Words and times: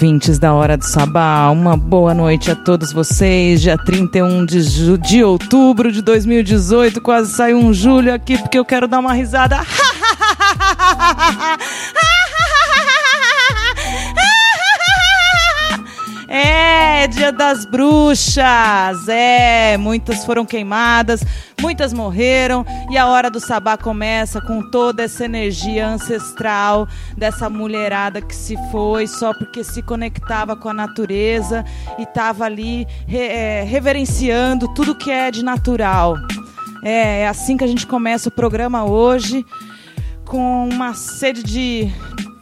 Ouvintes 0.00 0.38
da 0.38 0.54
Hora 0.54 0.78
do 0.78 0.86
Sabá, 0.86 1.50
uma 1.50 1.76
boa 1.76 2.14
noite 2.14 2.50
a 2.50 2.56
todos 2.56 2.90
vocês. 2.90 3.60
Dia 3.60 3.76
31 3.76 4.46
de, 4.46 4.96
de 4.96 5.22
outubro 5.22 5.92
de 5.92 6.00
2018, 6.00 7.02
quase 7.02 7.34
saiu 7.34 7.58
um 7.58 7.70
julho 7.70 8.14
aqui 8.14 8.38
porque 8.38 8.58
eu 8.58 8.64
quero 8.64 8.88
dar 8.88 8.98
uma 8.98 9.12
risada. 9.12 9.60
É, 17.00 17.06
dia 17.06 17.32
das 17.32 17.64
bruxas. 17.64 19.08
É, 19.08 19.78
muitas 19.78 20.22
foram 20.22 20.44
queimadas, 20.44 21.24
muitas 21.58 21.94
morreram 21.94 22.62
e 22.90 22.98
a 22.98 23.06
hora 23.06 23.30
do 23.30 23.40
sabá 23.40 23.78
começa 23.78 24.38
com 24.38 24.60
toda 24.70 25.04
essa 25.04 25.24
energia 25.24 25.88
ancestral 25.88 26.86
dessa 27.16 27.48
mulherada 27.48 28.20
que 28.20 28.36
se 28.36 28.54
foi 28.70 29.06
só 29.06 29.32
porque 29.32 29.64
se 29.64 29.80
conectava 29.80 30.54
com 30.54 30.68
a 30.68 30.74
natureza 30.74 31.64
e 31.98 32.02
estava 32.02 32.44
ali 32.44 32.86
é, 33.08 33.64
reverenciando 33.66 34.68
tudo 34.74 34.94
que 34.94 35.10
é 35.10 35.30
de 35.30 35.42
natural. 35.42 36.18
É, 36.84 37.22
é 37.22 37.28
assim 37.28 37.56
que 37.56 37.64
a 37.64 37.66
gente 37.66 37.86
começa 37.86 38.28
o 38.28 38.32
programa 38.32 38.84
hoje 38.84 39.42
com 40.26 40.68
uma 40.68 40.92
sede 40.92 41.42
de 41.42 41.90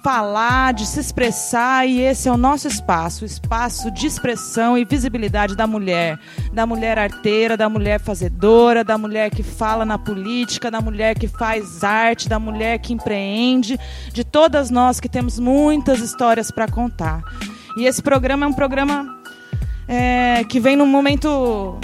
falar, 0.09 0.73
de 0.73 0.87
se 0.87 0.99
expressar, 0.99 1.87
e 1.87 2.01
esse 2.01 2.31
é 2.31 2.33
o 2.33 2.37
nosso 2.39 2.67
espaço, 2.67 3.25
o 3.25 3.27
espaço 3.27 3.91
de 3.91 4.07
expressão 4.07 4.79
e 4.79 4.83
visibilidade 4.83 5.55
da 5.55 5.67
mulher, 5.67 6.19
da 6.51 6.65
mulher 6.65 6.99
arteira, 6.99 7.59
da 7.59 7.69
mulher 7.69 8.01
fazedora, 8.01 8.83
da 8.83 8.97
mulher 8.97 9.29
que 9.29 9.43
fala 9.43 9.85
na 9.85 9.99
política, 9.99 10.71
da 10.71 10.81
mulher 10.81 11.15
que 11.15 11.29
faz 11.29 11.85
arte, 11.85 12.27
da 12.27 12.39
mulher 12.39 12.79
que 12.79 12.95
empreende, 12.95 13.79
de 14.11 14.25
todas 14.25 14.71
nós 14.71 14.99
que 14.99 15.11
temos 15.11 15.39
muitas 15.39 16.01
histórias 16.01 16.51
para 16.51 16.67
contar. 16.67 17.21
E 17.77 17.85
esse 17.85 18.01
programa 18.01 18.47
é 18.47 18.49
um 18.49 18.55
programa 18.55 19.15
é, 19.87 20.43
que 20.45 20.59
vem 20.59 20.75
num 20.75 20.87
momento 20.87 21.79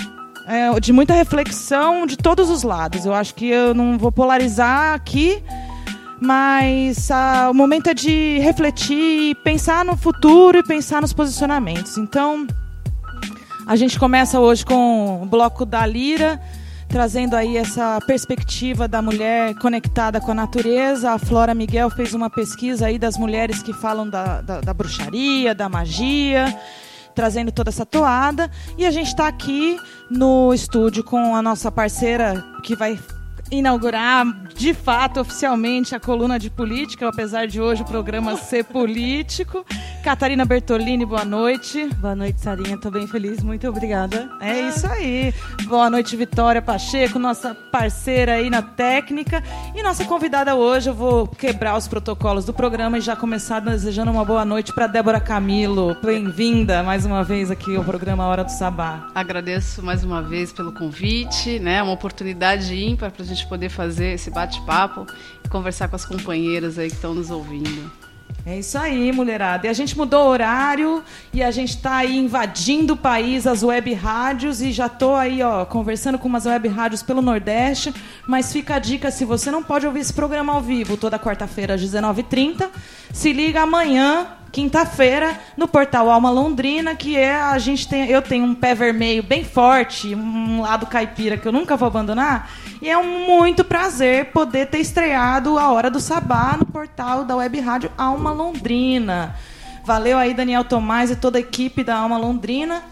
é, 0.46 0.80
de 0.80 0.94
muita 0.94 1.12
reflexão 1.12 2.06
de 2.06 2.16
todos 2.16 2.48
os 2.48 2.62
lados. 2.62 3.04
Eu 3.04 3.12
acho 3.12 3.34
que 3.34 3.50
eu 3.50 3.74
não 3.74 3.98
vou 3.98 4.10
polarizar 4.10 4.94
aqui 4.94 5.42
mas 6.24 7.10
ah, 7.10 7.50
o 7.50 7.54
momento 7.54 7.88
é 7.90 7.94
de 7.94 8.38
refletir, 8.38 9.36
pensar 9.44 9.84
no 9.84 9.96
futuro 9.96 10.58
e 10.58 10.62
pensar 10.62 11.02
nos 11.02 11.12
posicionamentos. 11.12 11.98
Então, 11.98 12.46
a 13.66 13.76
gente 13.76 13.98
começa 13.98 14.40
hoje 14.40 14.64
com 14.64 15.22
o 15.22 15.26
bloco 15.26 15.66
da 15.66 15.84
Lira, 15.84 16.40
trazendo 16.88 17.34
aí 17.34 17.58
essa 17.58 17.98
perspectiva 18.06 18.88
da 18.88 19.02
mulher 19.02 19.54
conectada 19.56 20.18
com 20.18 20.30
a 20.30 20.34
natureza. 20.34 21.12
A 21.12 21.18
Flora 21.18 21.54
Miguel 21.54 21.90
fez 21.90 22.14
uma 22.14 22.30
pesquisa 22.30 22.86
aí 22.86 22.98
das 22.98 23.18
mulheres 23.18 23.62
que 23.62 23.74
falam 23.74 24.08
da, 24.08 24.40
da, 24.40 24.60
da 24.62 24.72
bruxaria, 24.72 25.54
da 25.54 25.68
magia 25.68 26.46
trazendo 27.14 27.52
toda 27.52 27.70
essa 27.70 27.86
toada. 27.86 28.50
E 28.76 28.84
a 28.84 28.90
gente 28.90 29.06
está 29.06 29.28
aqui 29.28 29.78
no 30.10 30.52
estúdio 30.52 31.04
com 31.04 31.36
a 31.36 31.40
nossa 31.40 31.70
parceira 31.70 32.44
que 32.64 32.74
vai 32.74 32.98
inaugurar 33.50 34.24
de 34.54 34.72
fato 34.72 35.20
oficialmente 35.20 35.94
a 35.94 36.00
coluna 36.00 36.38
de 36.38 36.50
política, 36.50 37.08
apesar 37.08 37.46
de 37.46 37.60
hoje 37.60 37.82
o 37.82 37.84
programa 37.84 38.36
ser 38.36 38.64
político. 38.64 39.64
Catarina 40.02 40.44
Bertolini, 40.44 41.06
boa 41.06 41.24
noite. 41.24 41.88
Boa 41.96 42.14
noite, 42.14 42.40
Sarinha. 42.40 42.74
Estou 42.74 42.90
bem 42.90 43.06
feliz, 43.06 43.42
muito 43.42 43.66
obrigada. 43.66 44.30
É 44.40 44.68
isso 44.68 44.86
aí. 44.86 45.32
Boa 45.66 45.88
noite, 45.88 46.14
Vitória 46.14 46.60
Pacheco, 46.60 47.18
nossa 47.18 47.54
parceira 47.54 48.34
aí 48.34 48.50
na 48.50 48.60
técnica. 48.60 49.42
E 49.74 49.82
nossa 49.82 50.04
convidada 50.04 50.54
hoje, 50.54 50.90
eu 50.90 50.94
vou 50.94 51.26
quebrar 51.26 51.76
os 51.76 51.88
protocolos 51.88 52.44
do 52.44 52.52
programa 52.52 52.98
e 52.98 53.00
já 53.00 53.16
começar 53.16 53.60
desejando 53.60 54.10
uma 54.10 54.24
boa 54.24 54.44
noite 54.44 54.74
para 54.74 54.86
Débora 54.86 55.20
Camilo. 55.20 55.96
Bem-vinda 56.04 56.82
mais 56.82 57.06
uma 57.06 57.24
vez 57.24 57.50
aqui 57.50 57.74
ao 57.74 57.82
programa 57.82 58.26
Hora 58.26 58.44
do 58.44 58.50
Sabá. 58.50 59.08
Agradeço 59.14 59.82
mais 59.82 60.04
uma 60.04 60.20
vez 60.20 60.52
pelo 60.52 60.72
convite, 60.72 61.58
né? 61.58 61.82
Uma 61.82 61.92
oportunidade 61.92 62.74
ímpar 62.74 63.10
para 63.10 63.22
a 63.22 63.26
gente 63.26 63.43
poder 63.46 63.68
fazer 63.68 64.14
esse 64.14 64.30
bate-papo 64.30 65.06
e 65.44 65.48
conversar 65.48 65.88
com 65.88 65.96
as 65.96 66.04
companheiras 66.04 66.78
aí 66.78 66.88
que 66.88 66.96
estão 66.96 67.14
nos 67.14 67.30
ouvindo. 67.30 67.90
É 68.46 68.58
isso 68.58 68.76
aí, 68.76 69.10
mulherada. 69.10 69.66
E 69.66 69.70
a 69.70 69.72
gente 69.72 69.96
mudou 69.96 70.26
o 70.26 70.28
horário 70.28 71.02
e 71.32 71.42
a 71.42 71.50
gente 71.50 71.70
está 71.70 71.96
aí 71.96 72.18
invadindo 72.18 72.92
o 72.92 72.96
país, 72.96 73.46
as 73.46 73.62
web 73.62 73.92
rádios, 73.94 74.60
e 74.60 74.70
já 74.70 74.84
estou 74.84 75.16
aí, 75.16 75.42
ó, 75.42 75.64
conversando 75.64 76.18
com 76.18 76.28
umas 76.28 76.44
web 76.44 76.68
rádios 76.68 77.02
pelo 77.02 77.22
Nordeste. 77.22 77.94
Mas 78.26 78.52
fica 78.52 78.74
a 78.74 78.78
dica: 78.78 79.10
se 79.10 79.24
você 79.24 79.50
não 79.50 79.62
pode 79.62 79.86
ouvir 79.86 80.00
esse 80.00 80.12
programa 80.12 80.52
ao 80.52 80.60
vivo 80.60 80.96
toda 80.96 81.18
quarta-feira 81.18 81.74
às 81.74 81.80
19h30, 81.80 82.68
se 83.12 83.32
liga 83.32 83.62
amanhã 83.62 84.26
quinta-feira 84.54 85.36
no 85.56 85.66
portal 85.66 86.08
Alma 86.08 86.30
Londrina, 86.30 86.94
que 86.94 87.16
é 87.16 87.34
a 87.34 87.58
gente 87.58 87.88
tem, 87.88 88.08
eu 88.08 88.22
tenho 88.22 88.44
um 88.44 88.54
pé 88.54 88.72
vermelho 88.72 89.20
bem 89.20 89.42
forte, 89.42 90.14
um 90.14 90.60
lado 90.60 90.86
caipira 90.86 91.36
que 91.36 91.48
eu 91.48 91.50
nunca 91.50 91.76
vou 91.76 91.88
abandonar, 91.88 92.48
e 92.80 92.88
é 92.88 92.96
um 92.96 93.26
muito 93.26 93.64
prazer 93.64 94.26
poder 94.26 94.66
ter 94.66 94.78
estreado 94.78 95.58
a 95.58 95.72
Hora 95.72 95.90
do 95.90 95.98
Sabá 95.98 96.56
no 96.56 96.64
portal 96.64 97.24
da 97.24 97.34
Web 97.34 97.58
Rádio 97.58 97.90
Alma 97.98 98.30
Londrina. 98.30 99.34
Valeu 99.84 100.16
aí 100.16 100.32
Daniel 100.32 100.62
Tomás 100.62 101.10
e 101.10 101.16
toda 101.16 101.36
a 101.36 101.40
equipe 101.40 101.82
da 101.82 101.96
Alma 101.96 102.16
Londrina. 102.16 102.84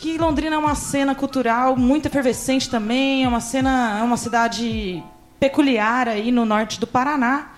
Que 0.00 0.18
Londrina 0.18 0.56
é 0.56 0.58
uma 0.58 0.74
cena 0.74 1.14
cultural 1.14 1.76
muito 1.76 2.06
efervescente 2.06 2.68
também, 2.68 3.22
é 3.22 3.28
uma 3.28 3.40
cena, 3.40 3.98
é 4.00 4.02
uma 4.02 4.16
cidade 4.16 5.00
peculiar 5.38 6.08
aí 6.08 6.32
no 6.32 6.44
norte 6.44 6.80
do 6.80 6.88
Paraná. 6.88 7.53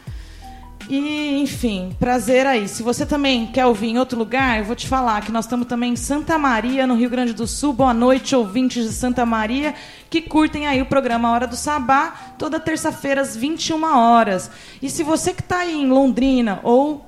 E, 0.88 1.41
enfim, 1.41 1.97
prazer 1.98 2.47
aí. 2.47 2.69
Se 2.69 2.82
você 2.82 3.04
também 3.04 3.47
quer 3.48 3.66
ouvir 3.66 3.88
em 3.88 3.98
outro 3.98 4.16
lugar, 4.16 4.58
eu 4.58 4.64
vou 4.64 4.76
te 4.76 4.86
falar 4.86 5.20
que 5.20 5.32
nós 5.32 5.44
estamos 5.44 5.66
também 5.66 5.94
em 5.94 5.97
Santa 5.97 6.38
Maria, 6.38 6.86
no 6.86 6.94
Rio 6.94 7.10
Grande 7.10 7.32
do 7.32 7.47
Sul. 7.47 7.72
Boa 7.72 7.92
noite, 7.92 8.36
ouvintes 8.36 8.84
de 8.84 8.92
Santa 8.92 9.26
Maria, 9.26 9.74
que 10.08 10.22
curtem 10.22 10.69
aí 10.69 10.80
o 10.80 10.86
programa 10.86 11.32
Hora 11.32 11.47
do 11.47 11.56
Sabá, 11.56 12.34
toda 12.38 12.60
terça-feira 12.60 13.20
às 13.20 13.36
21 13.36 13.82
horas. 13.84 14.48
E 14.80 14.88
se 14.88 15.02
você 15.02 15.32
que 15.32 15.41
está 15.41 15.58
aí 15.58 15.74
em 15.74 15.88
Londrina 15.88 16.60
ou 16.62 17.04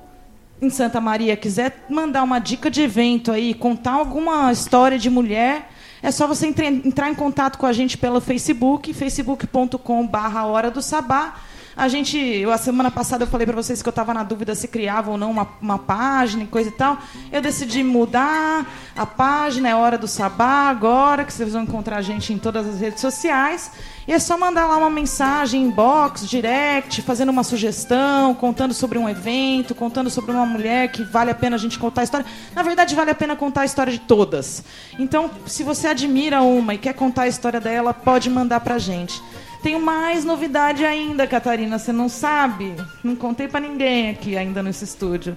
em 0.61 0.69
Santa 0.69 0.99
Maria 0.99 1.37
quiser 1.37 1.85
mandar 1.89 2.23
uma 2.23 2.39
dica 2.39 2.69
de 2.69 2.81
evento 2.81 3.31
aí, 3.31 3.53
contar 3.53 3.93
alguma 3.93 4.51
história 4.51 4.99
de 4.99 5.09
mulher, 5.09 5.69
é 6.03 6.11
só 6.11 6.27
você 6.27 6.47
entrar 6.47 7.09
em 7.09 7.15
contato 7.15 7.57
com 7.57 7.65
a 7.65 7.71
gente 7.71 7.97
pelo 7.97 8.19
Facebook, 8.19 8.93
facebook.com/barra 8.93 10.45
Hora 10.45 10.69
do 10.69 10.81
Sabá 10.81 11.35
a 11.79 11.87
gente, 11.87 12.43
a 12.43 12.57
semana 12.57 12.91
passada 12.91 13.23
eu 13.23 13.27
falei 13.27 13.47
para 13.47 13.55
vocês 13.55 13.81
que 13.81 13.87
eu 13.87 13.91
estava 13.91 14.13
na 14.13 14.21
dúvida 14.21 14.53
se 14.53 14.67
criava 14.67 15.11
ou 15.11 15.17
não 15.17 15.31
uma, 15.31 15.47
uma 15.61 15.79
página 15.79 16.43
e 16.43 16.47
coisa 16.47 16.67
e 16.67 16.73
tal. 16.73 16.97
Eu 17.31 17.41
decidi 17.41 17.85
mudar 17.85 18.67
a 18.97 19.05
página, 19.05 19.69
é 19.69 19.73
hora 19.73 19.97
do 19.97 20.05
sabá 20.05 20.69
agora, 20.69 21.23
que 21.23 21.31
vocês 21.31 21.53
vão 21.53 21.63
encontrar 21.63 21.95
a 21.95 22.01
gente 22.01 22.33
em 22.33 22.37
todas 22.37 22.67
as 22.67 22.81
redes 22.81 22.99
sociais. 22.99 23.71
E 24.05 24.11
é 24.11 24.19
só 24.19 24.37
mandar 24.37 24.67
lá 24.67 24.75
uma 24.75 24.89
mensagem, 24.89 25.63
inbox, 25.63 26.27
direct, 26.27 27.01
fazendo 27.01 27.29
uma 27.29 27.45
sugestão, 27.45 28.35
contando 28.35 28.73
sobre 28.73 28.97
um 28.97 29.07
evento, 29.07 29.73
contando 29.73 30.09
sobre 30.09 30.33
uma 30.33 30.45
mulher 30.45 30.91
que 30.91 31.03
vale 31.03 31.31
a 31.31 31.35
pena 31.35 31.55
a 31.55 31.59
gente 31.59 31.79
contar 31.79 32.01
a 32.01 32.03
história. 32.03 32.25
Na 32.53 32.61
verdade, 32.61 32.93
vale 32.93 33.11
a 33.11 33.15
pena 33.15 33.37
contar 33.37 33.61
a 33.61 33.65
história 33.65 33.93
de 33.93 33.99
todas. 33.99 34.65
Então, 34.99 35.31
se 35.45 35.63
você 35.63 35.87
admira 35.87 36.41
uma 36.41 36.73
e 36.73 36.77
quer 36.77 36.93
contar 36.93 37.21
a 37.21 37.27
história 37.29 37.61
dela, 37.61 37.93
pode 37.93 38.29
mandar 38.29 38.59
pra 38.59 38.77
gente. 38.77 39.21
Tenho 39.61 39.79
mais 39.81 40.23
novidade 40.23 40.85
ainda, 40.85 41.27
Catarina, 41.27 41.77
você 41.77 41.91
não 41.91 42.07
sabe? 42.07 42.75
Não 43.03 43.13
contei 43.15 43.47
para 43.47 43.59
ninguém 43.59 44.09
aqui 44.09 44.37
ainda 44.37 44.63
nesse 44.63 44.85
estúdio. 44.85 45.35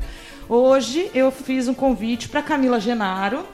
Hoje 0.49 1.11
eu 1.13 1.33
fiz 1.33 1.67
um 1.67 1.75
convite 1.75 2.29
para 2.29 2.41
Camila 2.41 2.79
Genaro. 2.79 3.45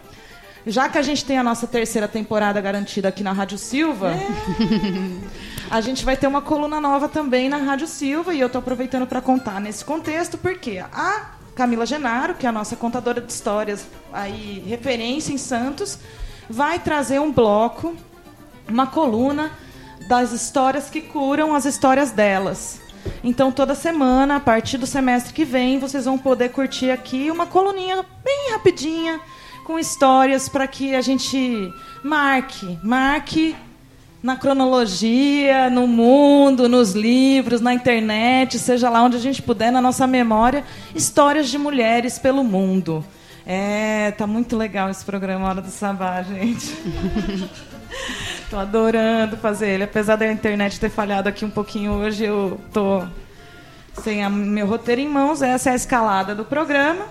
Já 0.67 0.87
que 0.91 0.99
a 0.99 1.03
gente 1.03 1.25
tem 1.25 1.39
a 1.39 1.43
nossa 1.43 1.67
terceira 1.67 2.07
temporada 2.07 2.61
garantida 2.61 3.09
aqui 3.09 3.23
na 3.23 3.33
Rádio 3.33 3.57
Silva, 3.57 4.11
é. 4.11 4.27
a 5.71 5.81
gente 5.81 6.05
vai 6.05 6.15
ter 6.15 6.27
uma 6.27 6.43
coluna 6.43 6.79
nova 6.79 7.09
também 7.09 7.49
na 7.49 7.57
Rádio 7.57 7.87
Silva 7.87 8.35
e 8.35 8.41
eu 8.41 8.49
estou 8.49 8.59
aproveitando 8.59 9.07
para 9.07 9.23
contar 9.23 9.61
nesse 9.63 9.83
contexto 9.83 10.37
porque 10.37 10.85
a 10.93 11.31
Camila 11.55 11.87
Genaro, 11.87 12.35
que 12.35 12.45
é 12.45 12.49
a 12.51 12.53
nossa 12.53 12.77
contadora 12.77 13.23
de 13.23 13.33
histórias, 13.33 13.87
aí 14.13 14.63
referência 14.69 15.33
em 15.33 15.39
Santos, 15.39 15.99
vai 16.51 16.79
trazer 16.79 17.19
um 17.19 17.33
bloco, 17.33 17.97
uma 18.69 18.87
coluna 18.87 19.51
das 20.09 20.33
histórias 20.33 20.89
que 20.89 21.03
curam 21.03 21.55
as 21.55 21.67
histórias 21.67 22.11
delas. 22.11 22.81
Então, 23.23 23.53
toda 23.53 23.75
semana, 23.75 24.37
a 24.37 24.41
partir 24.41 24.79
do 24.79 24.87
semestre 24.87 25.35
que 25.35 25.45
vem, 25.45 25.79
vocês 25.79 26.07
vão 26.07 26.19
poder 26.19 26.49
curtir 26.49 26.91
aqui 26.91 27.31
uma 27.31 27.47
coluninha 27.47 28.05
bem 28.25 28.53
rapidinha, 28.53 29.21
com 29.65 29.79
histórias 29.79 30.49
para 30.49 30.67
que 30.67 30.95
a 30.95 31.03
gente 31.03 31.71
marque, 32.03 32.79
marque 32.83 33.55
na 34.23 34.35
cronologia, 34.35 35.69
no 35.71 35.87
mundo, 35.87 36.69
nos 36.69 36.93
livros, 36.93 37.61
na 37.61 37.75
internet, 37.75 38.59
seja 38.59 38.89
lá 38.89 39.03
onde 39.03 39.17
a 39.17 39.21
gente 39.21 39.43
puder, 39.43 39.71
na 39.71 39.81
nossa 39.81 40.07
memória, 40.07 40.65
histórias 40.95 41.49
de 41.49 41.59
mulheres 41.59 42.19
pelo 42.19 42.43
mundo. 42.43 43.05
É, 43.47 44.11
tá 44.13 44.27
muito 44.27 44.57
legal 44.57 44.91
esse 44.91 45.05
programa 45.05 45.49
Hora 45.49 45.61
do 45.61 45.71
Sabá, 45.71 46.23
gente. 46.23 46.75
Tô 48.51 48.57
adorando 48.59 49.37
fazer 49.37 49.69
ele. 49.69 49.85
Apesar 49.85 50.17
da 50.17 50.31
internet 50.31 50.81
ter 50.81 50.91
falhado 50.91 51.29
aqui 51.29 51.45
um 51.45 51.51
pouquinho 51.51 51.93
hoje, 51.93 52.25
eu 52.25 52.61
tô 52.73 53.03
sem 54.03 54.25
a, 54.25 54.31
meu 54.31 54.67
roteiro 54.67 55.01
em 55.01 55.09
mãos. 55.09 55.43
Essa 55.43 55.71
é 55.71 55.73
a 55.73 55.77
escalada 55.77 56.35
do 56.35 56.45
programa. 56.45 57.07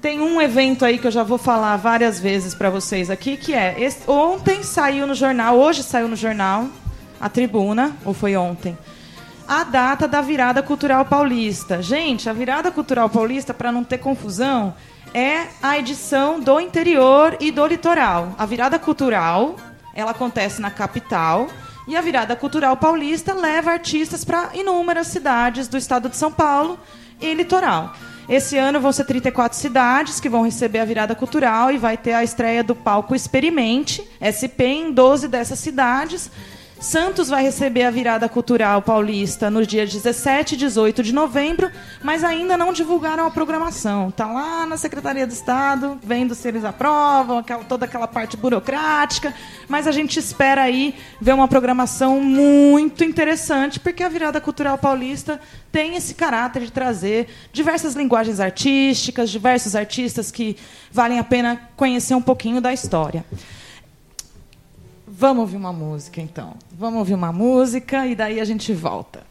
tem 0.00 0.20
um 0.20 0.40
evento 0.40 0.84
aí 0.84 0.98
que 0.98 1.06
eu 1.06 1.10
já 1.10 1.22
vou 1.22 1.38
falar 1.38 1.76
várias 1.76 2.20
vezes 2.20 2.54
para 2.54 2.70
vocês 2.70 3.10
aqui, 3.10 3.36
que 3.36 3.54
é 3.54 3.74
esse, 3.78 4.08
ontem 4.08 4.62
saiu 4.62 5.06
no 5.06 5.14
jornal, 5.14 5.58
hoje 5.58 5.82
saiu 5.82 6.06
no 6.06 6.16
jornal, 6.16 6.68
a 7.20 7.28
Tribuna, 7.28 7.96
ou 8.04 8.14
foi 8.14 8.36
ontem, 8.36 8.76
a 9.48 9.64
data 9.64 10.06
da 10.06 10.20
virada 10.20 10.62
cultural 10.62 11.04
paulista. 11.04 11.82
Gente, 11.82 12.28
a 12.28 12.32
virada 12.32 12.70
cultural 12.70 13.08
paulista, 13.08 13.54
para 13.54 13.72
não 13.72 13.82
ter 13.82 13.98
confusão, 13.98 14.74
é 15.14 15.46
a 15.62 15.78
edição 15.78 16.38
do 16.40 16.60
interior 16.60 17.36
e 17.40 17.50
do 17.50 17.66
litoral. 17.66 18.34
A 18.38 18.44
virada 18.44 18.78
cultural, 18.78 19.56
ela 19.96 20.12
acontece 20.12 20.60
na 20.60 20.70
capital, 20.70 21.48
e 21.88 21.96
a 21.96 22.00
virada 22.00 22.36
cultural 22.36 22.76
paulista 22.76 23.32
leva 23.32 23.70
artistas 23.70 24.24
para 24.24 24.50
inúmeras 24.54 25.06
cidades 25.06 25.68
do 25.68 25.78
estado 25.78 26.08
de 26.08 26.16
São 26.16 26.30
Paulo 26.30 26.78
e 27.20 27.32
litoral. 27.32 27.94
Esse 28.28 28.58
ano 28.58 28.80
vão 28.80 28.92
ser 28.92 29.04
34 29.04 29.56
cidades 29.56 30.20
que 30.20 30.28
vão 30.28 30.44
receber 30.44 30.80
a 30.80 30.84
virada 30.84 31.14
cultural 31.14 31.70
e 31.70 31.78
vai 31.78 31.96
ter 31.96 32.12
a 32.12 32.24
estreia 32.24 32.62
do 32.62 32.74
palco 32.74 33.14
Experimente, 33.14 34.06
SP, 34.20 34.66
em 34.66 34.92
12 34.92 35.28
dessas 35.28 35.60
cidades. 35.60 36.30
Santos 36.78 37.30
vai 37.30 37.42
receber 37.42 37.84
a 37.84 37.90
virada 37.90 38.28
cultural 38.28 38.82
paulista 38.82 39.50
no 39.50 39.66
dia 39.66 39.86
17 39.86 40.54
e 40.54 40.58
18 40.58 41.02
de 41.02 41.12
novembro, 41.12 41.70
mas 42.02 42.22
ainda 42.22 42.54
não 42.54 42.70
divulgaram 42.70 43.26
a 43.26 43.30
programação. 43.30 44.10
Está 44.10 44.26
lá 44.26 44.66
na 44.66 44.76
Secretaria 44.76 45.26
de 45.26 45.32
Estado, 45.32 45.98
vendo 46.02 46.34
se 46.34 46.46
eles 46.46 46.64
aprovam, 46.64 47.38
aquela, 47.38 47.64
toda 47.64 47.86
aquela 47.86 48.06
parte 48.06 48.36
burocrática, 48.36 49.34
mas 49.66 49.86
a 49.86 49.92
gente 49.92 50.18
espera 50.18 50.62
aí 50.62 50.94
ver 51.18 51.32
uma 51.32 51.48
programação 51.48 52.20
muito 52.20 53.02
interessante, 53.02 53.80
porque 53.80 54.02
a 54.02 54.08
virada 54.10 54.38
cultural 54.38 54.76
paulista 54.76 55.40
tem 55.72 55.96
esse 55.96 56.14
caráter 56.14 56.62
de 56.62 56.72
trazer 56.72 57.28
diversas 57.54 57.94
linguagens 57.94 58.38
artísticas, 58.38 59.30
diversos 59.30 59.74
artistas 59.74 60.30
que 60.30 60.58
valem 60.92 61.18
a 61.18 61.24
pena 61.24 61.70
conhecer 61.74 62.14
um 62.14 62.22
pouquinho 62.22 62.60
da 62.60 62.72
história. 62.72 63.24
Vamos 65.18 65.44
ouvir 65.44 65.56
uma 65.56 65.72
música, 65.72 66.20
então. 66.20 66.52
Vamos 66.70 66.98
ouvir 66.98 67.14
uma 67.14 67.32
música 67.32 68.06
e 68.06 68.14
daí 68.14 68.38
a 68.38 68.44
gente 68.44 68.74
volta. 68.74 69.24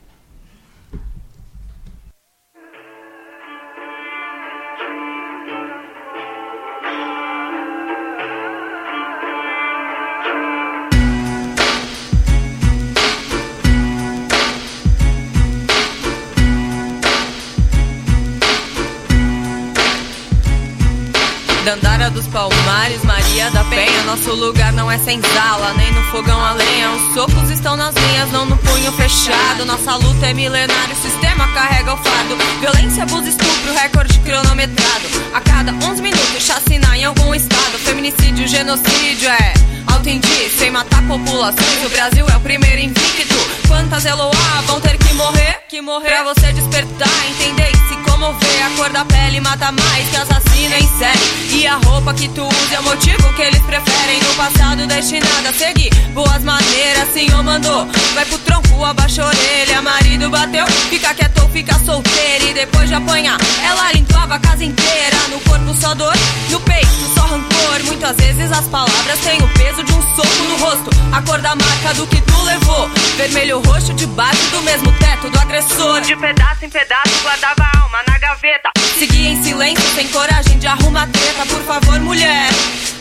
Dandara 21.63 22.09
dos 22.09 22.25
Palmares, 22.25 23.03
Maria 23.03 23.51
da 23.51 23.63
Penha. 23.65 23.94
Nosso 24.05 24.33
lugar 24.33 24.71
não 24.73 24.89
é 24.89 24.97
senzala, 24.97 25.73
nem 25.73 25.91
no 25.91 26.03
fogão 26.11 26.39
a 26.43 26.53
lenha. 26.53 26.91
Os 26.91 27.13
socos 27.13 27.49
estão 27.49 27.75
nas 27.75 27.93
linhas, 27.95 28.31
não 28.31 28.45
no 28.45 28.57
punho 28.57 28.91
fechado. 28.93 29.65
Nossa 29.65 29.95
luta 29.95 30.27
é 30.27 30.33
milenária, 30.33 30.93
o 30.93 31.01
sistema 31.01 31.47
carrega 31.53 31.93
o 31.93 31.97
fardo. 31.97 32.35
Violência, 32.59 33.03
abuso, 33.03 33.27
estupro, 33.27 33.73
recorde 33.73 34.19
cronometrado. 34.19 35.05
A 35.33 35.41
cada 35.41 35.71
11 35.71 36.01
minutos, 36.01 36.43
chacina 36.43 36.97
em 36.97 37.05
algum 37.05 37.33
estado. 37.33 37.77
Feminicídio, 37.79 38.47
genocídio 38.47 39.29
é 39.29 39.65
indício 40.09 40.49
sem 40.57 40.71
matar 40.71 41.01
populações. 41.07 41.85
O 41.85 41.89
Brasil 41.89 42.25
é 42.27 42.37
o 42.37 42.39
primeiro 42.39 42.79
invicto. 42.79 43.35
Quantas 43.67 44.05
Eloá 44.05 44.61
vão 44.65 44.79
ter 44.79 44.97
que 44.97 45.13
morrer? 45.13 45.59
Que 45.67 45.81
morrer 45.81 46.09
pra 46.09 46.23
você 46.23 46.53
despertar, 46.53 47.09
entender 47.31 47.71
e 47.71 47.89
se 47.89 47.95
comover. 48.15 48.65
A 48.65 48.69
cor 48.77 48.89
da 48.89 49.05
pele 49.05 49.39
mata 49.41 49.71
mais 49.71 50.09
que 50.09 50.17
assassino 50.17 50.75
em 50.75 50.87
série. 50.97 51.55
E 51.59 51.67
a 51.67 51.75
roupa 51.77 52.13
que 52.13 52.27
tu 52.29 52.47
usa 52.47 52.75
é 52.75 52.79
o 52.79 52.83
motivo 52.83 53.33
que 53.33 53.41
eles 53.41 53.61
preferem. 53.61 54.19
No 54.21 54.33
passado 54.35 54.87
destinado 54.87 55.47
a 55.49 55.53
seguir 55.53 55.93
boas 56.13 56.43
maneiras. 56.43 57.13
Senhor 57.13 57.43
mandou, 57.43 57.87
vai 58.13 58.25
pro 58.25 58.37
tronco, 58.39 58.83
abaixa 58.83 59.23
a 59.23 59.27
orelha. 59.27 59.81
Marido 59.81 60.29
bateu, 60.29 60.65
fica 60.89 61.13
quieto 61.13 61.43
ou 61.43 61.49
fica 61.49 61.77
solteira. 61.79 62.43
E 62.45 62.53
depois 62.53 62.89
de 62.89 62.95
apanhar, 62.95 63.37
ela 63.63 63.91
limpava 63.93 64.35
a 64.35 64.39
casa 64.39 64.63
inteira. 64.63 65.17
No 65.29 65.39
corpo 65.41 65.73
só 65.79 65.93
dor, 65.93 66.15
no 66.49 66.59
peito 66.61 66.87
só 67.13 67.21
rancor. 67.21 67.83
Muitas 67.85 68.15
vezes 68.17 68.51
as 68.51 68.67
palavras 68.67 69.19
têm 69.19 69.39
o 69.41 69.47
peso 69.49 69.83
de 69.83 69.93
um 69.93 70.01
soco 70.15 70.43
no 70.49 70.57
rosto. 70.57 70.89
A 71.11 71.21
cor 71.21 71.41
da 71.41 71.55
marca 71.55 71.93
do 71.95 72.07
que 72.07 72.21
tu 72.21 72.41
levou. 72.43 72.89
Vermelho 73.17 73.61
roxo 73.61 73.93
debaixo 73.93 74.49
do 74.51 74.61
mesmo 74.61 74.91
teto 74.93 75.29
do 75.29 75.39
agressor. 75.39 76.01
De 76.01 76.15
pedaço 76.15 76.65
em 76.65 76.69
pedaço 76.69 77.21
guardava 77.23 77.63
a 77.63 77.79
alma 77.79 78.04
na 78.07 78.17
gaveta. 78.17 78.69
Seguia 78.97 79.29
em 79.29 79.43
silêncio, 79.43 79.83
sem 79.95 80.07
coragem 80.09 80.57
de 80.59 80.67
arrumar 80.67 81.07
treta. 81.07 81.45
Por 81.45 81.61
favor, 81.63 81.99
mulher, 81.99 82.49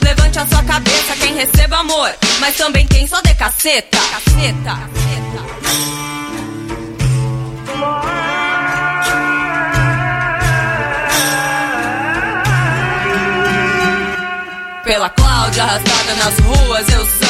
levante 0.02 0.38
a 0.38 0.46
sua 0.46 0.62
cabeça. 0.62 1.16
Quem 1.16 1.34
receba 1.34 1.78
amor, 1.78 2.10
mas 2.40 2.56
também 2.56 2.86
quem 2.86 3.06
só 3.06 3.20
dê 3.22 3.34
caceta. 3.34 3.98
Caceta. 3.98 4.70
caceta. 4.70 5.04
Pela 14.84 15.08
Cláudia 15.08 15.62
arrastada 15.62 16.14
nas 16.16 16.38
ruas 16.40 16.88
eu 16.90 17.06
sangro 17.06 17.23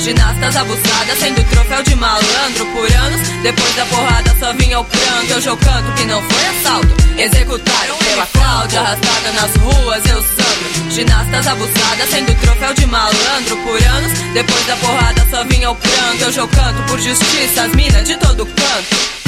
Ginastas 0.00 0.56
abusadas 0.56 1.18
sendo 1.18 1.44
troféu 1.50 1.82
de 1.82 1.94
malandro 1.94 2.64
por 2.72 2.90
anos. 2.90 3.20
Depois 3.42 3.74
da 3.76 3.84
porrada 3.84 4.34
só 4.40 4.50
vinha 4.54 4.80
o 4.80 4.84
pranto. 4.84 5.46
Eu 5.46 5.56
canto 5.58 5.92
que 5.92 6.04
não 6.06 6.22
foi 6.22 6.46
assalto. 6.46 6.88
Executaram 7.18 7.96
pela 7.98 8.26
Cláudia 8.26 8.80
arrastada 8.80 9.32
nas 9.32 9.54
ruas 9.56 10.02
eu 10.06 10.22
sangro. 10.22 10.90
Ginastas 10.90 11.46
abusadas 11.46 12.08
sendo 12.08 12.34
troféu 12.40 12.72
de 12.72 12.86
malandro 12.86 13.56
por 13.58 13.82
anos. 13.82 14.12
Depois 14.32 14.66
da 14.66 14.76
porrada 14.76 15.26
só 15.30 15.44
vinha 15.44 15.70
o 15.70 15.76
pranto. 15.76 16.38
Eu 16.38 16.48
canto 16.48 16.82
por 16.88 16.98
justiça 16.98 17.64
as 17.64 17.74
minas 17.74 18.08
de 18.08 18.16
todo 18.16 18.46
canto 18.46 19.19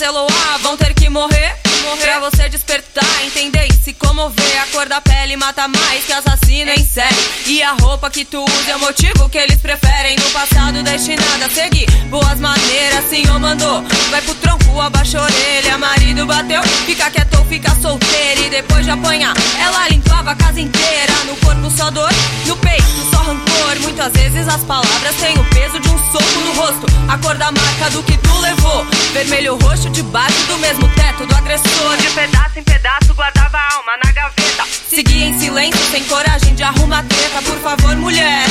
Eloá 0.00 0.58
vão 0.62 0.76
ter 0.76 0.92
que 0.94 1.08
morrer? 1.08 1.63
Morrer. 1.84 2.04
Pra 2.04 2.20
você 2.20 2.48
despertar, 2.48 3.24
entender 3.24 3.66
e 3.68 3.72
se 3.84 3.92
comover. 3.92 4.62
A 4.62 4.66
cor 4.68 4.88
da 4.88 5.00
pele 5.00 5.36
mata 5.36 5.68
mais 5.68 6.04
que 6.04 6.12
assassino 6.12 6.70
em 6.70 6.84
série. 6.84 7.14
E 7.46 7.62
a 7.62 7.72
roupa 7.72 8.10
que 8.10 8.24
tu 8.24 8.42
usa 8.42 8.70
é 8.70 8.76
o 8.76 8.80
motivo 8.80 9.28
que 9.28 9.38
eles 9.38 9.60
preferem. 9.60 10.16
No 10.16 10.30
passado 10.30 10.82
destinado 10.82 11.44
a 11.44 11.50
seguir 11.50 11.86
boas 12.08 12.40
maneiras. 12.40 13.08
Senhor 13.08 13.38
mandou, 13.38 13.82
vai 14.10 14.22
pro 14.22 14.34
tronco, 14.36 14.80
abaixa 14.80 15.18
a 15.18 15.22
orelha. 15.22 15.78
Marido 15.78 16.26
bateu, 16.26 16.62
fica 16.86 17.10
quieto 17.10 17.38
ou 17.38 17.44
fica 17.46 17.70
solteira 17.82 18.40
E 18.40 18.50
depois 18.50 18.84
de 18.84 18.90
apanhar, 18.90 19.34
ela 19.60 19.88
limpava 19.88 20.30
a 20.30 20.34
casa 20.34 20.60
inteira. 20.60 21.12
No 21.26 21.36
corpo 21.36 21.70
só 21.70 21.90
dor, 21.90 22.10
no 22.46 22.56
peito 22.56 23.10
só 23.10 23.18
rancor. 23.18 23.80
Muitas 23.80 24.12
vezes 24.12 24.48
as 24.48 24.62
palavras 24.64 25.14
têm 25.16 25.36
o 25.38 25.44
peso 25.50 25.78
de 25.80 25.88
um 25.88 25.98
soco 26.12 26.40
no 26.40 26.52
rosto. 26.54 26.86
A 27.08 27.18
cor 27.18 27.36
da 27.36 27.52
marca 27.52 27.90
do 27.90 28.02
que 28.02 28.16
tu 28.18 28.38
levou. 28.38 28.84
Vermelho 29.12 29.56
roxo 29.56 29.90
debaixo 29.90 30.46
do 30.46 30.58
mesmo 30.58 30.88
teto 30.94 31.26
do 31.26 31.34
agressor 31.34 31.73
de 31.96 32.10
pedaço 32.10 32.58
em 32.58 32.64
pedaço 32.64 33.14
guardava 33.14 33.58
a 33.58 33.74
alma 33.74 33.92
na 34.04 34.12
gaveta. 34.12 34.64
Seguia 34.88 35.26
em 35.26 35.38
silêncio, 35.38 35.80
sem 35.90 36.04
coragem 36.04 36.54
de 36.54 36.62
arrumar 36.62 37.04
treta. 37.04 37.42
Por 37.42 37.58
favor, 37.58 37.96
mulher, 37.96 38.46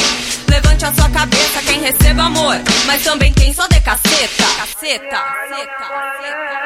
levante 0.50 0.86
a 0.86 0.94
sua 0.94 1.10
cabeça. 1.10 1.62
Quem 1.64 1.80
receba 1.82 2.24
amor, 2.24 2.58
mas 2.86 3.04
também 3.04 3.34
quem 3.34 3.54
só 3.54 3.68
dê 3.68 3.80
caceta. 3.80 4.44
Caceta, 4.58 5.10
caceta, 5.10 5.86
caceta. 5.90 6.64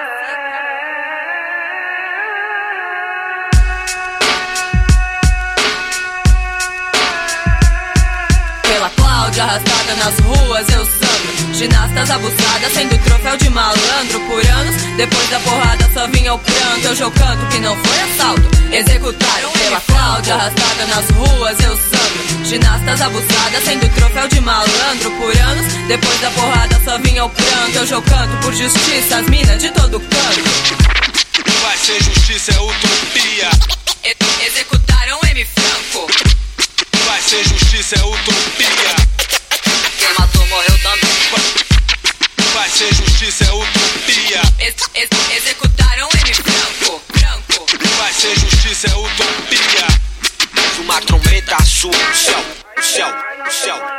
Cláudia 9.27 9.43
arrastada 9.43 9.95
nas 9.95 10.19
ruas 10.19 10.69
eu 10.69 10.85
sangro 10.85 11.06
Ginastas 11.53 12.09
abusadas 12.11 12.73
sendo 12.73 12.97
troféu 13.03 13.37
de 13.37 13.49
malandro 13.49 14.19
por 14.21 14.45
anos. 14.45 14.75
Depois 14.95 15.29
da 15.29 15.39
porrada 15.39 15.89
só 15.93 16.07
vinha 16.07 16.33
o 16.33 16.39
pranto 16.39 17.01
Eu 17.01 17.11
canto 17.11 17.47
que 17.47 17.59
não 17.59 17.75
foi 17.75 17.99
assalto. 18.01 18.41
Executaram 18.71 19.51
pela 19.51 19.81
Cláudia 19.81 20.35
arrastada 20.35 20.85
nas 20.87 21.09
ruas 21.09 21.59
eu 21.59 21.77
sangro. 21.77 22.45
Ginastas 22.45 23.01
abusadas 23.01 23.63
sendo 23.63 23.89
troféu 23.95 24.27
de 24.27 24.39
malandro 24.41 25.11
por 25.11 25.35
anos. 25.37 25.65
Depois 25.87 26.19
da 26.19 26.31
porrada 26.31 26.81
só 26.83 26.97
vinha 26.99 27.25
o 27.25 27.29
pranto 27.29 27.91
Eu 27.91 28.01
canto 28.01 28.37
por 28.41 28.53
justiça 28.53 29.17
as 29.17 29.27
minas 29.27 29.61
de 29.61 29.69
todo 29.71 29.99
canto. 29.99 30.97
Vai 31.61 31.77
ser 31.77 32.03
justiça, 32.03 32.51
é 32.51 32.59
utopia. 32.59 33.49
E 34.03 34.45
Executaram 34.45 35.19
M. 35.31 35.45
Franco. 35.45 36.07
Vai 37.05 37.21
ser 37.21 37.43
justiça, 37.47 37.95
é 37.95 38.05
utopia. 38.05 38.95
Quem 39.99 40.13
matou 40.17 40.45
morreu 40.47 40.77
também. 40.83 41.06
Justiça, 48.77 48.87
é 48.87 48.95
utopia. 48.95 49.87
Uma 50.81 51.01
trombeta 51.01 51.55
azul, 51.55 51.91
céu, 52.13 52.43
céu. 52.81 53.77
o 53.93 53.96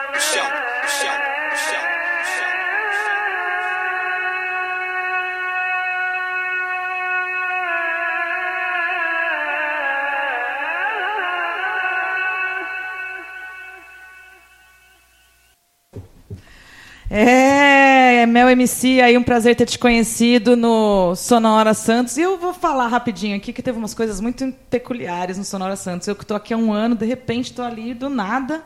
É, 17.11 18.27
Mel 18.27 18.51
MC, 18.51 19.01
aí 19.01 19.17
um 19.17 19.23
prazer 19.23 19.57
ter 19.57 19.65
te 19.65 19.79
conhecido 19.79 20.55
no 20.55 21.17
Sonora 21.17 21.73
Santos. 21.73 22.19
E 22.19 22.21
eu 22.21 22.37
vou 22.37 22.53
falar 22.53 22.87
rapidinho 22.89 23.35
aqui 23.35 23.51
que 23.51 23.63
teve 23.63 23.79
umas 23.79 23.95
coisas 23.95 24.21
muito 24.21 24.53
peculiares 24.69 25.39
no 25.39 25.45
Sonora 25.45 25.75
Santos. 25.75 26.07
Eu 26.07 26.15
que 26.15 26.23
estou 26.23 26.37
aqui 26.37 26.53
há 26.53 26.57
um 26.57 26.71
ano, 26.71 26.95
de 26.95 27.07
repente 27.07 27.47
estou 27.47 27.65
ali 27.65 27.95
do 27.95 28.11
nada. 28.11 28.63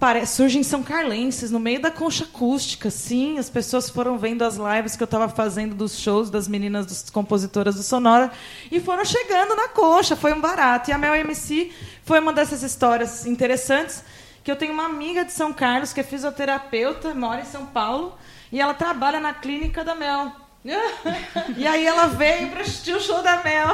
Pare... 0.00 0.24
Surgem 0.24 0.62
São 0.62 0.82
Carlenses 0.82 1.50
no 1.50 1.60
meio 1.60 1.80
da 1.80 1.90
concha 1.90 2.24
acústica, 2.24 2.88
sim. 2.88 3.38
As 3.38 3.50
pessoas 3.50 3.90
foram 3.90 4.16
vendo 4.16 4.44
as 4.44 4.56
lives 4.56 4.96
que 4.96 5.02
eu 5.02 5.06
estava 5.06 5.28
fazendo 5.28 5.74
dos 5.74 5.98
shows 5.98 6.30
das 6.30 6.48
meninas, 6.48 6.86
das 6.86 7.10
compositoras 7.10 7.74
do 7.74 7.82
Sonora, 7.82 8.32
e 8.72 8.80
foram 8.80 9.04
chegando 9.04 9.54
na 9.54 9.68
concha. 9.68 10.16
Foi 10.16 10.32
um 10.32 10.40
barato. 10.40 10.90
E 10.90 10.94
a 10.94 10.96
Mel 10.96 11.14
MC 11.16 11.70
foi 12.02 12.18
uma 12.18 12.32
dessas 12.32 12.62
histórias 12.62 13.26
interessantes 13.26 14.02
que 14.44 14.50
eu 14.50 14.56
tenho 14.56 14.74
uma 14.74 14.84
amiga 14.84 15.24
de 15.24 15.32
São 15.32 15.54
Carlos 15.54 15.94
que 15.94 16.00
é 16.00 16.04
fisioterapeuta, 16.04 17.14
mora 17.14 17.40
em 17.40 17.46
São 17.46 17.64
Paulo, 17.64 18.14
e 18.52 18.60
ela 18.60 18.74
trabalha 18.74 19.18
na 19.18 19.32
clínica 19.32 19.82
da 19.82 19.94
Mel. 19.94 20.30
e 21.56 21.66
aí 21.66 21.84
ela 21.86 22.06
veio 22.06 22.50
para 22.50 22.60
assistir 22.60 22.94
o 22.94 23.00
show 23.00 23.22
da 23.22 23.42
Mel. 23.42 23.68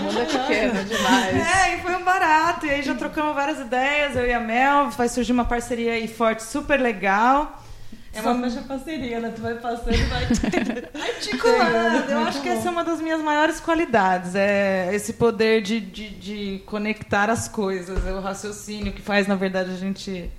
Mundo 0.00 0.20
é 0.20 0.24
pequeno 0.24 0.84
demais. 0.84 1.36
É, 1.36 1.76
e 1.76 1.82
foi 1.82 1.94
um 1.96 2.02
barato. 2.02 2.66
E 2.66 2.70
aí 2.70 2.82
já 2.82 2.94
trocamos 2.94 3.34
várias 3.34 3.60
ideias, 3.60 4.16
eu 4.16 4.26
e 4.26 4.32
a 4.32 4.40
Mel. 4.40 4.90
Vai 4.90 5.08
surgir 5.08 5.32
uma 5.32 5.44
parceria 5.44 5.92
aí 5.92 6.08
forte, 6.08 6.42
super 6.42 6.80
legal. 6.80 7.62
É 8.16 8.20
uma 8.20 8.34
mexa 8.34 8.62
parceria, 8.62 9.20
né? 9.20 9.32
Tu 9.34 9.42
vai 9.42 9.54
passando 9.54 9.94
e 9.94 10.04
vai 10.04 10.24
articulando. 11.14 12.10
Eu 12.10 12.18
acho 12.20 12.40
que 12.40 12.48
essa 12.48 12.68
é 12.68 12.70
uma 12.70 12.82
das 12.82 13.00
minhas 13.00 13.20
maiores 13.20 13.60
qualidades. 13.60 14.34
É 14.34 14.90
esse 14.92 15.12
poder 15.12 15.60
de, 15.62 15.80
de, 15.80 16.10
de 16.10 16.62
conectar 16.66 17.28
as 17.28 17.46
coisas. 17.46 18.06
É 18.06 18.12
o 18.12 18.20
raciocínio 18.20 18.92
que 18.92 19.02
faz, 19.02 19.26
na 19.26 19.34
verdade, 19.34 19.70
a 19.70 19.76
gente 19.76 20.30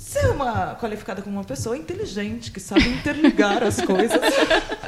ser 0.00 0.30
uma 0.30 0.74
qualificada 0.74 1.20
como 1.22 1.36
uma 1.36 1.44
pessoa 1.44 1.76
inteligente, 1.76 2.50
que 2.50 2.58
sabe 2.58 2.88
interligar 2.88 3.62
as 3.62 3.80
coisas. 3.80 4.18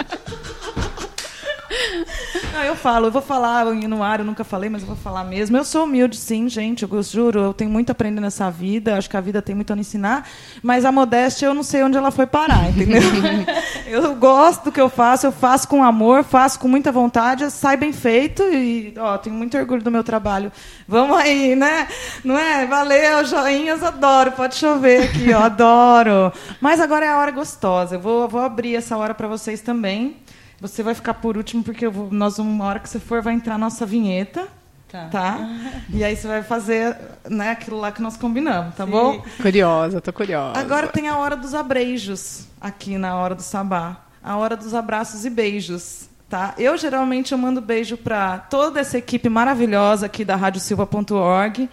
Não, 2.53 2.63
eu 2.63 2.75
falo, 2.75 3.07
eu 3.07 3.11
vou 3.11 3.23
falar 3.23 3.65
no 3.67 4.03
ar, 4.03 4.21
eu 4.21 4.25
nunca 4.25 4.45
falei, 4.45 4.71
mas 4.71 4.83
eu 4.83 4.87
vou 4.87 4.97
falar 4.97 5.25
mesmo. 5.25 5.57
Eu 5.57 5.65
sou 5.65 5.85
humilde, 5.85 6.17
sim, 6.17 6.49
gente, 6.49 6.83
eu 6.83 7.03
juro, 7.03 7.41
eu 7.41 7.55
tenho 7.55 7.71
muito 7.71 7.91
a 7.91 7.93
aprender 7.93 8.21
nessa 8.21 8.51
vida, 8.51 8.97
acho 8.97 9.09
que 9.09 9.17
a 9.17 9.21
vida 9.21 9.43
tem 9.43 9.55
muito 9.55 9.73
a 9.73 9.77
me 9.77 9.81
ensinar, 9.81 10.29
mas 10.63 10.85
a 10.85 10.93
modéstia 10.93 11.47
eu 11.47 11.55
não 11.55 11.63
sei 11.63 11.83
onde 11.83 11.97
ela 11.97 12.11
foi 12.11 12.27
parar, 12.27 12.71
entendeu? 12.71 13.03
eu 13.87 14.15
gosto 14.15 14.65
do 14.65 14.73
que 14.73 14.81
eu 14.81 14.89
faço, 14.89 15.27
eu 15.27 15.33
faço 15.33 15.69
com 15.69 15.83
amor, 15.83 16.25
faço 16.25 16.59
com 16.59 16.69
muita 16.69 16.91
vontade, 16.91 17.51
sai 17.51 17.77
bem 17.77 17.93
feito 17.93 18.43
e, 18.43 18.95
ó, 18.99 19.19
tenho 19.19 19.37
muito 19.37 19.57
orgulho 19.57 19.83
do 19.83 19.91
meu 19.91 20.05
trabalho. 20.05 20.51
Vamos 20.87 21.17
aí, 21.17 21.55
né? 21.55 21.89
Não 22.25 22.39
é? 22.39 22.67
Valeu, 22.67 23.25
joinhas, 23.25 23.83
adoro, 23.83 24.33
pode 24.33 24.55
chover 24.55 25.05
aqui, 25.05 25.33
ó, 25.33 25.45
adoro. 25.45 26.33
Mas 26.61 26.81
agora 26.81 27.05
é 27.05 27.09
a 27.09 27.19
hora 27.19 27.31
gostosa, 27.31 27.97
eu 27.97 28.01
vou, 28.01 28.29
vou 28.29 28.41
abrir 28.41 28.77
essa 28.77 28.97
hora 28.97 29.15
para 29.15 29.29
vocês 29.29 29.61
também. 29.61 30.17
Você 30.63 30.81
vai 30.81 30.95
ficar 30.95 31.15
por 31.15 31.37
último, 31.37 31.65
porque 31.65 31.89
vou, 31.89 32.09
nós, 32.13 32.39
uma 32.39 32.65
hora 32.65 32.79
que 32.79 32.89
você 32.89 33.01
for, 33.01 33.21
vai 33.21 33.35
entrar 33.35 33.57
a 33.57 33.59
nossa 33.59 33.85
vinheta. 33.85 34.47
Tá. 34.89 35.09
tá? 35.11 35.49
E 35.91 36.05
aí 36.05 36.15
você 36.15 36.29
vai 36.29 36.43
fazer 36.45 36.97
né, 37.29 37.51
aquilo 37.51 37.81
lá 37.81 37.91
que 37.91 38.01
nós 38.01 38.17
combinamos, 38.17 38.75
tá 38.77 38.85
Sim. 38.85 38.91
bom? 38.93 39.25
Curiosa, 39.41 40.01
tô 40.01 40.13
curiosa. 40.13 40.61
Agora 40.61 40.87
tem 40.87 41.09
a 41.09 41.17
hora 41.17 41.35
dos 41.35 41.53
abreijos 41.53 42.47
aqui 42.61 42.97
na 42.97 43.17
hora 43.17 43.35
do 43.35 43.43
sabá. 43.43 44.03
A 44.23 44.37
hora 44.37 44.57
dos 44.57 44.73
abraços 44.73 45.25
e 45.25 45.31
beijos. 45.31 46.09
Tá? 46.29 46.55
Eu 46.57 46.77
geralmente 46.77 47.33
eu 47.33 47.39
mando 47.39 47.61
beijo 47.61 47.97
para 47.97 48.39
toda 48.39 48.79
essa 48.79 48.97
equipe 48.97 49.29
maravilhosa 49.29 50.07
aqui 50.07 50.25
da 50.25 50.37
radiosilva.org 50.37 51.69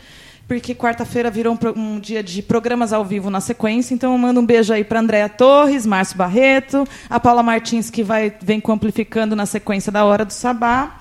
porque 0.50 0.74
quarta-feira 0.74 1.30
virou 1.30 1.54
um, 1.54 1.80
um, 1.80 2.00
dia 2.00 2.24
de 2.24 2.42
programas 2.42 2.92
ao 2.92 3.06
vivo 3.06 3.30
na 3.30 3.40
sequência. 3.40 3.94
Então, 3.94 4.14
eu 4.14 4.18
mando 4.18 4.40
um 4.40 4.46
beijo 4.46 4.74
aí 4.74 4.84
para 4.84 5.00
Andréa 5.00 5.30
Torres, 5.30 5.86
Márcio 5.86 6.18
Barreto, 6.18 6.88
a 7.08 7.20
Paula 7.20 7.44
Martins, 7.44 7.92
que 7.92 8.02
vai, 8.02 8.34
vem 8.42 8.60
amplificando 8.68 9.36
na 9.36 9.46
sequência 9.46 9.92
da 9.92 10.04
Hora 10.04 10.26
do 10.26 10.34
Sabá 10.34 10.98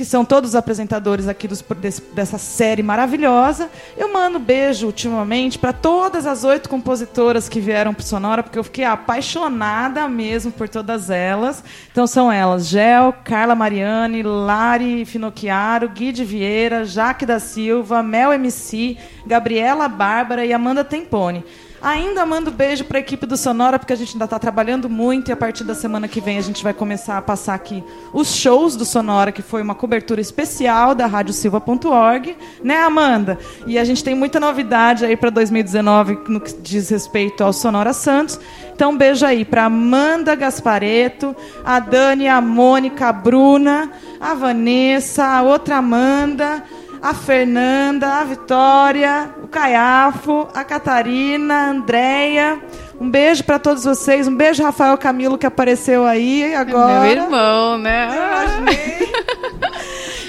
que 0.00 0.04
são 0.06 0.24
todos 0.24 0.52
os 0.52 0.56
apresentadores 0.56 1.28
aqui 1.28 1.46
dos, 1.46 1.62
desse, 1.76 2.00
dessa 2.14 2.38
série 2.38 2.82
maravilhosa. 2.82 3.68
Eu 3.98 4.10
mando 4.10 4.38
beijo 4.38 4.86
ultimamente 4.86 5.58
para 5.58 5.74
todas 5.74 6.24
as 6.24 6.42
oito 6.42 6.70
compositoras 6.70 7.50
que 7.50 7.60
vieram 7.60 7.92
para 7.92 8.02
Sonora, 8.02 8.42
porque 8.42 8.58
eu 8.58 8.64
fiquei 8.64 8.84
apaixonada 8.84 10.08
mesmo 10.08 10.50
por 10.52 10.70
todas 10.70 11.10
elas. 11.10 11.62
Então 11.92 12.06
são 12.06 12.32
elas: 12.32 12.66
Gel, 12.66 13.12
Carla 13.22 13.54
Mariani, 13.54 14.22
Lari 14.22 15.04
Finocchiaro, 15.04 15.90
Guide 15.90 16.24
Vieira, 16.24 16.86
Jaque 16.86 17.26
da 17.26 17.38
Silva, 17.38 18.02
Mel 18.02 18.32
MC, 18.32 18.96
Gabriela 19.26 19.86
Bárbara 19.86 20.46
e 20.46 20.52
Amanda 20.54 20.82
Tempone. 20.82 21.44
Ainda 21.82 22.26
mando 22.26 22.50
beijo 22.50 22.84
para 22.84 22.98
a 22.98 23.00
equipe 23.00 23.24
do 23.24 23.38
Sonora, 23.38 23.78
porque 23.78 23.92
a 23.92 23.96
gente 23.96 24.12
ainda 24.12 24.26
está 24.26 24.38
trabalhando 24.38 24.88
muito 24.88 25.30
e 25.30 25.32
a 25.32 25.36
partir 25.36 25.64
da 25.64 25.74
semana 25.74 26.06
que 26.06 26.20
vem 26.20 26.36
a 26.36 26.42
gente 26.42 26.62
vai 26.62 26.74
começar 26.74 27.16
a 27.16 27.22
passar 27.22 27.54
aqui 27.54 27.82
os 28.12 28.34
shows 28.34 28.76
do 28.76 28.84
Sonora, 28.84 29.32
que 29.32 29.40
foi 29.40 29.62
uma 29.62 29.74
cobertura 29.74 30.20
especial 30.20 30.94
da 30.94 31.06
radiosilva.org, 31.06 32.36
né, 32.62 32.82
Amanda? 32.82 33.38
E 33.66 33.78
a 33.78 33.84
gente 33.84 34.04
tem 34.04 34.14
muita 34.14 34.38
novidade 34.38 35.06
aí 35.06 35.16
para 35.16 35.30
2019 35.30 36.18
no 36.28 36.38
que 36.38 36.52
diz 36.52 36.90
respeito 36.90 37.42
ao 37.42 37.52
Sonora 37.52 37.94
Santos. 37.94 38.38
Então, 38.74 38.94
beijo 38.94 39.24
aí 39.24 39.44
para 39.44 39.64
Amanda 39.64 40.34
Gaspareto, 40.34 41.34
a 41.64 41.80
Dani, 41.80 42.28
a 42.28 42.42
Mônica, 42.42 43.08
a 43.08 43.12
Bruna, 43.12 43.90
a 44.20 44.34
Vanessa, 44.34 45.24
a 45.24 45.42
outra 45.42 45.78
Amanda 45.78 46.62
a 47.02 47.14
Fernanda, 47.14 48.06
a 48.16 48.24
Vitória, 48.24 49.30
Caiafo, 49.50 50.48
a 50.54 50.64
Catarina, 50.64 51.54
a 51.54 51.70
Andréia. 51.70 52.60
Um 53.00 53.10
beijo 53.10 53.42
para 53.44 53.58
todos 53.58 53.84
vocês. 53.84 54.28
Um 54.28 54.36
beijo, 54.36 54.62
Rafael 54.62 54.96
Camilo, 54.96 55.36
que 55.36 55.46
apareceu 55.46 56.04
aí 56.04 56.54
agora. 56.54 57.00
Meu 57.00 57.10
irmão, 57.10 57.78
né? 57.78 58.08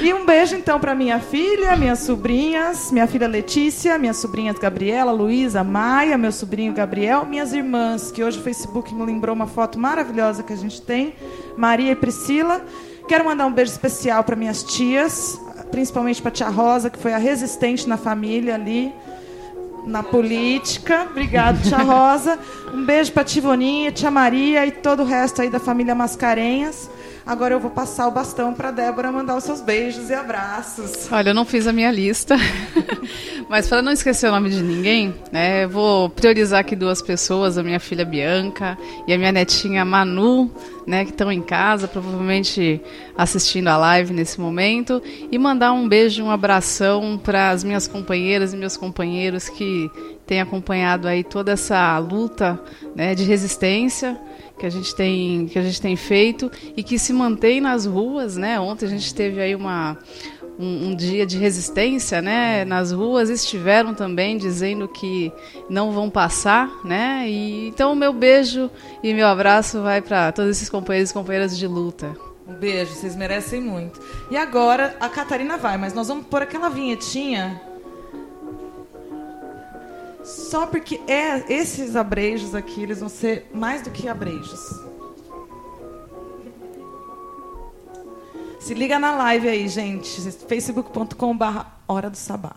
e 0.02 0.14
um 0.14 0.26
beijo, 0.26 0.56
então, 0.56 0.80
para 0.80 0.96
minha 0.96 1.20
filha, 1.20 1.76
minhas 1.76 2.00
sobrinhas, 2.00 2.92
minha 2.92 3.06
filha 3.06 3.28
Letícia, 3.28 3.98
minhas 3.98 4.18
sobrinhas 4.18 4.58
Gabriela, 4.58 5.12
Luísa, 5.12 5.64
Maia, 5.64 6.18
meu 6.18 6.32
sobrinho 6.32 6.74
Gabriel, 6.74 7.26
minhas 7.26 7.54
irmãs, 7.54 8.12
que 8.12 8.24
hoje 8.24 8.40
o 8.40 8.42
Facebook 8.42 8.94
me 8.94 9.06
lembrou 9.06 9.36
uma 9.36 9.48
foto 9.48 9.78
maravilhosa 9.78 10.42
que 10.42 10.54
a 10.54 10.58
gente 10.58 10.82
tem, 10.82 11.14
Maria 11.56 11.92
e 11.92 11.96
Priscila. 11.96 12.62
Quero 13.08 13.26
mandar 13.26 13.46
um 13.46 13.52
beijo 13.52 13.72
especial 13.72 14.24
para 14.24 14.36
minhas 14.36 14.64
tias, 14.64 15.40
principalmente 15.70 16.22
para 16.22 16.30
a 16.30 16.34
tia 16.34 16.50
Rosa, 16.50 16.90
que 16.90 16.98
foi 16.98 17.14
a 17.14 17.18
resistente 17.18 17.88
na 17.88 17.98
família 17.98 18.56
ali, 18.56 18.94
na 19.86 20.04
política. 20.04 21.08
Obrigado, 21.10 21.62
tia 21.62 21.80
Rosa. 21.80 22.38
Um 22.74 22.86
beijo 22.86 23.12
para 23.12 23.26
Tivoninha, 23.26 23.92
tia 23.92 24.10
Maria 24.10 24.66
e 24.66 24.72
todo 24.72 25.04
o 25.04 25.06
resto 25.06 25.42
aí 25.42 25.50
da 25.50 25.60
família 25.60 25.94
Mascarenhas. 25.94 26.90
Agora 27.32 27.54
eu 27.54 27.62
vou 27.62 27.72
passar 27.72 28.10
o 28.10 28.12
bastão 28.12 28.54
para 28.54 28.72
Débora 28.72 29.10
mandar 29.10 29.38
os 29.38 29.46
seus 29.46 29.62
beijos 29.62 30.10
e 30.10 30.14
abraços. 30.14 31.10
Olha, 31.10 31.30
eu 31.30 31.34
não 31.34 31.46
fiz 31.46 31.66
a 31.66 31.72
minha 31.72 31.90
lista, 31.90 32.36
mas 33.48 33.70
para 33.70 33.82
não 33.82 33.94
esquecer 33.94 34.28
o 34.28 34.32
nome 34.32 34.50
de 34.50 34.62
ninguém, 34.62 35.16
né, 35.32 35.66
vou 35.66 36.10
priorizar 36.10 36.60
aqui 36.60 36.76
duas 36.76 37.02
pessoas, 37.02 37.58
a 37.58 37.64
minha 37.64 37.80
filha 37.80 38.04
Bianca 38.04 38.78
e 39.08 39.14
a 39.14 39.18
minha 39.18 39.32
netinha 39.32 39.86
Manu, 39.86 40.52
né, 40.86 41.06
que 41.06 41.12
estão 41.12 41.32
em 41.32 41.42
casa, 41.42 41.88
provavelmente 41.88 42.82
assistindo 43.18 43.70
a 43.70 43.78
live 43.78 44.14
nesse 44.14 44.38
momento, 44.38 45.02
e 45.32 45.38
mandar 45.38 45.72
um 45.72 45.88
beijo, 45.88 46.22
um 46.22 46.32
abração 46.32 47.18
para 47.18 47.52
as 47.52 47.64
minhas 47.64 47.88
companheiras 47.88 48.54
e 48.54 48.58
meus 48.58 48.76
companheiros 48.76 49.48
que 49.48 49.90
têm 50.28 50.42
acompanhado 50.42 51.08
aí 51.08 51.24
toda 51.24 51.54
essa 51.54 51.98
luta 51.98 52.62
né, 52.94 53.16
de 53.16 53.24
resistência 53.24 54.20
que 54.58 54.66
a 54.66 54.70
gente 54.70 54.94
tem 54.96 55.48
que 55.48 55.58
a 55.58 55.62
gente 55.62 55.82
tem 55.82 55.96
feito 55.96 56.52
e 56.76 56.84
que 56.84 56.98
se 57.00 57.14
mantém 57.14 57.60
nas 57.60 57.86
ruas, 57.86 58.38
né? 58.38 58.60
Ontem 58.60 58.86
a 58.86 58.90
gente 58.90 59.14
teve 59.14 59.42
aí 59.42 59.56
uma 59.56 59.98
um, 60.60 60.90
um, 60.90 60.96
dia 60.96 61.26
de 61.26 61.38
resistência, 61.38 62.22
né? 62.22 62.64
Nas 62.66 62.92
ruas 62.92 63.30
estiveram 63.30 63.94
também 63.94 64.38
dizendo 64.38 64.88
que 64.88 65.32
não 65.70 65.92
vão 65.92 66.10
passar, 66.10 66.70
né? 66.84 67.26
E 67.28 67.68
então 67.68 67.96
meu 67.96 68.14
beijo 68.14 68.70
e 69.02 69.14
meu 69.14 69.28
abraço 69.28 69.82
vai 69.82 70.02
para 70.02 70.32
todos 70.32 70.52
esses 70.52 70.70
companheiros 70.70 71.10
e 71.10 71.14
companheiras 71.14 71.58
de 71.58 71.66
luta. 71.68 72.16
Um 72.48 72.54
beijo, 72.54 72.94
vocês 72.94 73.16
merecem 73.16 73.62
muito. 73.62 74.00
E 74.30 74.36
agora 74.36 74.96
a 75.00 75.08
Catarina 75.08 75.58
vai, 75.58 75.78
mas 75.78 75.94
nós 75.94 76.08
vamos 76.08 76.26
pôr 76.26 76.42
aquela 76.42 76.70
vinhetinha 76.70 77.62
só 80.24 80.66
porque 80.68 81.00
é, 81.08 81.52
esses 81.52 81.96
abrejos 81.96 82.54
aqui, 82.56 82.84
eles 82.84 83.00
vão 83.00 83.10
ser 83.10 83.50
mais 83.54 83.82
do 83.82 83.90
que 83.90 84.08
abrejos. 84.08 84.60
Se 88.60 88.74
liga 88.74 89.00
na 89.00 89.16
live 89.16 89.50
aí, 89.50 89.68
gente. 89.68 90.22
facebook.com.br 90.48 91.66
Hora 91.88 92.10
do 92.10 92.18
Sabá. 92.18 92.56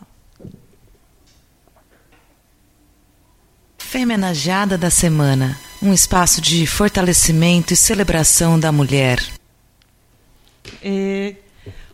Femenageada 3.78 4.76
da 4.76 4.90
Semana 4.90 5.56
um 5.84 5.92
espaço 5.92 6.40
de 6.40 6.66
fortalecimento 6.66 7.74
e 7.74 7.76
celebração 7.76 8.58
da 8.58 8.72
mulher. 8.72 9.22
E 10.82 11.36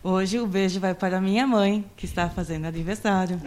hoje 0.01 0.39
o 0.39 0.47
beijo 0.47 0.79
vai 0.79 0.93
para 0.93 1.19
minha 1.19 1.45
mãe, 1.45 1.83
que 1.97 2.05
está 2.05 2.29
fazendo 2.29 2.65
aniversário. 2.65 3.41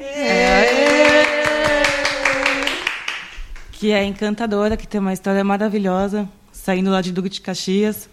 Que 3.85 3.93
é 3.93 4.03
encantadora, 4.03 4.79
que 4.79 4.89
tem 4.89 4.99
uma 4.99 5.13
história 5.13 5.45
maravilhosa, 5.45 6.27
saindo 6.51 6.91
lá 6.91 7.03
de 7.03 7.13
Duque 7.13 7.29
de 7.29 7.43
Caxias, 7.43 8.09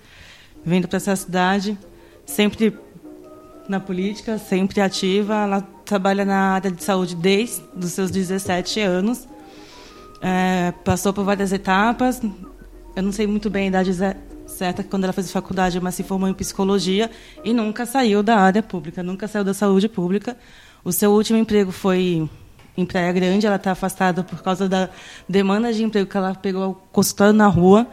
vindo 0.65 0.85
para 0.85 0.97
essa 0.97 1.15
cidade, 1.15 1.77
sempre 2.25 2.77
na 3.69 3.79
política, 3.79 4.37
sempre 4.37 4.81
ativa. 4.81 5.33
Ela 5.33 5.61
trabalha 5.85 6.25
na 6.25 6.55
área 6.55 6.69
de 6.69 6.83
saúde 6.83 7.15
desde 7.15 7.63
os 7.73 7.93
seus 7.93 8.11
17 8.11 8.81
anos. 8.81 9.25
É, 10.21 10.73
passou 10.83 11.13
por 11.13 11.23
várias 11.23 11.53
etapas. 11.53 12.21
Eu 12.93 13.01
não 13.01 13.13
sei 13.13 13.25
muito 13.25 13.49
bem 13.49 13.63
a 13.63 13.67
idade 13.67 13.93
certa 14.47 14.83
quando 14.83 15.05
ela 15.05 15.13
fez 15.13 15.31
faculdade, 15.31 15.79
mas 15.79 15.95
se 15.95 16.03
formou 16.03 16.27
em 16.27 16.33
psicologia 16.33 17.09
e 17.45 17.53
nunca 17.53 17.85
saiu 17.85 18.21
da 18.21 18.35
área 18.35 18.61
pública, 18.61 19.01
nunca 19.01 19.25
saiu 19.25 19.45
da 19.45 19.53
saúde 19.53 19.87
pública. 19.87 20.35
O 20.83 20.91
seu 20.91 21.13
último 21.13 21.39
emprego 21.39 21.71
foi 21.71 22.29
em 22.77 22.85
Praia 22.85 23.11
Grande. 23.11 23.45
Ela 23.45 23.55
está 23.55 23.71
afastada 23.71 24.23
por 24.23 24.41
causa 24.41 24.67
da 24.67 24.89
demanda 25.27 25.71
de 25.73 25.83
emprego 25.83 26.09
que 26.09 26.17
ela 26.17 26.35
pegou 26.35 26.81
consultando 26.91 27.33
na 27.33 27.47
rua. 27.47 27.87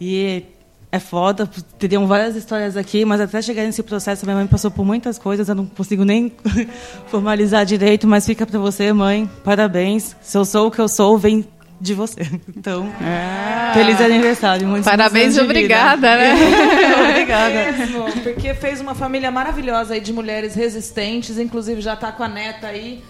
E 0.00 0.44
é 0.90 0.98
foda, 0.98 1.48
teriam 1.78 2.06
várias 2.06 2.36
histórias 2.36 2.76
aqui, 2.76 3.04
mas 3.04 3.20
até 3.20 3.40
chegar 3.42 3.64
nesse 3.64 3.82
processo, 3.82 4.24
minha 4.24 4.36
mãe 4.36 4.46
passou 4.46 4.70
por 4.70 4.84
muitas 4.84 5.18
coisas, 5.18 5.48
eu 5.48 5.54
não 5.54 5.66
consigo 5.66 6.04
nem 6.04 6.32
formalizar 7.08 7.64
direito, 7.64 8.06
mas 8.06 8.24
fica 8.24 8.46
para 8.46 8.58
você, 8.58 8.92
mãe, 8.92 9.28
parabéns. 9.44 10.16
Se 10.22 10.38
eu 10.38 10.44
sou 10.44 10.68
o 10.68 10.70
que 10.70 10.78
eu 10.78 10.88
sou, 10.88 11.18
vem 11.18 11.46
de 11.80 11.94
você. 11.94 12.20
Então, 12.56 12.90
ah, 13.00 13.72
feliz 13.74 14.00
aniversário. 14.00 14.66
Muitos 14.66 14.90
parabéns 14.90 15.36
e 15.36 15.40
obrigada, 15.40 16.16
né? 16.16 16.34
obrigada. 17.10 17.72
Mesmo, 17.72 18.04
porque 18.22 18.54
fez 18.54 18.80
uma 18.80 18.94
família 18.94 19.30
maravilhosa 19.30 19.94
aí 19.94 20.00
de 20.00 20.12
mulheres 20.12 20.54
resistentes, 20.54 21.38
inclusive 21.38 21.80
já 21.80 21.94
está 21.94 22.10
com 22.10 22.22
a 22.22 22.28
neta 22.28 22.68
aí. 22.68 23.04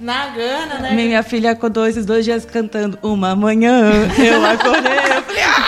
Na 0.00 0.28
Gana, 0.28 0.78
né? 0.78 0.92
Minha 0.92 1.22
filha 1.22 1.50
acordou 1.50 1.86
esses 1.86 2.06
dois 2.06 2.24
dias 2.24 2.44
cantando 2.44 2.98
Uma 3.02 3.36
manhã, 3.36 4.08
eu 4.18 4.44
acordei, 4.44 5.16
eu 5.16 5.22
falei, 5.22 5.42
ah! 5.42 5.62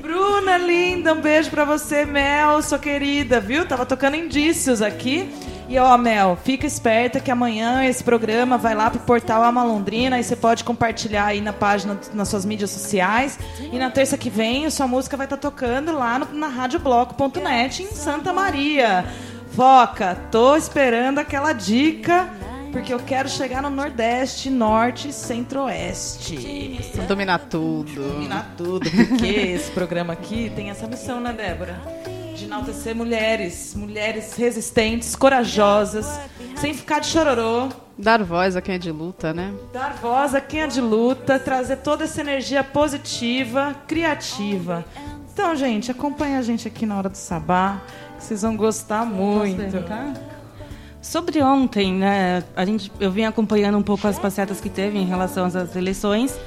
Bruna, 0.00 0.58
linda, 0.58 1.14
um 1.14 1.20
beijo 1.20 1.50
pra 1.50 1.64
você, 1.64 2.04
Mel, 2.04 2.60
sua 2.62 2.78
querida, 2.78 3.40
viu? 3.40 3.66
Tava 3.66 3.86
tocando 3.86 4.16
indícios 4.16 4.82
aqui. 4.82 5.32
E 5.68 5.78
ó, 5.78 5.96
Mel, 5.96 6.36
fica 6.44 6.66
esperta 6.66 7.18
que 7.18 7.30
amanhã 7.30 7.82
esse 7.84 8.04
programa 8.04 8.58
vai 8.58 8.74
lá 8.74 8.90
pro 8.90 9.00
portal 9.00 9.42
Amalondrina 9.42 10.20
e 10.20 10.22
você 10.22 10.36
pode 10.36 10.64
compartilhar 10.64 11.26
aí 11.26 11.40
na 11.40 11.52
página, 11.52 11.98
nas 12.12 12.28
suas 12.28 12.44
mídias 12.44 12.70
sociais. 12.70 13.38
E 13.72 13.78
na 13.78 13.90
terça 13.90 14.18
que 14.18 14.28
vem, 14.28 14.68
sua 14.68 14.86
música 14.86 15.16
vai 15.16 15.24
estar 15.24 15.38
tá 15.38 15.50
tocando 15.50 15.92
lá 15.92 16.18
no, 16.18 16.26
na 16.34 16.48
radiobloco.net 16.48 17.84
em 17.84 17.86
Santa 17.86 18.34
Maria. 18.34 19.06
Foca, 19.54 20.14
tô 20.30 20.56
esperando 20.56 21.18
aquela 21.18 21.52
dica 21.52 22.30
porque 22.72 22.92
eu 22.92 22.98
quero 22.98 23.28
chegar 23.28 23.60
no 23.62 23.68
Nordeste, 23.68 24.48
Norte 24.48 25.08
e 25.08 25.12
Centro-Oeste. 25.12 26.80
Dominar 27.06 27.38
tudo. 27.40 28.12
Dominar 28.14 28.54
tudo, 28.56 28.90
porque 28.90 29.26
esse 29.54 29.70
programa 29.72 30.14
aqui 30.14 30.50
tem 30.56 30.70
essa 30.70 30.86
missão, 30.86 31.20
né, 31.20 31.34
Débora? 31.34 31.78
de 32.34 32.46
enaltecer 32.46 32.96
mulheres, 32.96 33.74
mulheres 33.76 34.34
resistentes, 34.34 35.14
corajosas, 35.14 36.18
sem 36.56 36.74
ficar 36.74 36.98
de 36.98 37.06
chororô. 37.06 37.68
Dar 37.96 38.22
voz 38.24 38.56
a 38.56 38.62
quem 38.62 38.74
é 38.74 38.78
de 38.78 38.90
luta, 38.90 39.32
né? 39.32 39.52
Dar 39.72 39.94
voz 39.94 40.34
a 40.34 40.40
quem 40.40 40.62
é 40.62 40.66
de 40.66 40.80
luta, 40.80 41.38
trazer 41.38 41.76
toda 41.76 42.04
essa 42.04 42.20
energia 42.20 42.64
positiva, 42.64 43.76
criativa. 43.86 44.84
Então, 45.32 45.54
gente, 45.54 45.90
acompanha 45.90 46.38
a 46.38 46.42
gente 46.42 46.66
aqui 46.66 46.84
na 46.84 46.98
hora 46.98 47.08
do 47.08 47.16
sabá, 47.16 47.80
vocês 48.22 48.42
vão 48.42 48.56
gostar 48.56 49.04
muito. 49.04 49.60
Sobre 51.00 51.42
ontem, 51.42 51.92
né? 51.92 52.44
A 52.56 52.64
gente, 52.64 52.90
eu 53.00 53.10
vim 53.10 53.24
acompanhando 53.24 53.76
um 53.76 53.82
pouco 53.82 54.06
as 54.06 54.18
passeatas 54.18 54.60
que 54.60 54.68
teve 54.68 54.98
em 54.98 55.04
relação 55.04 55.44
às 55.44 55.76
eleições 55.76 56.38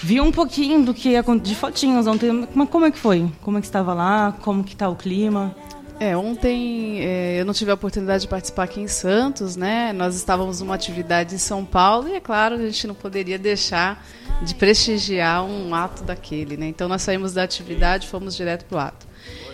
vi 0.00 0.20
um 0.20 0.30
pouquinho 0.30 0.84
do 0.84 0.94
que 0.94 1.14
de 1.42 1.54
fotinhos 1.54 2.06
ontem. 2.06 2.46
Mas 2.54 2.68
como 2.68 2.86
é 2.86 2.90
que 2.90 2.98
foi? 2.98 3.30
Como 3.42 3.58
é 3.58 3.60
que 3.60 3.66
estava 3.66 3.92
lá? 3.94 4.36
Como 4.42 4.62
que 4.62 4.74
está 4.74 4.88
o 4.88 4.96
clima? 4.96 5.54
É, 6.00 6.16
ontem 6.16 7.00
é, 7.00 7.40
eu 7.40 7.44
não 7.44 7.52
tive 7.52 7.72
a 7.72 7.74
oportunidade 7.74 8.22
de 8.22 8.28
participar 8.28 8.64
aqui 8.64 8.80
em 8.80 8.86
Santos, 8.86 9.56
né? 9.56 9.92
Nós 9.92 10.14
estávamos 10.14 10.60
numa 10.60 10.76
atividade 10.76 11.34
em 11.34 11.38
São 11.38 11.64
Paulo 11.64 12.08
e, 12.08 12.14
é 12.14 12.20
claro, 12.20 12.54
a 12.54 12.58
gente 12.58 12.86
não 12.86 12.94
poderia 12.94 13.36
deixar 13.36 14.06
de 14.42 14.54
prestigiar 14.54 15.44
um 15.44 15.74
ato 15.74 16.04
daquele, 16.04 16.56
né? 16.56 16.68
Então 16.68 16.88
nós 16.88 17.02
saímos 17.02 17.34
da 17.34 17.42
atividade 17.42 18.06
e 18.06 18.08
fomos 18.08 18.36
direto 18.36 18.64
para 18.66 18.76
o 18.76 18.80
ato. 18.80 19.07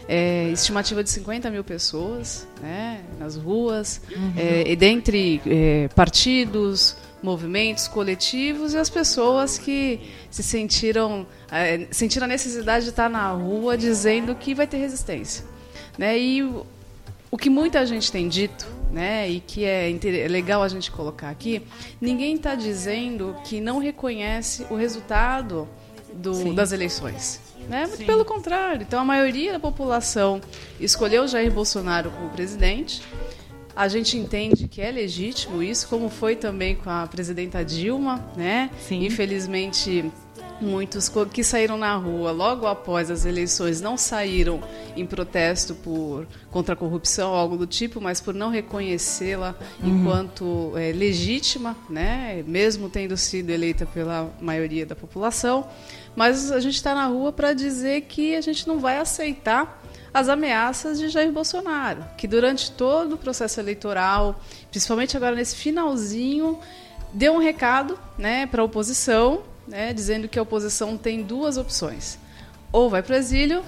É, 0.06 0.50
estimativa 0.50 1.02
de 1.02 1.08
50 1.08 1.50
mil 1.50 1.64
pessoas 1.64 2.46
né, 2.60 3.02
nas 3.18 3.36
ruas, 3.36 4.02
uhum. 4.14 4.32
é, 4.36 4.70
e 4.70 4.76
dentre 4.76 5.40
é, 5.46 5.88
partidos, 5.94 6.94
movimentos 7.22 7.88
coletivos 7.88 8.74
e 8.74 8.76
as 8.76 8.90
pessoas 8.90 9.56
que 9.56 9.98
se 10.30 10.42
sentiram 10.42 11.26
é, 11.50 11.86
sentiram 11.90 12.26
a 12.26 12.28
necessidade 12.28 12.84
de 12.84 12.90
estar 12.90 13.08
na 13.08 13.30
rua 13.30 13.78
dizendo 13.78 14.34
que 14.34 14.54
vai 14.54 14.66
ter 14.66 14.76
resistência, 14.76 15.42
né? 15.96 16.18
E 16.18 16.42
o, 16.42 16.66
o 17.30 17.38
que 17.38 17.48
muita 17.48 17.84
gente 17.86 18.12
tem 18.12 18.28
dito, 18.28 18.64
né, 18.92 19.28
e 19.28 19.40
que 19.40 19.64
é, 19.64 19.90
é 19.90 20.28
legal 20.28 20.62
a 20.62 20.68
gente 20.68 20.88
colocar 20.90 21.30
aqui, 21.30 21.62
ninguém 22.00 22.36
está 22.36 22.54
dizendo 22.54 23.34
que 23.44 23.60
não 23.60 23.78
reconhece 23.78 24.64
o 24.70 24.76
resultado 24.76 25.68
do, 26.12 26.54
das 26.54 26.70
eleições. 26.70 27.40
Né? 27.68 27.86
Muito 27.86 28.04
pelo 28.04 28.24
contrário. 28.24 28.82
Então, 28.82 29.00
a 29.00 29.04
maioria 29.04 29.52
da 29.52 29.60
população 29.60 30.40
escolheu 30.78 31.26
Jair 31.26 31.50
Bolsonaro 31.50 32.10
como 32.10 32.30
presidente. 32.30 33.02
A 33.76 33.88
gente 33.88 34.16
entende 34.16 34.68
que 34.68 34.80
é 34.80 34.90
legítimo 34.90 35.62
isso, 35.62 35.88
como 35.88 36.08
foi 36.08 36.36
também 36.36 36.76
com 36.76 36.88
a 36.88 37.06
presidenta 37.06 37.64
Dilma, 37.64 38.24
né? 38.36 38.70
Sim. 38.78 39.04
Infelizmente, 39.04 40.12
muitos 40.60 41.10
que 41.32 41.42
saíram 41.42 41.76
na 41.76 41.96
rua 41.96 42.30
logo 42.30 42.66
após 42.66 43.10
as 43.10 43.24
eleições 43.24 43.80
não 43.80 43.96
saíram 43.96 44.60
em 44.96 45.04
protesto 45.04 45.74
por 45.74 46.26
contra 46.50 46.74
a 46.74 46.76
corrupção 46.76 47.34
algo 47.34 47.56
do 47.56 47.66
tipo, 47.66 48.00
mas 48.00 48.20
por 48.20 48.32
não 48.32 48.50
reconhecê-la 48.50 49.54
uhum. 49.82 49.88
enquanto 49.88 50.72
é, 50.76 50.92
legítima, 50.92 51.76
né? 51.90 52.44
Mesmo 52.46 52.88
tendo 52.88 53.16
sido 53.16 53.50
eleita 53.50 53.86
pela 53.86 54.30
maioria 54.40 54.86
da 54.86 54.94
população. 54.94 55.68
Mas 56.14 56.52
a 56.52 56.60
gente 56.60 56.74
está 56.76 56.94
na 56.94 57.06
rua 57.06 57.32
para 57.32 57.52
dizer 57.52 58.02
que 58.02 58.36
a 58.36 58.40
gente 58.40 58.66
não 58.68 58.78
vai 58.78 58.98
aceitar 58.98 59.82
as 60.12 60.28
ameaças 60.28 60.98
de 60.98 61.08
Jair 61.08 61.32
Bolsonaro, 61.32 62.04
que 62.16 62.28
durante 62.28 62.70
todo 62.70 63.14
o 63.14 63.18
processo 63.18 63.58
eleitoral, 63.58 64.40
principalmente 64.70 65.16
agora 65.16 65.34
nesse 65.34 65.56
finalzinho, 65.56 66.60
deu 67.12 67.34
um 67.34 67.38
recado 67.38 67.98
né, 68.16 68.46
para 68.46 68.62
a 68.62 68.64
oposição, 68.64 69.42
né, 69.66 69.92
dizendo 69.92 70.28
que 70.28 70.38
a 70.38 70.42
oposição 70.42 70.96
tem 70.96 71.22
duas 71.22 71.56
opções: 71.56 72.16
ou 72.70 72.88
vai 72.88 73.02
para 73.02 73.14
o 73.14 73.16
exílio 73.16 73.64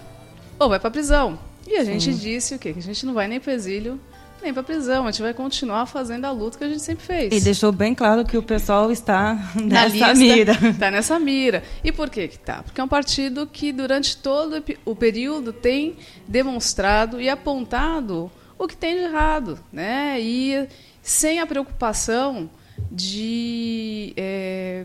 ou 0.58 0.68
vai 0.68 0.78
para 0.78 0.88
a 0.88 0.92
prisão. 0.92 1.38
E 1.66 1.76
a 1.76 1.84
gente 1.84 2.14
disse 2.14 2.54
o 2.54 2.58
quê? 2.60 2.72
Que 2.72 2.78
a 2.78 2.82
gente 2.82 3.04
não 3.04 3.12
vai 3.12 3.26
nem 3.26 3.40
para 3.40 3.50
o 3.50 3.54
exílio 3.54 4.00
nem 4.46 4.54
para 4.54 4.62
prisão. 4.62 5.06
A 5.06 5.10
gente 5.10 5.22
vai 5.22 5.34
continuar 5.34 5.86
fazendo 5.86 6.24
a 6.24 6.30
luta 6.30 6.56
que 6.56 6.64
a 6.64 6.68
gente 6.68 6.80
sempre 6.80 7.04
fez. 7.04 7.34
E 7.34 7.40
deixou 7.40 7.72
bem 7.72 7.94
claro 7.94 8.24
que 8.24 8.38
o 8.38 8.42
pessoal 8.42 8.90
está 8.92 9.34
nessa 9.56 9.88
lista, 9.88 10.14
mira. 10.14 10.52
Está 10.52 10.90
nessa 10.90 11.18
mira. 11.18 11.62
E 11.82 11.90
por 11.90 12.08
que 12.08 12.28
que 12.28 12.38
tá? 12.38 12.62
Porque 12.62 12.80
é 12.80 12.84
um 12.84 12.88
partido 12.88 13.46
que 13.46 13.72
durante 13.72 14.16
todo 14.16 14.62
o 14.84 14.94
período 14.94 15.52
tem 15.52 15.96
demonstrado 16.26 17.20
e 17.20 17.28
apontado 17.28 18.30
o 18.58 18.66
que 18.66 18.76
tem 18.76 18.94
de 18.94 19.02
errado, 19.02 19.58
né? 19.72 20.18
E 20.20 20.68
sem 21.02 21.40
a 21.40 21.46
preocupação 21.46 22.48
de 22.90 24.12
é, 24.16 24.84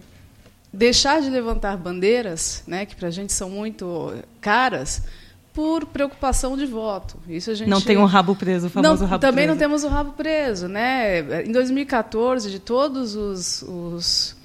deixar 0.74 1.22
de 1.22 1.30
levantar 1.30 1.78
bandeiras, 1.78 2.64
né? 2.66 2.86
Que 2.86 2.96
para 2.96 3.10
a 3.10 3.12
gente 3.12 3.32
são 3.32 3.50
muito 3.50 4.14
caras 4.42 5.04
por 5.54 5.86
preocupação 5.86 6.56
de 6.56 6.66
voto. 6.66 7.18
Isso 7.28 7.52
a 7.52 7.54
gente 7.54 7.70
não 7.70 7.82
tem 7.82 7.98
um 7.98 8.06
rabo 8.06 8.36
preso, 8.36 8.68
o 8.68 8.70
famoso 8.70 9.04
não, 9.04 9.10
rabo 9.10 9.22
também 9.22 9.46
preso. 9.46 9.50
não 9.50 9.58
temos 9.58 9.84
o 9.84 9.88
rabo 9.90 10.14
preso, 10.14 10.68
né? 10.68 11.44
Em 11.46 11.52
2014, 11.52 12.50
de 12.50 12.60
todos 12.60 13.16
os, 13.16 13.62
os 13.64 14.36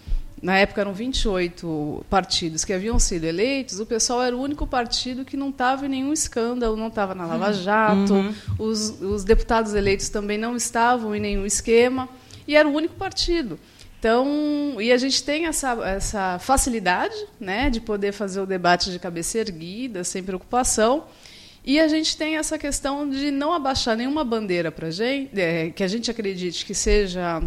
na 0.43 0.59
época 0.59 0.81
eram 0.81 0.93
28 0.93 2.05
partidos 2.11 2.65
que 2.65 2.73
haviam 2.73 2.99
sido 2.99 3.25
eleitos, 3.25 3.81
o 3.81 3.87
pessoal 3.87 4.23
era 4.23 4.37
o 4.37 4.41
único 4.41 4.67
partido 4.67 5.25
que 5.25 5.37
não 5.37 5.49
estava 5.49 5.87
em 5.87 5.89
nenhum 5.89 6.13
escândalo, 6.13 6.77
não 6.77 6.89
estava 6.89 7.15
na 7.15 7.25
Lava 7.25 7.53
Jato, 7.53 8.13
uhum. 8.13 8.35
os, 8.59 9.01
os 9.01 9.25
deputados 9.25 9.75
eleitos 9.75 10.09
também 10.09 10.37
não 10.37 10.55
estavam 10.55 11.15
em 11.15 11.21
nenhum 11.21 11.47
esquema, 11.47 12.09
e 12.47 12.55
era 12.55 12.69
o 12.69 12.73
único 12.73 12.95
partido. 12.95 13.59
Então, 14.07 14.81
e 14.81 14.93
a 14.93 14.97
gente 14.97 15.25
tem 15.25 15.47
essa, 15.47 15.73
essa 15.85 16.39
facilidade 16.39 17.17
né, 17.41 17.69
de 17.69 17.81
poder 17.81 18.13
fazer 18.13 18.41
o 18.41 18.47
debate 18.47 18.93
de 18.93 19.01
cabeça 19.01 19.37
erguida, 19.39 20.05
sem 20.05 20.23
preocupação. 20.23 21.09
E 21.65 21.81
a 21.81 21.89
gente 21.89 22.17
tem 22.17 22.37
essa 22.37 22.57
questão 22.57 23.11
de 23.11 23.33
não 23.33 23.53
abaixar 23.53 23.97
nenhuma 23.97 24.23
bandeira 24.23 24.71
para 24.71 24.93
gente, 24.93 25.37
é, 25.37 25.71
que 25.71 25.83
a 25.83 25.89
gente 25.89 26.09
acredite 26.09 26.65
que 26.65 26.73
seja 26.73 27.43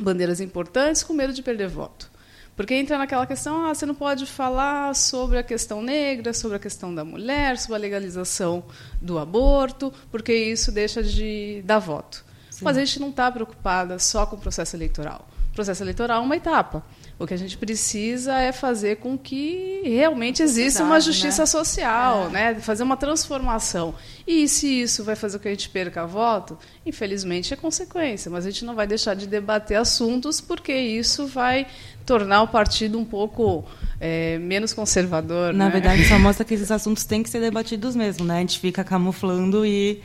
bandeiras 0.00 0.40
importantes 0.40 1.04
com 1.04 1.12
medo 1.12 1.32
de 1.32 1.44
perder 1.44 1.68
voto. 1.68 2.10
Porque 2.56 2.74
entra 2.74 2.98
naquela 2.98 3.24
questão, 3.24 3.66
ah, 3.66 3.72
você 3.72 3.86
não 3.86 3.94
pode 3.94 4.26
falar 4.26 4.96
sobre 4.96 5.38
a 5.38 5.44
questão 5.44 5.80
negra, 5.80 6.34
sobre 6.34 6.56
a 6.56 6.60
questão 6.60 6.92
da 6.92 7.04
mulher, 7.04 7.56
sobre 7.56 7.76
a 7.76 7.78
legalização 7.78 8.64
do 9.00 9.16
aborto, 9.16 9.92
porque 10.10 10.34
isso 10.34 10.72
deixa 10.72 11.04
de 11.04 11.62
dar 11.64 11.78
voto. 11.78 12.24
Sim. 12.50 12.64
Mas 12.64 12.76
a 12.76 12.84
gente 12.84 12.98
não 12.98 13.10
está 13.10 13.30
preocupada 13.30 13.96
só 14.00 14.26
com 14.26 14.34
o 14.34 14.40
processo 14.40 14.74
eleitoral. 14.74 15.28
Processo 15.60 15.82
eleitoral 15.82 16.22
é 16.22 16.24
uma 16.24 16.36
etapa. 16.36 16.82
O 17.18 17.26
que 17.26 17.34
a 17.34 17.36
gente 17.36 17.58
precisa 17.58 18.38
é 18.38 18.50
fazer 18.50 18.96
com 18.96 19.18
que 19.18 19.82
realmente 19.84 20.42
exista 20.42 20.82
uma 20.82 20.98
justiça 20.98 21.42
né? 21.42 21.46
social, 21.46 22.28
é. 22.28 22.30
né? 22.30 22.54
fazer 22.54 22.82
uma 22.82 22.96
transformação. 22.96 23.94
E 24.26 24.48
se 24.48 24.80
isso 24.80 25.04
vai 25.04 25.14
fazer 25.14 25.36
com 25.36 25.42
que 25.42 25.48
a 25.48 25.50
gente 25.50 25.68
perca 25.68 26.06
voto, 26.06 26.56
infelizmente 26.86 27.52
é 27.52 27.58
consequência, 27.58 28.30
mas 28.30 28.46
a 28.46 28.50
gente 28.50 28.64
não 28.64 28.74
vai 28.74 28.86
deixar 28.86 29.12
de 29.12 29.26
debater 29.26 29.76
assuntos 29.76 30.40
porque 30.40 30.72
isso 30.72 31.26
vai 31.26 31.66
tornar 32.06 32.40
o 32.40 32.48
partido 32.48 32.98
um 32.98 33.04
pouco 33.04 33.66
é, 34.00 34.38
menos 34.38 34.72
conservador. 34.72 35.52
Na 35.52 35.66
né? 35.66 35.70
verdade, 35.72 36.08
só 36.08 36.16
mostra 36.18 36.42
que 36.42 36.54
esses 36.54 36.70
assuntos 36.70 37.04
têm 37.04 37.22
que 37.22 37.28
ser 37.28 37.40
debatidos 37.40 37.94
mesmo. 37.94 38.24
Né? 38.24 38.38
A 38.38 38.40
gente 38.40 38.58
fica 38.58 38.82
camuflando 38.82 39.66
e 39.66 40.00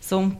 são 0.00 0.34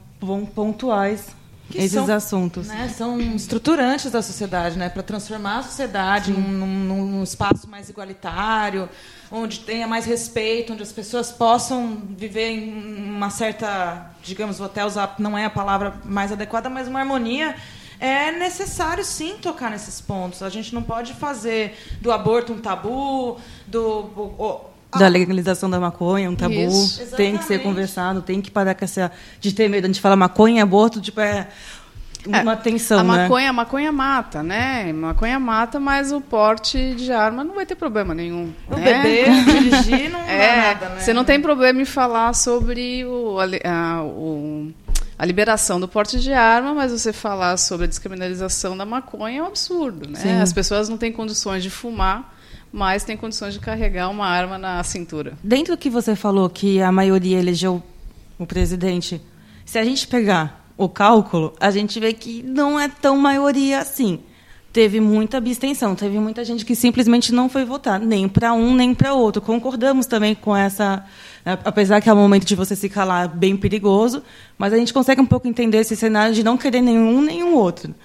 pontuais 0.55 1.27
que 1.69 1.77
esses 1.77 1.91
são, 1.91 2.13
assuntos. 2.13 2.67
Né, 2.67 2.93
são 2.95 3.19
estruturantes 3.19 4.11
da 4.11 4.21
sociedade, 4.21 4.77
né, 4.77 4.89
para 4.89 5.03
transformar 5.03 5.59
a 5.59 5.63
sociedade 5.63 6.31
num, 6.31 6.41
num, 6.41 7.05
num, 7.05 7.23
espaço 7.23 7.67
mais 7.69 7.89
igualitário, 7.89 8.89
onde 9.31 9.59
tenha 9.59 9.87
mais 9.87 10.05
respeito, 10.05 10.73
onde 10.73 10.83
as 10.83 10.91
pessoas 10.91 11.31
possam 11.31 12.01
viver 12.09 12.49
em 12.49 13.09
uma 13.09 13.29
certa, 13.29 14.11
digamos, 14.23 14.57
vou 14.57 14.67
até 14.67 14.85
usar, 14.85 15.15
não 15.19 15.37
é 15.37 15.45
a 15.45 15.49
palavra 15.49 15.95
mais 16.03 16.31
adequada, 16.31 16.69
mas 16.69 16.87
uma 16.87 16.99
harmonia. 16.99 17.55
É 17.97 18.29
necessário 18.33 19.05
sim 19.05 19.37
tocar 19.41 19.71
nesses 19.71 20.01
pontos. 20.01 20.43
A 20.43 20.49
gente 20.49 20.75
não 20.75 20.83
pode 20.83 21.13
fazer 21.13 21.77
do 22.01 22.11
aborto 22.11 22.51
um 22.51 22.59
tabu, 22.59 23.39
do 23.65 24.65
da 24.97 25.07
legalização 25.07 25.69
da 25.69 25.79
maconha, 25.79 26.29
um 26.29 26.35
tabu. 26.35 26.53
Isso, 26.53 27.15
tem 27.15 27.37
que 27.37 27.43
ser 27.45 27.59
conversado, 27.59 28.21
tem 28.21 28.41
que 28.41 28.51
parar 28.51 28.75
com 28.75 28.85
essa 28.85 29.11
de 29.39 29.53
ter 29.53 29.69
medo. 29.69 29.85
A 29.85 29.87
gente 29.87 30.01
fala 30.01 30.15
maconha, 30.15 30.63
aborto, 30.63 31.01
tipo, 31.01 31.19
é 31.21 31.47
uma 32.27 32.53
é, 32.53 32.55
tensão, 32.55 32.99
a 32.99 33.03
né? 33.03 33.23
maconha, 33.23 33.49
a 33.49 33.53
maconha 33.53 33.91
mata, 33.91 34.41
né? 34.41 34.91
Maconha 34.91 35.39
mata, 35.39 35.79
mas 35.79 36.11
o 36.11 36.19
porte 36.19 36.95
de 36.95 37.11
arma 37.11 37.43
não 37.43 37.55
vai 37.55 37.65
ter 37.65 37.75
problema 37.75 38.13
nenhum. 38.13 38.51
O 38.67 38.75
né? 38.75 39.01
bebê, 39.01 39.25
dirigir 39.45 40.09
não 40.09 40.21
é, 40.21 40.73
nada, 40.73 40.89
né? 40.89 40.99
Você 40.99 41.13
não 41.13 41.23
tem 41.23 41.39
problema 41.39 41.81
em 41.81 41.85
falar 41.85 42.33
sobre 42.33 43.05
o, 43.05 43.37
a, 43.39 44.03
o, 44.03 44.71
a 45.17 45.25
liberação 45.25 45.79
do 45.79 45.87
porte 45.87 46.19
de 46.19 46.33
arma, 46.33 46.73
mas 46.73 46.91
você 46.91 47.13
falar 47.13 47.57
sobre 47.57 47.85
a 47.85 47.87
descriminalização 47.87 48.75
da 48.75 48.85
maconha 48.85 49.39
é 49.39 49.43
um 49.43 49.47
absurdo, 49.47 50.09
né? 50.09 50.19
Sim. 50.19 50.41
As 50.41 50.51
pessoas 50.51 50.89
não 50.89 50.97
têm 50.97 51.11
condições 51.11 51.61
de 51.61 51.69
fumar 51.69 52.34
mas 52.75 53.05
tem 53.05 53.15
condições 53.15 53.53
de 53.53 53.61
carregar 53.61 54.09
uma 54.09 54.27
arma 54.27 54.57
na 54.57 54.83
cintura. 54.83 55.37
Dentro 55.41 55.77
do 55.77 55.79
que 55.79 55.89
você 55.89 56.13
falou 56.13 56.49
que 56.49 56.81
a 56.81 56.91
maioria 56.91 57.39
elegeu 57.39 57.81
o 58.37 58.45
presidente, 58.45 59.21
se 59.63 59.79
a 59.79 59.85
gente 59.85 60.05
pegar 60.05 60.69
o 60.75 60.89
cálculo, 60.89 61.53
a 61.57 61.71
gente 61.71 61.97
vê 62.01 62.11
que 62.11 62.43
não 62.43 62.77
é 62.77 62.89
tão 62.89 63.17
maioria 63.17 63.79
assim. 63.79 64.19
Teve 64.73 64.99
muita 64.99 65.37
abstenção, 65.37 65.95
teve 65.95 66.19
muita 66.19 66.43
gente 66.43 66.65
que 66.65 66.75
simplesmente 66.75 67.33
não 67.33 67.47
foi 67.47 67.63
votar, 67.63 67.97
nem 67.97 68.27
para 68.27 68.51
um 68.51 68.75
nem 68.75 68.93
para 68.93 69.13
outro. 69.13 69.41
Concordamos 69.41 70.05
também 70.05 70.35
com 70.35 70.53
essa, 70.53 71.05
apesar 71.45 72.01
que 72.01 72.09
é 72.09 72.13
um 72.13 72.17
momento 72.17 72.43
de 72.43 72.55
você 72.55 72.75
se 72.75 72.89
calar 72.89 73.29
bem 73.29 73.55
perigoso, 73.55 74.21
mas 74.57 74.73
a 74.73 74.77
gente 74.77 74.93
consegue 74.93 75.21
um 75.21 75.25
pouco 75.25 75.47
entender 75.47 75.77
esse 75.77 75.95
cenário 75.95 76.35
de 76.35 76.43
não 76.43 76.57
querer 76.57 76.81
nenhum 76.81 77.21
nem 77.21 77.41
o 77.41 77.55
outro. 77.55 77.95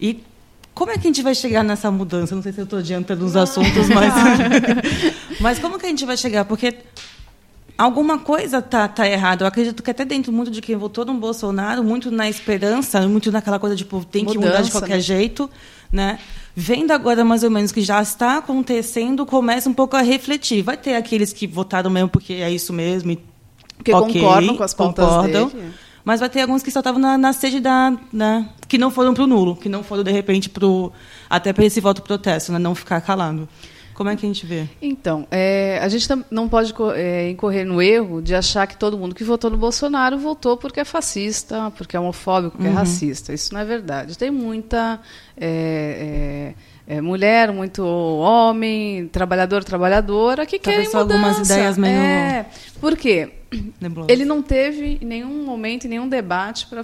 E 0.00 0.22
como 0.74 0.90
é 0.90 0.94
que 0.94 1.00
a 1.00 1.02
gente 1.10 1.22
vai 1.22 1.34
chegar 1.34 1.62
nessa 1.62 1.90
mudança? 1.90 2.34
Não 2.34 2.42
sei 2.42 2.52
se 2.52 2.60
eu 2.60 2.64
estou 2.64 2.78
adiantando 2.78 3.24
os 3.24 3.36
assuntos, 3.36 3.88
mas. 3.88 4.12
mas 5.40 5.58
como 5.58 5.78
que 5.78 5.86
a 5.86 5.88
gente 5.88 6.04
vai 6.04 6.16
chegar? 6.16 6.44
Porque 6.44 6.74
alguma 7.76 8.18
coisa 8.18 8.60
tá, 8.60 8.86
tá 8.86 9.08
errada. 9.08 9.44
Eu 9.44 9.48
acredito 9.48 9.82
que 9.82 9.90
até 9.90 10.04
dentro 10.04 10.32
muito 10.32 10.50
de 10.50 10.60
quem 10.60 10.76
votou 10.76 11.04
no 11.04 11.14
Bolsonaro, 11.14 11.82
muito 11.82 12.10
na 12.10 12.28
esperança, 12.28 13.00
muito 13.08 13.32
naquela 13.32 13.58
coisa 13.58 13.74
tipo, 13.74 14.04
tem 14.04 14.24
que 14.24 14.36
Mudança, 14.36 14.52
mudar 14.52 14.62
de 14.64 14.70
qualquer 14.70 14.96
né? 14.96 15.00
jeito, 15.00 15.50
né? 15.90 16.18
Vendo 16.54 16.90
agora 16.90 17.24
mais 17.24 17.42
ou 17.42 17.50
menos 17.50 17.72
que 17.72 17.80
já 17.80 18.02
está 18.02 18.38
acontecendo, 18.38 19.24
começa 19.24 19.68
um 19.68 19.72
pouco 19.72 19.96
a 19.96 20.02
refletir. 20.02 20.62
Vai 20.62 20.76
ter 20.76 20.94
aqueles 20.94 21.32
que 21.32 21.46
votaram 21.46 21.90
mesmo 21.90 22.08
porque 22.08 22.34
é 22.34 22.50
isso 22.50 22.72
mesmo, 22.72 23.12
e 23.12 23.18
porque 23.76 23.94
okay, 23.94 24.20
concordam 24.20 24.56
com 24.56 24.62
as 24.62 24.74
pautas 24.74 25.06
concordam. 25.06 25.48
dele. 25.48 25.72
Mas 26.04 26.20
vai 26.20 26.28
ter 26.28 26.42
alguns 26.42 26.62
que 26.62 26.70
só 26.70 26.80
estavam 26.80 27.00
na, 27.00 27.18
na 27.18 27.32
sede 27.32 27.60
da. 27.60 27.96
Né, 28.12 28.48
que 28.68 28.78
não 28.78 28.90
foram 28.90 29.12
para 29.12 29.24
o 29.24 29.26
nulo, 29.26 29.56
que 29.56 29.68
não 29.68 29.82
foram, 29.82 30.02
de 30.04 30.12
repente, 30.12 30.48
pro, 30.48 30.92
até 31.28 31.52
para 31.52 31.64
esse 31.64 31.80
voto 31.80 32.02
protesto, 32.02 32.52
né, 32.52 32.58
não 32.58 32.74
ficar 32.74 33.00
calando. 33.00 33.48
Como 34.00 34.08
é 34.08 34.16
que 34.16 34.24
a 34.24 34.28
gente 34.28 34.46
vê? 34.46 34.66
Então, 34.80 35.26
é, 35.30 35.78
a 35.82 35.88
gente 35.90 36.08
não 36.30 36.48
pode 36.48 36.72
é, 36.94 37.28
incorrer 37.28 37.66
no 37.66 37.82
erro 37.82 38.22
de 38.22 38.34
achar 38.34 38.66
que 38.66 38.74
todo 38.74 38.96
mundo 38.96 39.14
que 39.14 39.22
votou 39.22 39.50
no 39.50 39.58
Bolsonaro 39.58 40.16
votou 40.16 40.56
porque 40.56 40.80
é 40.80 40.86
fascista, 40.86 41.70
porque 41.76 41.94
é 41.94 42.00
homofóbico, 42.00 42.52
porque 42.52 42.66
é 42.66 42.70
uhum. 42.70 42.76
é 42.76 42.78
racista. 42.78 43.34
Isso 43.34 43.52
não 43.52 43.60
é 43.60 43.64
verdade. 43.66 44.16
Tem 44.16 44.30
muita. 44.30 44.98
É, 45.36 46.54
é 46.90 47.00
mulher, 47.00 47.52
muito 47.52 47.84
homem, 47.84 49.06
trabalhador, 49.06 49.62
trabalhadora, 49.62 50.44
que 50.44 50.58
Talvez 50.58 50.88
querem 50.88 51.04
mudança. 51.04 51.20
algumas 51.20 51.48
ideias 51.48 51.78
meio... 51.78 51.94
É, 51.94 52.46
por 52.80 52.96
quê? 52.96 53.30
Ele 54.08 54.24
não 54.24 54.42
teve 54.42 54.98
nenhum 55.00 55.44
momento, 55.44 55.86
nenhum 55.86 56.08
debate 56.08 56.66
para 56.66 56.82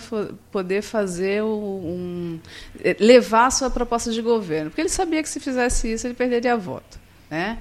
poder 0.52 0.82
fazer 0.82 1.42
um, 1.42 2.38
eh, 2.84 2.96
levar 3.00 3.46
a 3.46 3.50
sua 3.50 3.68
proposta 3.68 4.12
de 4.12 4.22
governo, 4.22 4.70
porque 4.70 4.80
ele 4.80 4.88
sabia 4.88 5.20
que 5.24 5.28
se 5.28 5.40
fizesse 5.40 5.92
isso 5.92 6.06
ele 6.06 6.14
perderia 6.14 6.56
voto, 6.56 7.00
né? 7.28 7.58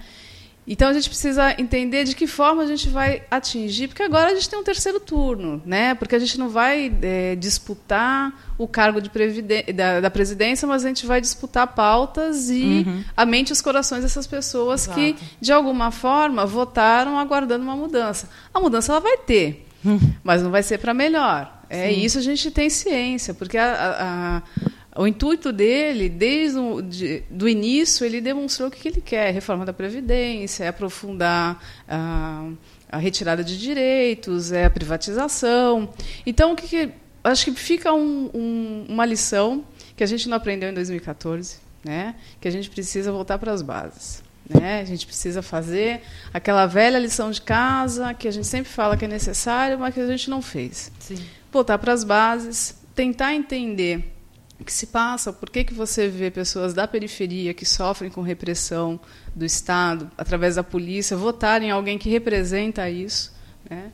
Então 0.67 0.89
a 0.89 0.93
gente 0.93 1.07
precisa 1.07 1.53
entender 1.59 2.05
de 2.05 2.15
que 2.15 2.25
forma 2.25 2.63
a 2.63 2.65
gente 2.65 2.89
vai 2.89 3.21
atingir, 3.29 3.87
porque 3.87 4.01
agora 4.01 4.31
a 4.31 4.33
gente 4.33 4.49
tem 4.49 4.57
um 4.57 4.63
terceiro 4.63 4.99
turno, 4.99 5.61
né? 5.63 5.93
Porque 5.93 6.15
a 6.15 6.19
gente 6.19 6.39
não 6.39 6.49
vai 6.49 6.91
é, 7.03 7.35
disputar 7.35 8.33
o 8.57 8.67
cargo 8.67 8.99
da, 8.99 9.99
da, 10.01 10.09
presidência, 10.09 10.67
mas 10.67 10.83
a 10.83 10.87
gente 10.87 11.05
vai 11.05 11.21
disputar 11.21 11.67
pautas 11.67 12.49
e 12.49 12.83
uhum. 12.87 13.03
a 13.15 13.25
mente 13.25 13.49
e 13.49 13.53
os 13.53 13.61
corações 13.61 14.01
dessas 14.01 14.25
pessoas 14.25 14.85
Exato. 14.85 14.99
que, 14.99 15.15
de 15.39 15.51
alguma 15.51 15.91
forma, 15.91 16.45
votaram 16.45 17.19
aguardando 17.19 17.63
uma 17.63 17.75
mudança. 17.75 18.29
A 18.51 18.59
mudança 18.59 18.91
ela 18.91 19.01
vai 19.01 19.17
ter, 19.17 19.67
uhum. 19.83 19.99
mas 20.23 20.41
não 20.41 20.49
vai 20.49 20.63
ser 20.63 20.79
para 20.79 20.93
melhor. 20.95 21.53
É 21.69 21.89
Sim. 21.89 22.01
isso 22.01 22.17
a 22.17 22.21
gente 22.21 22.49
tem 22.49 22.69
ciência, 22.69 23.33
porque 23.33 23.57
a, 23.57 24.41
a 24.61 24.65
o 24.95 25.05
intuito 25.05 25.51
dele, 25.51 26.07
desde 26.07 26.57
o 26.57 26.81
de, 26.81 27.23
do 27.29 27.49
início, 27.49 28.05
ele 28.05 28.21
demonstrou 28.21 28.69
o 28.69 28.71
que 28.71 28.87
ele 28.87 29.01
quer: 29.01 29.31
reforma 29.31 29.65
da 29.65 29.73
Previdência, 29.73 30.63
é 30.63 30.67
aprofundar 30.69 31.61
a, 31.87 32.47
a 32.89 32.97
retirada 32.97 33.43
de 33.43 33.59
direitos, 33.59 34.51
é 34.51 34.65
a 34.65 34.69
privatização. 34.69 35.89
Então, 36.25 36.53
o 36.53 36.55
que, 36.55 36.67
que 36.67 36.91
acho 37.23 37.45
que 37.45 37.51
fica 37.53 37.93
um, 37.93 38.29
um, 38.33 38.85
uma 38.87 39.05
lição 39.05 39.65
que 39.95 40.03
a 40.03 40.07
gente 40.07 40.29
não 40.29 40.37
aprendeu 40.37 40.69
em 40.69 40.73
2014, 40.73 41.57
né? 41.83 42.15
que 42.39 42.47
a 42.47 42.51
gente 42.51 42.69
precisa 42.69 43.11
voltar 43.11 43.37
para 43.37 43.51
as 43.51 43.61
bases. 43.61 44.23
Né? 44.47 44.79
A 44.79 44.85
gente 44.85 45.05
precisa 45.05 45.41
fazer 45.41 46.01
aquela 46.33 46.67
velha 46.67 46.99
lição 46.99 47.31
de 47.31 47.41
casa 47.41 48.13
que 48.13 48.27
a 48.27 48.31
gente 48.31 48.45
sempre 48.45 48.71
fala 48.71 48.95
que 48.95 49.05
é 49.05 49.07
necessário, 49.07 49.79
mas 49.79 49.93
que 49.93 49.99
a 49.99 50.07
gente 50.07 50.29
não 50.29 50.41
fez. 50.41 50.91
Sim. 50.99 51.17
Voltar 51.51 51.77
para 51.79 51.93
as 51.93 52.03
bases, 52.03 52.75
tentar 52.93 53.33
entender 53.33 54.14
que 54.63 54.71
se 54.71 54.87
passa, 54.87 55.33
por 55.33 55.49
que, 55.49 55.63
que 55.63 55.73
você 55.73 56.07
vê 56.07 56.31
pessoas 56.31 56.73
da 56.73 56.87
periferia 56.87 57.53
que 57.53 57.65
sofrem 57.65 58.09
com 58.09 58.21
repressão 58.21 58.99
do 59.35 59.43
Estado, 59.43 60.09
através 60.17 60.55
da 60.55 60.63
polícia, 60.63 61.17
votarem 61.17 61.69
em 61.69 61.71
alguém 61.71 61.97
que 61.97 62.09
representa 62.09 62.89
isso. 62.89 63.33
Né? 63.69 63.91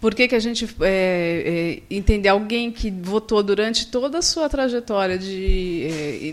Por 0.00 0.14
que, 0.14 0.26
que 0.26 0.34
a 0.34 0.40
gente 0.40 0.64
é, 0.80 1.82
é, 1.90 1.94
entender 1.94 2.28
alguém 2.28 2.72
que 2.72 2.90
votou 2.90 3.42
durante 3.42 3.86
toda 3.86 4.18
a 4.18 4.22
sua 4.22 4.48
trajetória 4.48 5.16
de, 5.16 5.86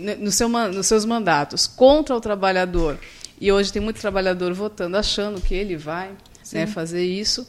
é, 0.04 0.16
no 0.16 0.32
seu, 0.32 0.48
nos 0.48 0.86
seus 0.86 1.04
mandatos 1.04 1.66
contra 1.66 2.16
o 2.16 2.20
trabalhador, 2.20 2.98
e 3.40 3.52
hoje 3.52 3.72
tem 3.72 3.80
muito 3.80 4.00
trabalhador 4.00 4.52
votando 4.54 4.96
achando 4.96 5.40
que 5.40 5.54
ele 5.54 5.76
vai 5.76 6.10
né, 6.52 6.66
fazer 6.66 7.04
isso, 7.04 7.46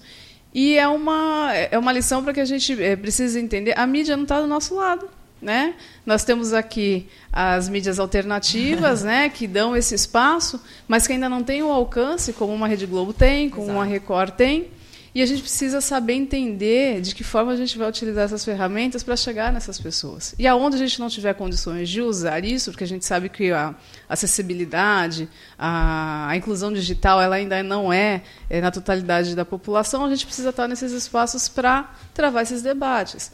e 0.53 0.77
é 0.77 0.87
uma, 0.87 1.53
é 1.53 1.77
uma 1.77 1.91
lição 1.91 2.23
para 2.23 2.33
que 2.33 2.39
a 2.39 2.45
gente 2.45 2.75
precise 3.01 3.39
entender, 3.39 3.73
a 3.77 3.87
mídia 3.87 4.15
não 4.15 4.23
está 4.23 4.41
do 4.41 4.47
nosso 4.47 4.75
lado. 4.75 5.09
Né? 5.41 5.73
Nós 6.05 6.23
temos 6.25 6.51
aqui 6.51 7.07
as 7.31 7.69
mídias 7.69 7.97
alternativas, 7.97 9.03
né, 9.05 9.29
que 9.29 9.47
dão 9.47 9.75
esse 9.75 9.95
espaço, 9.95 10.61
mas 10.87 11.07
que 11.07 11.13
ainda 11.13 11.29
não 11.29 11.41
têm 11.41 11.63
o 11.63 11.71
alcance 11.71 12.33
como 12.33 12.53
uma 12.53 12.67
Rede 12.67 12.85
Globo 12.85 13.13
tem, 13.13 13.49
como 13.49 13.67
Exato. 13.67 13.77
uma 13.77 13.85
Record 13.85 14.31
tem. 14.31 14.67
E 15.13 15.23
a 15.23 15.25
gente 15.25 15.41
precisa 15.41 15.81
saber 15.81 16.13
entender 16.13 17.01
de 17.01 17.15
que 17.15 17.23
forma 17.23 17.51
a 17.51 17.55
gente 17.55 17.77
vai 17.77 17.89
utilizar 17.89 18.25
essas 18.25 18.45
ferramentas 18.45 19.01
para 19.01 19.15
chegar 19.15 19.51
nessas 19.51 19.79
pessoas. 19.79 20.35
E 20.37 20.45
aonde 20.45 20.75
a 20.75 20.79
gente 20.79 20.99
não 20.99 21.09
tiver 21.09 21.33
condições 21.33 21.89
de 21.89 21.99
usar 21.99 22.45
isso, 22.45 22.69
porque 22.71 22.83
a 22.83 22.87
gente 22.87 23.03
sabe 23.05 23.27
que 23.27 23.51
a 23.51 23.73
acessibilidade, 24.07 25.27
a, 25.57 26.27
a 26.29 26.37
inclusão 26.37 26.71
digital, 26.71 27.19
ela 27.19 27.37
ainda 27.37 27.61
não 27.63 27.91
é, 27.91 28.21
é 28.49 28.61
na 28.61 28.69
totalidade 28.69 29.35
da 29.35 29.43
população, 29.43 30.05
a 30.05 30.09
gente 30.09 30.25
precisa 30.25 30.49
estar 30.49 30.67
nesses 30.67 30.91
espaços 30.91 31.49
para 31.49 31.91
travar 32.13 32.43
esses 32.43 32.61
debates 32.61 33.31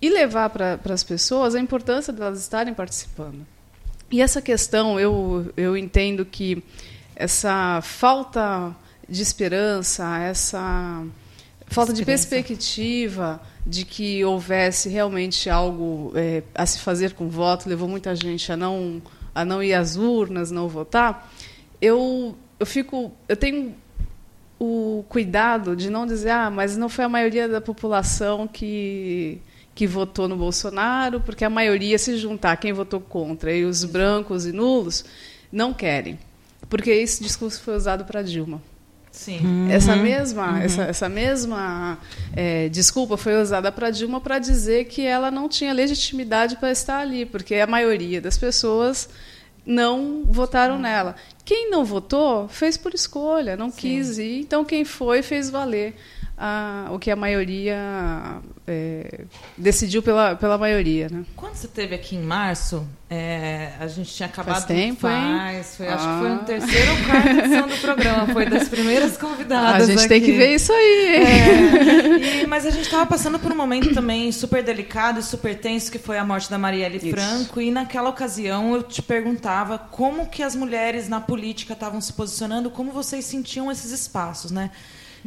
e 0.00 0.08
levar 0.08 0.50
para 0.50 0.78
as 0.90 1.02
pessoas 1.02 1.54
a 1.54 1.60
importância 1.60 2.12
de 2.12 2.20
elas 2.20 2.40
estarem 2.40 2.72
participando. 2.72 3.46
E 4.10 4.22
essa 4.22 4.40
questão, 4.40 4.98
eu, 4.98 5.52
eu 5.56 5.76
entendo 5.76 6.24
que 6.24 6.62
essa 7.14 7.80
falta 7.82 8.74
de 9.08 9.22
esperança, 9.22 10.18
essa 10.18 11.04
falta 11.66 11.92
de 11.92 12.04
perspectiva 12.04 13.40
de 13.66 13.84
que 13.84 14.24
houvesse 14.24 14.88
realmente 14.88 15.50
algo 15.50 16.12
é, 16.14 16.42
a 16.54 16.64
se 16.64 16.78
fazer 16.78 17.12
com 17.12 17.26
o 17.26 17.30
voto, 17.30 17.68
levou 17.68 17.88
muita 17.88 18.14
gente 18.14 18.50
a 18.50 18.56
não 18.56 19.02
a 19.34 19.44
não 19.44 19.62
ir 19.62 19.74
às 19.74 19.96
urnas, 19.96 20.50
não 20.50 20.68
votar. 20.68 21.30
Eu 21.80 22.36
eu 22.58 22.66
fico, 22.66 23.12
eu 23.28 23.36
tenho 23.36 23.74
o 24.58 25.04
cuidado 25.08 25.76
de 25.76 25.88
não 25.88 26.06
dizer, 26.06 26.30
ah, 26.30 26.50
mas 26.50 26.76
não 26.76 26.88
foi 26.88 27.04
a 27.04 27.08
maioria 27.08 27.48
da 27.48 27.60
população 27.60 28.48
que 28.48 29.40
que 29.78 29.86
votou 29.86 30.26
no 30.26 30.34
Bolsonaro, 30.34 31.20
porque 31.20 31.44
a 31.44 31.48
maioria 31.48 31.96
se 32.00 32.16
juntar, 32.16 32.56
quem 32.56 32.72
votou 32.72 32.98
contra, 32.98 33.54
e 33.54 33.64
os 33.64 33.84
brancos 33.84 34.44
e 34.44 34.50
nulos 34.50 35.04
não 35.52 35.72
querem. 35.72 36.18
Porque 36.68 36.90
esse 36.90 37.22
discurso 37.22 37.60
foi 37.60 37.76
usado 37.76 38.04
para 38.04 38.20
Dilma. 38.20 38.60
Sim. 39.12 39.38
Uhum. 39.38 39.70
Essa 39.70 39.94
mesma, 39.94 40.50
uhum. 40.50 40.56
essa, 40.56 40.82
essa 40.82 41.08
mesma 41.08 41.96
é, 42.34 42.68
desculpa 42.68 43.16
foi 43.16 43.40
usada 43.40 43.70
para 43.70 43.92
Dilma 43.92 44.20
para 44.20 44.40
dizer 44.40 44.86
que 44.86 45.06
ela 45.06 45.30
não 45.30 45.48
tinha 45.48 45.72
legitimidade 45.72 46.56
para 46.56 46.72
estar 46.72 46.98
ali, 46.98 47.24
porque 47.24 47.54
a 47.54 47.66
maioria 47.68 48.20
das 48.20 48.36
pessoas 48.36 49.08
não 49.64 50.24
votaram 50.26 50.74
uhum. 50.74 50.80
nela. 50.80 51.14
Quem 51.44 51.70
não 51.70 51.84
votou 51.84 52.48
fez 52.48 52.76
por 52.76 52.94
escolha, 52.94 53.56
não 53.56 53.70
Sim. 53.70 53.76
quis 53.76 54.18
ir. 54.18 54.40
Então 54.40 54.64
quem 54.64 54.84
foi 54.84 55.22
fez 55.22 55.48
valer 55.48 55.94
a, 56.38 56.88
o 56.92 56.98
que 56.98 57.10
a 57.10 57.16
maioria 57.16 58.40
é, 58.66 59.22
decidiu 59.56 60.02
pela, 60.02 60.36
pela 60.36 60.56
maioria. 60.56 61.08
Né? 61.10 61.24
Quando 61.34 61.54
você 61.54 61.66
esteve 61.66 61.96
aqui 61.96 62.14
em 62.14 62.22
março, 62.22 62.86
é, 63.10 63.72
a 63.80 63.88
gente 63.88 64.14
tinha 64.14 64.28
acabado 64.28 64.54
Faz 64.54 64.64
tempo, 64.66 65.00
faz, 65.00 65.76
foi, 65.76 65.88
ah. 65.88 65.94
acho 65.94 66.06
que 66.06 66.18
foi 66.20 66.28
no 66.28 66.38
terceiro 66.44 66.92
ou 66.92 66.96
quarta 67.06 67.30
edição 67.30 67.66
do 67.66 67.76
programa, 67.78 68.32
foi 68.32 68.46
das 68.46 68.68
primeiras 68.68 69.16
convidadas. 69.16 69.82
A 69.82 69.86
gente 69.86 69.98
aqui. 69.98 70.08
tem 70.08 70.22
que 70.22 70.32
ver 70.32 70.54
isso 70.54 70.72
aí. 70.72 71.16
É, 71.16 72.42
e, 72.42 72.46
mas 72.46 72.64
a 72.64 72.70
gente 72.70 72.84
estava 72.84 73.04
passando 73.04 73.38
por 73.40 73.50
um 73.50 73.56
momento 73.56 73.92
também 73.92 74.30
super 74.30 74.62
delicado 74.62 75.18
e 75.18 75.22
super 75.24 75.58
tenso, 75.58 75.90
que 75.90 75.98
foi 75.98 76.18
a 76.18 76.24
morte 76.24 76.48
da 76.48 76.58
Marielle 76.58 76.98
isso. 76.98 77.10
Franco, 77.10 77.60
e 77.60 77.72
naquela 77.72 78.10
ocasião 78.10 78.76
eu 78.76 78.82
te 78.84 79.02
perguntava 79.02 79.76
como 79.76 80.26
que 80.26 80.42
as 80.42 80.54
mulheres 80.54 81.08
na 81.08 81.20
política 81.20 81.72
estavam 81.72 82.00
se 82.00 82.12
posicionando, 82.12 82.70
como 82.70 82.92
vocês 82.92 83.24
sentiam 83.24 83.72
esses 83.72 83.90
espaços, 83.90 84.52
né? 84.52 84.70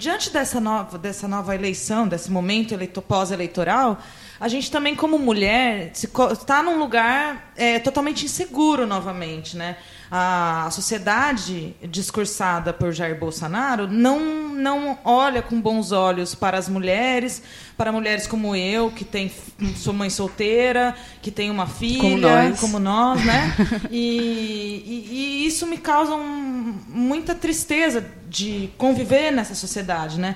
Diante 0.02 0.32
dessa 0.32 0.60
nova, 0.60 0.98
dessa 0.98 1.28
nova 1.28 1.54
eleição, 1.54 2.08
desse 2.08 2.32
momento 2.32 2.76
pós-eleitoral, 3.04 4.02
a 4.40 4.48
gente 4.48 4.72
também, 4.72 4.96
como 4.96 5.20
mulher, 5.20 5.92
está 5.94 6.64
num 6.64 6.80
lugar 6.80 7.54
é, 7.56 7.78
totalmente 7.78 8.26
inseguro 8.26 8.88
novamente. 8.88 9.56
Né? 9.56 9.78
A, 10.10 10.66
a 10.66 10.72
sociedade 10.72 11.76
discursada 11.84 12.74
por 12.74 12.92
Jair 12.92 13.20
Bolsonaro 13.20 13.88
não, 13.88 14.20
não 14.50 14.98
olha 15.06 15.44
com 15.44 15.62
bons 15.62 15.92
olhos 15.92 16.34
para 16.34 16.58
as 16.58 16.68
mulheres, 16.68 17.44
para 17.78 17.92
mulheres 17.92 18.26
como 18.26 18.56
eu, 18.56 18.90
que 18.90 19.06
tem, 19.06 19.32
sou 19.76 19.94
mãe 19.94 20.10
solteira, 20.10 20.96
que 21.22 21.30
tem 21.30 21.52
uma 21.52 21.68
filha, 21.68 22.02
como 22.02 22.18
nós, 22.18 22.60
como 22.60 22.80
nós 22.80 23.24
né? 23.24 23.56
e, 23.92 24.84
e, 24.88 25.08
e 25.12 25.46
isso 25.46 25.68
me 25.68 25.78
causa 25.78 26.16
um, 26.16 26.51
muita 26.91 27.34
tristeza 27.34 28.06
de 28.27 28.69
conviver 28.77 29.32
nessa 29.32 29.56
sociedade, 29.56 30.19
né? 30.19 30.36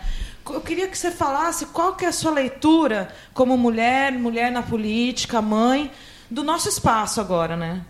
Eu 0.49 0.61
queria 0.61 0.87
que 0.87 0.97
você 0.97 1.11
falasse 1.11 1.65
qual 1.67 1.95
que 1.95 2.05
é 2.05 2.07
a 2.07 2.11
sua 2.11 2.31
leitura 2.31 3.13
como 3.33 3.57
mulher, 3.57 4.11
mulher 4.13 4.51
na 4.51 4.61
política, 4.61 5.41
mãe, 5.41 5.91
do 6.29 6.43
nosso 6.43 6.69
espaço 6.69 7.19
agora, 7.19 7.57
né? 7.57 7.81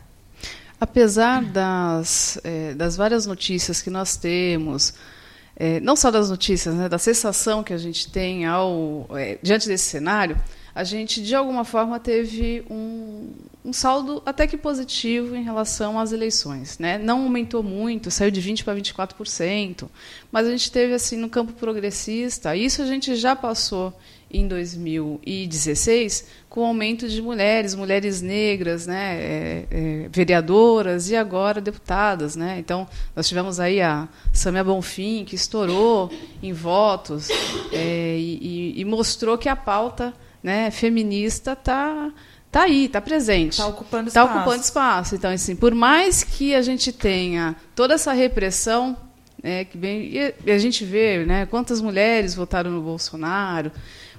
Apesar 0.79 1.43
das, 1.43 2.39
é, 2.43 2.73
das 2.73 2.95
várias 2.97 3.25
notícias 3.25 3.81
que 3.81 3.89
nós 3.89 4.17
temos, 4.17 4.93
é, 5.55 5.79
não 5.79 5.95
só 5.95 6.11
das 6.11 6.29
notícias, 6.29 6.75
né, 6.75 6.89
da 6.89 6.97
sensação 6.97 7.63
que 7.63 7.73
a 7.73 7.77
gente 7.77 8.11
tem 8.11 8.45
ao, 8.45 9.07
é, 9.11 9.37
diante 9.41 9.67
desse 9.67 9.85
cenário, 9.85 10.39
a 10.73 10.83
gente, 10.83 11.23
de 11.23 11.33
alguma 11.33 11.63
forma, 11.63 11.99
teve 11.99 12.65
um, 12.69 13.33
um 13.65 13.73
saldo 13.73 14.21
até 14.23 14.45
que 14.45 14.55
positivo 14.55 15.35
em 15.35 15.43
relação 15.43 15.99
às 15.99 16.11
eleições. 16.11 16.77
Né? 16.77 16.99
Não 16.99 17.23
aumentou 17.23 17.63
muito, 17.63 18.11
saiu 18.11 18.29
de 18.29 18.39
20% 18.39 18.63
para 18.63 18.75
24%, 18.75 19.89
mas 20.31 20.45
a 20.45 20.51
gente 20.51 20.71
teve, 20.71 20.93
assim, 20.93 21.17
no 21.17 21.27
campo 21.27 21.51
progressista, 21.53 22.55
isso 22.55 22.83
a 22.83 22.85
gente 22.85 23.15
já 23.15 23.35
passou 23.35 23.91
em 24.31 24.47
2016 24.47 26.27
com 26.49 26.61
o 26.61 26.65
aumento 26.65 27.07
de 27.07 27.21
mulheres, 27.21 27.73
mulheres 27.73 28.21
negras, 28.21 28.85
né, 28.85 29.15
é, 29.17 29.67
é, 29.71 30.09
vereadoras 30.09 31.09
e 31.09 31.15
agora 31.15 31.59
deputadas, 31.59 32.35
né. 32.35 32.57
Então 32.59 32.87
nós 33.15 33.27
tivemos 33.27 33.59
aí 33.59 33.81
a 33.81 34.07
Samia 34.31 34.63
Bonfim 34.63 35.25
que 35.25 35.35
estourou 35.35 36.11
em 36.41 36.53
votos 36.53 37.29
é, 37.71 38.17
e, 38.17 38.73
e, 38.79 38.85
mostrou 38.85 39.37
que 39.37 39.49
a 39.49 39.55
pauta 39.55 40.13
né, 40.43 40.69
feminista 40.69 41.53
está 41.53 42.11
tá 42.55 42.63
aí, 42.63 42.85
está 42.85 43.01
presente. 43.01 43.51
Está 43.51 43.67
ocupando 43.67 44.09
tá 44.09 44.21
espaço. 44.21 44.27
Está 44.27 44.39
ocupando 44.39 44.63
espaço. 44.63 45.15
Então, 45.15 45.31
assim, 45.31 45.57
por 45.57 45.75
mais 45.75 46.23
que 46.23 46.55
a 46.55 46.61
gente 46.61 46.93
tenha 46.93 47.53
toda 47.75 47.95
essa 47.95 48.13
repressão, 48.13 48.95
né, 49.43 49.65
que 49.65 49.77
vem, 49.77 50.09
e 50.45 50.51
a 50.51 50.57
gente 50.57 50.85
vê 50.85 51.25
né, 51.25 51.45
quantas 51.45 51.81
mulheres 51.81 52.33
votaram 52.33 52.71
no 52.71 52.81
Bolsonaro, 52.81 53.73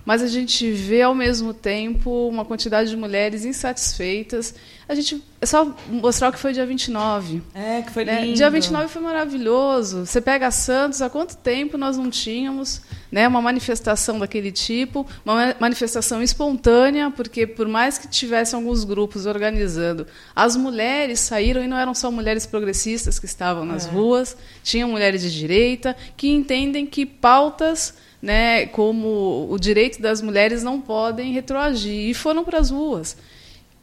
mas 0.07 0.23
a 0.23 0.29
gente 0.29 0.71
vê 0.71 1.03
ao 1.03 1.17
mesmo 1.17 1.53
tempo 1.53 2.29
uma 2.29 2.45
quantidade 2.45 2.89
de 2.89 2.97
mulheres 2.97 3.45
insatisfeitas. 3.45 4.55
A 4.89 4.95
gente 4.95 5.21
é 5.41 5.47
só 5.47 5.77
mostrar 5.89 6.29
o 6.29 6.33
que 6.33 6.39
foi 6.39 6.53
dia 6.53 6.65
29. 6.65 7.43
É, 7.53 7.83
que 7.83 7.91
foi 7.91 8.05
né? 8.05 8.21
lindo. 8.21 8.37
Dia 8.37 8.49
29 8.49 8.87
foi 8.87 9.03
maravilhoso. 9.03 10.07
Você 10.07 10.21
pega 10.21 10.49
Santos, 10.53 11.03
há 11.03 11.11
quanto 11.11 11.37
tempo 11.37 11.77
nós 11.77 11.97
não 11.97 12.09
tínhamos 12.09 12.83
né, 13.11 13.27
uma 13.27 13.43
manifestação 13.43 14.21
daquele 14.21 14.53
tipo, 14.53 15.05
uma 15.25 15.57
manifestação 15.59 16.23
espontânea, 16.23 17.11
porque 17.11 17.45
por 17.45 17.67
mais 17.67 17.99
que 17.99 18.07
tivessem 18.07 18.57
alguns 18.57 18.85
grupos 18.85 19.27
organizando, 19.27 20.07
as 20.37 20.55
mulheres 20.55 21.19
saíram 21.19 21.65
e 21.65 21.67
não 21.67 21.77
eram 21.77 21.95
só 21.95 22.13
mulheres 22.13 22.47
progressistas 22.47 23.19
que 23.19 23.27
estavam 23.27 23.65
nas 23.65 23.89
é. 23.89 23.91
ruas, 23.91 24.37
tinham 24.63 24.89
mulheres 24.89 25.21
de 25.23 25.37
direita 25.37 25.97
que 26.17 26.29
entendem 26.29 26.87
que 26.87 27.05
pautas 27.05 28.06
né, 28.27 28.67
como 28.67 29.47
o 29.49 29.57
direito 29.57 30.03
das 30.03 30.21
mulheres 30.21 30.61
não 30.61 30.81
podem 30.81 31.33
retroagir. 31.33 32.11
E 32.11 32.13
foram 32.13 32.43
para 32.43 32.59
as 32.59 32.71
ruas, 32.71 33.17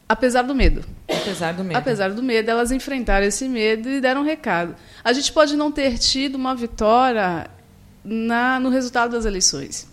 apesar 0.08 0.42
do 0.42 0.54
medo. 0.54 0.84
Apesar 1.08 1.54
do 1.54 1.64
medo. 1.64 1.78
Apesar 1.78 2.12
do 2.12 2.22
medo, 2.22 2.52
elas 2.52 2.70
enfrentaram 2.70 3.26
esse 3.26 3.48
medo 3.48 3.88
e 3.88 4.02
deram 4.02 4.20
um 4.20 4.26
recado. 4.26 4.76
A 5.02 5.14
gente 5.14 5.32
pode 5.32 5.56
não 5.56 5.72
ter 5.72 5.98
tido 5.98 6.36
uma 6.36 6.54
vitória 6.54 7.50
na, 8.04 8.60
no 8.60 8.68
resultado 8.68 9.12
das 9.12 9.24
eleições, 9.24 9.88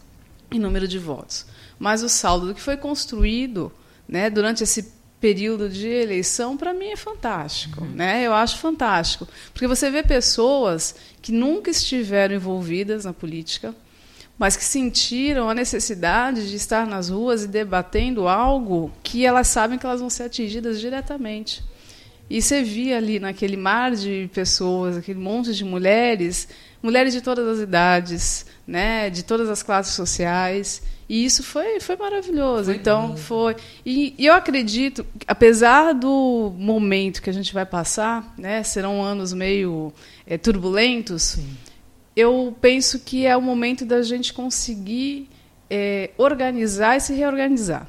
em 0.51 0.59
número 0.59 0.89
de 0.89 0.99
votos, 0.99 1.47
mas 1.79 2.03
o 2.03 2.09
saldo 2.09 2.49
do 2.49 2.55
que 2.55 2.61
foi 2.61 2.77
construído 2.77 3.71
né, 4.09 4.29
durante 4.29 4.65
esse 4.65 4.93
período 5.21 5.69
de 5.69 5.87
eleição, 5.87 6.57
para 6.57 6.75
mim 6.75 6.89
é 6.89 6.97
fantástico. 6.97 7.85
Uhum. 7.85 7.91
Né? 7.91 8.27
Eu 8.27 8.35
acho 8.35 8.59
fantástico. 8.59 9.29
Porque 9.53 9.69
você 9.69 9.93
vê 9.93 10.03
pessoas 10.03 10.97
que 11.23 11.31
nunca 11.31 11.71
estiveram 11.71 12.35
envolvidas 12.35 13.05
na 13.05 13.13
política, 13.13 13.73
mas 14.41 14.57
que 14.57 14.65
sentiram 14.65 15.51
a 15.51 15.55
necessidade 15.55 16.49
de 16.49 16.57
estar 16.57 16.87
nas 16.87 17.11
ruas 17.11 17.45
e 17.45 17.47
debatendo 17.47 18.27
algo 18.27 18.91
que 19.03 19.27
elas 19.27 19.49
sabem 19.49 19.79
que 19.79 19.85
elas 19.85 20.01
vão 20.01 20.09
ser 20.09 20.23
atingidas 20.23 20.81
diretamente. 20.81 21.63
E 22.31 22.41
você 22.41 22.63
via 22.63 22.97
ali 22.97 23.21
naquele 23.21 23.59
mar 23.59 23.95
de 23.95 24.31
pessoas, 24.33 24.97
aquele 24.97 25.19
monte 25.19 25.53
de 25.53 25.63
mulheres, 25.63 26.49
mulheres 26.83 27.13
de 27.13 27.21
todas 27.21 27.47
as 27.47 27.59
idades, 27.59 28.47
né, 28.67 29.11
de 29.11 29.23
todas 29.25 29.51
as 29.51 29.63
classes 29.63 29.93
sociais, 29.93 30.83
e 31.07 31.23
isso 31.23 31.43
foi, 31.43 31.79
foi 31.79 31.97
maravilhoso. 31.97 32.67
Foi 32.67 32.77
então 32.77 33.09
lindo. 33.09 33.19
foi. 33.19 33.57
E, 33.85 34.15
e, 34.17 34.25
eu 34.25 34.33
acredito, 34.33 35.05
apesar 35.27 35.93
do 35.93 36.51
momento 36.57 37.21
que 37.21 37.29
a 37.29 37.33
gente 37.35 37.53
vai 37.53 37.67
passar, 37.67 38.33
né, 38.39 38.63
serão 38.63 39.03
anos 39.03 39.35
meio 39.35 39.93
é, 40.27 40.39
turbulentos. 40.39 41.23
Sim 41.23 41.70
eu 42.17 42.57
penso 42.61 43.01
que 43.01 43.27
é 43.27 43.37
o 43.37 43.43
momento 43.43 43.85
da 43.85 44.03
gente 44.03 44.33
conseguir 44.33 45.29
é, 45.69 46.11
organizar 46.19 46.97
e 46.97 47.01
se 47.01 47.15
reorganizar. 47.15 47.87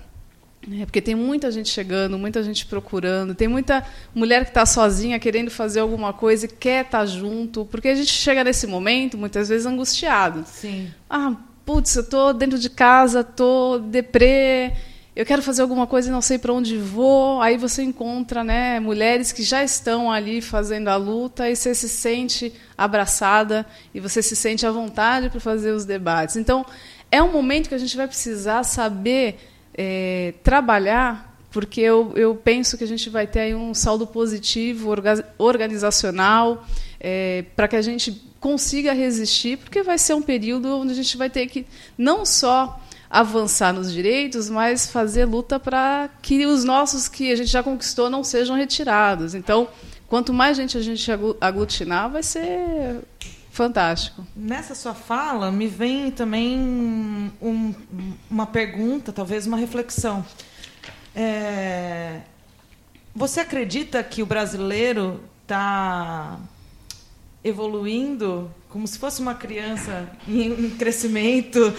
É, 0.79 0.85
porque 0.85 1.01
tem 1.01 1.15
muita 1.15 1.49
gente 1.49 1.69
chegando, 1.69 2.19
muita 2.19 2.43
gente 2.43 2.67
procurando, 2.67 3.33
tem 3.33 3.47
muita 3.47 3.83
mulher 4.13 4.43
que 4.43 4.51
está 4.51 4.63
sozinha 4.65 5.19
querendo 5.19 5.49
fazer 5.49 5.79
alguma 5.79 6.13
coisa 6.13 6.45
e 6.45 6.49
quer 6.49 6.85
estar 6.85 6.99
tá 6.99 7.05
junto, 7.05 7.65
porque 7.65 7.87
a 7.87 7.95
gente 7.95 8.11
chega 8.11 8.43
nesse 8.43 8.67
momento, 8.67 9.17
muitas 9.17 9.49
vezes, 9.49 9.65
angustiado. 9.65 10.43
Sim. 10.45 10.91
Ah, 11.09 11.35
putz, 11.65 11.95
eu 11.95 12.03
estou 12.03 12.31
dentro 12.31 12.59
de 12.59 12.69
casa, 12.69 13.21
estou 13.21 13.79
deprê, 13.79 14.73
eu 15.13 15.25
quero 15.25 15.41
fazer 15.41 15.61
alguma 15.61 15.85
coisa 15.85 16.07
e 16.07 16.11
não 16.11 16.21
sei 16.21 16.37
para 16.37 16.53
onde 16.53 16.77
vou. 16.77 17.41
Aí 17.41 17.57
você 17.57 17.83
encontra 17.83 18.43
né, 18.43 18.79
mulheres 18.79 19.31
que 19.31 19.43
já 19.43 19.63
estão 19.63 20.09
ali 20.09 20.41
fazendo 20.41 20.87
a 20.87 20.95
luta 20.95 21.49
e 21.49 21.55
você 21.55 21.75
se 21.75 21.89
sente 21.89 22.53
abraçada 22.77 23.65
e 23.93 23.99
você 23.99 24.21
se 24.21 24.35
sente 24.35 24.65
à 24.65 24.71
vontade 24.71 25.29
para 25.29 25.39
fazer 25.39 25.71
os 25.71 25.83
debates. 25.83 26.37
Então, 26.37 26.65
é 27.11 27.21
um 27.21 27.31
momento 27.31 27.67
que 27.67 27.75
a 27.75 27.77
gente 27.77 27.95
vai 27.97 28.07
precisar 28.07 28.63
saber 28.63 29.37
é, 29.73 30.33
trabalhar 30.43 31.29
porque 31.51 31.81
eu, 31.81 32.13
eu 32.15 32.33
penso 32.33 32.77
que 32.77 32.83
a 32.85 32.87
gente 32.87 33.09
vai 33.09 33.27
ter 33.27 33.53
um 33.53 33.73
saldo 33.73 34.07
positivo 34.07 34.89
orga, 34.89 35.25
organizacional 35.37 36.65
é, 36.97 37.43
para 37.55 37.67
que 37.67 37.75
a 37.75 37.81
gente 37.81 38.23
consiga 38.39 38.93
resistir, 38.93 39.57
porque 39.57 39.83
vai 39.83 39.97
ser 39.97 40.13
um 40.13 40.21
período 40.21 40.69
onde 40.79 40.93
a 40.93 40.95
gente 40.95 41.17
vai 41.17 41.29
ter 41.29 41.47
que 41.47 41.65
não 41.97 42.25
só 42.25 42.79
avançar 43.11 43.73
nos 43.73 43.91
direitos, 43.91 44.49
mas 44.49 44.89
fazer 44.89 45.25
luta 45.25 45.59
para 45.59 46.09
que 46.21 46.45
os 46.45 46.63
nossos 46.63 47.09
que 47.09 47.29
a 47.29 47.35
gente 47.35 47.49
já 47.49 47.61
conquistou 47.61 48.09
não 48.09 48.23
sejam 48.23 48.55
retirados. 48.55 49.35
Então, 49.35 49.67
quanto 50.07 50.31
mais 50.33 50.55
gente 50.55 50.77
a 50.77 50.81
gente 50.81 51.11
aglutinar, 51.41 52.09
vai 52.09 52.23
ser 52.23 53.01
fantástico. 53.51 54.25
Nessa 54.33 54.73
sua 54.73 54.93
fala, 54.93 55.51
me 55.51 55.67
vem 55.67 56.09
também 56.09 56.57
um, 57.41 57.75
uma 58.29 58.47
pergunta, 58.47 59.11
talvez 59.11 59.45
uma 59.45 59.57
reflexão. 59.57 60.25
É, 61.13 62.21
você 63.13 63.41
acredita 63.41 64.01
que 64.01 64.23
o 64.23 64.25
brasileiro 64.25 65.21
está 65.41 66.39
evoluindo 67.43 68.49
como 68.69 68.87
se 68.87 68.97
fosse 68.97 69.19
uma 69.21 69.35
criança 69.35 70.09
em 70.25 70.69
crescimento 70.69 71.73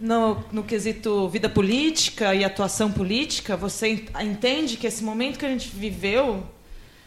no, 0.00 0.42
no 0.50 0.62
quesito 0.62 1.28
vida 1.28 1.48
política 1.48 2.34
e 2.34 2.42
atuação 2.42 2.90
política? 2.90 3.56
Você 3.56 4.06
entende 4.20 4.76
que 4.78 4.86
esse 4.86 5.04
momento 5.04 5.38
que 5.38 5.44
a 5.44 5.48
gente 5.48 5.68
viveu, 5.68 6.42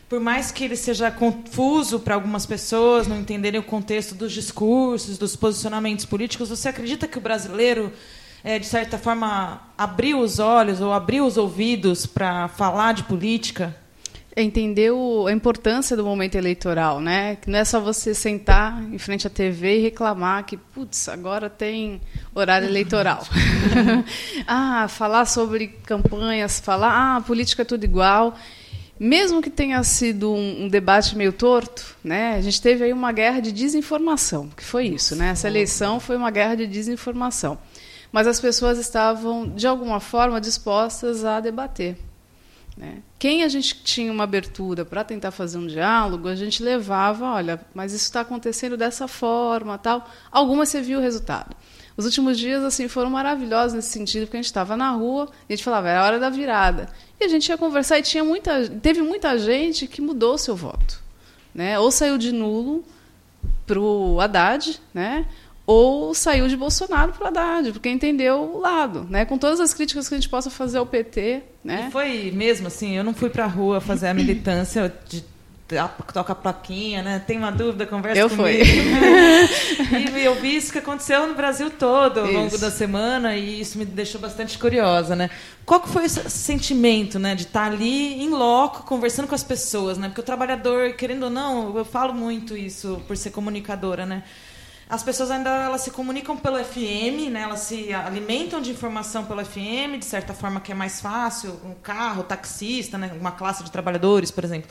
por 0.07 0.19
mais 0.19 0.51
que 0.51 0.63
ele 0.63 0.75
seja 0.75 1.09
confuso 1.09 1.99
para 1.99 2.13
algumas 2.13 2.45
pessoas, 2.45 3.07
não 3.07 3.19
entenderem 3.19 3.59
o 3.59 3.63
contexto 3.63 4.13
dos 4.13 4.31
discursos, 4.31 5.17
dos 5.17 5.35
posicionamentos 5.35 6.05
políticos, 6.05 6.49
você 6.49 6.69
acredita 6.69 7.07
que 7.07 7.17
o 7.17 7.21
brasileiro, 7.21 7.91
é, 8.43 8.59
de 8.59 8.67
certa 8.67 8.99
forma, 8.99 9.61
abriu 9.75 10.19
os 10.19 10.37
olhos 10.37 10.79
ou 10.79 10.93
abriu 10.93 11.25
os 11.25 11.35
ouvidos 11.35 12.05
para 12.05 12.47
falar 12.47 12.93
de 12.93 13.03
política? 13.03 13.82
Entender 14.35 14.91
o, 14.91 15.27
a 15.27 15.31
importância 15.31 15.95
do 15.95 16.03
momento 16.03 16.35
eleitoral, 16.35 16.99
né? 16.99 17.35
Que 17.35 17.49
não 17.49 17.59
é 17.59 17.65
só 17.65 17.79
você 17.79 18.13
sentar 18.13 18.81
em 18.83 18.97
frente 18.97 19.27
à 19.27 19.29
TV 19.29 19.77
e 19.77 19.81
reclamar 19.81 20.45
que, 20.45 20.57
putz, 20.57 21.07
agora 21.07 21.49
tem 21.49 22.01
horário 22.33 22.67
eleitoral. 22.67 23.23
ah, 24.47 24.87
falar 24.87 25.25
sobre 25.25 25.67
campanhas, 25.67 26.59
falar, 26.59 27.17
ah, 27.17 27.21
política 27.21 27.61
é 27.61 27.65
tudo 27.65 27.83
igual. 27.83 28.35
Mesmo 28.99 29.41
que 29.41 29.49
tenha 29.49 29.83
sido 29.83 30.31
um, 30.31 30.63
um, 30.63 30.67
debate 30.67 31.15
meio 31.17 31.33
torto, 31.33 31.95
né? 32.03 32.35
A 32.35 32.41
gente 32.41 32.61
teve 32.61 32.85
aí 32.85 32.93
uma 32.93 33.11
guerra 33.11 33.39
de 33.39 33.51
desinformação, 33.51 34.49
que 34.55 34.63
foi 34.63 34.87
isso, 34.87 35.15
né? 35.15 35.29
Essa 35.29 35.47
eleição 35.47 35.99
foi 35.99 36.15
uma 36.15 36.31
guerra 36.31 36.55
de 36.55 36.67
desinformação. 36.67 37.57
Mas 38.11 38.27
as 38.27 38.39
pessoas 38.39 38.77
estavam, 38.77 39.47
de 39.49 39.65
alguma 39.65 39.99
forma, 39.99 40.39
dispostas 40.39 41.25
a 41.25 41.39
debater. 41.39 41.97
Né? 42.75 43.03
Quem 43.19 43.43
a 43.43 43.47
gente 43.47 43.83
tinha 43.83 44.11
uma 44.11 44.23
abertura 44.23 44.83
para 44.83 45.03
tentar 45.03 45.31
fazer 45.31 45.57
um 45.57 45.67
diálogo, 45.67 46.27
a 46.27 46.35
gente 46.35 46.63
levava, 46.63 47.25
olha, 47.25 47.61
mas 47.73 47.93
isso 47.93 48.05
está 48.05 48.21
acontecendo 48.21 48.75
dessa 48.75 49.07
forma, 49.07 49.77
tal. 49.77 50.09
Algumas 50.31 50.69
você 50.69 50.81
viu 50.81 50.99
o 50.99 51.01
resultado. 51.01 51.55
Os 51.95 52.05
últimos 52.05 52.39
dias 52.39 52.63
assim 52.63 52.87
foram 52.87 53.11
maravilhosos 53.11 53.73
nesse 53.73 53.89
sentido, 53.89 54.25
porque 54.25 54.37
a 54.37 54.39
gente 54.39 54.47
estava 54.47 54.75
na 54.75 54.89
rua 54.91 55.29
e 55.47 55.53
a 55.53 55.55
gente 55.55 55.63
falava, 55.63 55.89
é 55.89 55.97
a 55.97 56.03
hora 56.03 56.19
da 56.19 56.29
virada. 56.29 56.89
E 57.19 57.25
a 57.25 57.27
gente 57.27 57.47
ia 57.47 57.57
conversar 57.57 57.99
e 57.99 58.01
tinha 58.01 58.23
muita, 58.23 58.67
teve 58.67 59.01
muita 59.01 59.37
gente 59.37 59.85
que 59.85 60.01
mudou 60.01 60.37
seu 60.37 60.55
voto. 60.55 61.01
Né? 61.53 61.77
Ou 61.77 61.91
saiu 61.91 62.17
de 62.17 62.31
nulo 62.31 62.83
para 63.67 63.79
o 63.79 64.19
Haddad, 64.19 64.81
né? 64.93 65.27
Ou 65.65 66.13
saiu 66.13 66.47
de 66.47 66.57
Bolsonaro 66.57 67.13
para 67.13 67.29
Haddad, 67.29 67.71
porque 67.71 67.89
entendeu 67.89 68.39
o 68.39 68.59
lado, 68.59 69.07
né? 69.09 69.23
Com 69.25 69.37
todas 69.37 69.59
as 69.59 69.73
críticas 69.73 70.09
que 70.09 70.15
a 70.15 70.17
gente 70.17 70.29
possa 70.29 70.49
fazer 70.49 70.77
ao 70.77 70.85
PT, 70.85 71.41
né? 71.63 71.85
E 71.87 71.91
foi 71.91 72.31
mesmo 72.31 72.67
assim, 72.67 72.97
eu 72.97 73.03
não 73.03 73.13
fui 73.13 73.29
para 73.29 73.45
a 73.45 73.47
rua 73.47 73.79
fazer 73.79 74.07
a 74.07 74.13
militância 74.13 74.93
de 75.07 75.23
toca 76.13 76.33
a 76.33 76.35
plaquinha, 76.35 77.01
né? 77.01 77.23
Tem 77.25 77.37
uma 77.37 77.51
dúvida, 77.51 77.85
conversa 77.85 78.19
eu 78.19 78.29
comigo. 78.29 78.63
Eu 80.13 80.17
e 80.17 80.25
eu 80.25 80.35
vi 80.35 80.55
isso 80.55 80.71
que 80.71 80.77
aconteceu 80.77 81.25
no 81.27 81.33
Brasil 81.33 81.69
todo 81.71 82.19
ao 82.19 82.25
isso. 82.25 82.35
longo 82.35 82.57
da 82.57 82.69
semana 82.69 83.35
e 83.35 83.61
isso 83.61 83.77
me 83.77 83.85
deixou 83.85 84.19
bastante 84.19 84.57
curiosa, 84.57 85.15
né? 85.15 85.29
Qual 85.65 85.79
que 85.79 85.89
foi 85.89 86.05
esse 86.05 86.29
sentimento, 86.29 87.17
né, 87.17 87.33
de 87.35 87.43
estar 87.43 87.71
ali 87.71 88.21
em 88.21 88.29
loco 88.29 88.83
conversando 88.83 89.27
com 89.27 89.35
as 89.35 89.43
pessoas, 89.43 89.97
né? 89.97 90.09
Porque 90.09 90.21
o 90.21 90.23
trabalhador, 90.23 90.93
querendo 90.93 91.23
ou 91.23 91.29
não, 91.29 91.75
eu 91.75 91.85
falo 91.85 92.13
muito 92.13 92.55
isso 92.55 93.01
por 93.07 93.17
ser 93.17 93.31
comunicadora, 93.31 94.05
né? 94.05 94.23
As 94.89 95.01
pessoas 95.01 95.31
ainda 95.31 95.49
elas 95.49 95.81
se 95.81 95.91
comunicam 95.91 96.35
pelo 96.35 96.63
FM, 96.63 97.31
né? 97.31 97.41
Elas 97.41 97.61
se 97.61 97.93
alimentam 97.93 98.61
de 98.61 98.71
informação 98.71 99.25
pelo 99.25 99.43
FM, 99.43 99.97
de 99.97 100.05
certa 100.05 100.33
forma 100.33 100.59
que 100.59 100.71
é 100.71 100.75
mais 100.75 100.99
fácil, 100.99 101.59
um 101.63 101.73
carro, 101.73 102.23
taxista, 102.23 102.97
né? 102.97 103.11
uma 103.19 103.31
classe 103.31 103.63
de 103.63 103.71
trabalhadores, 103.71 104.29
por 104.29 104.43
exemplo. 104.43 104.69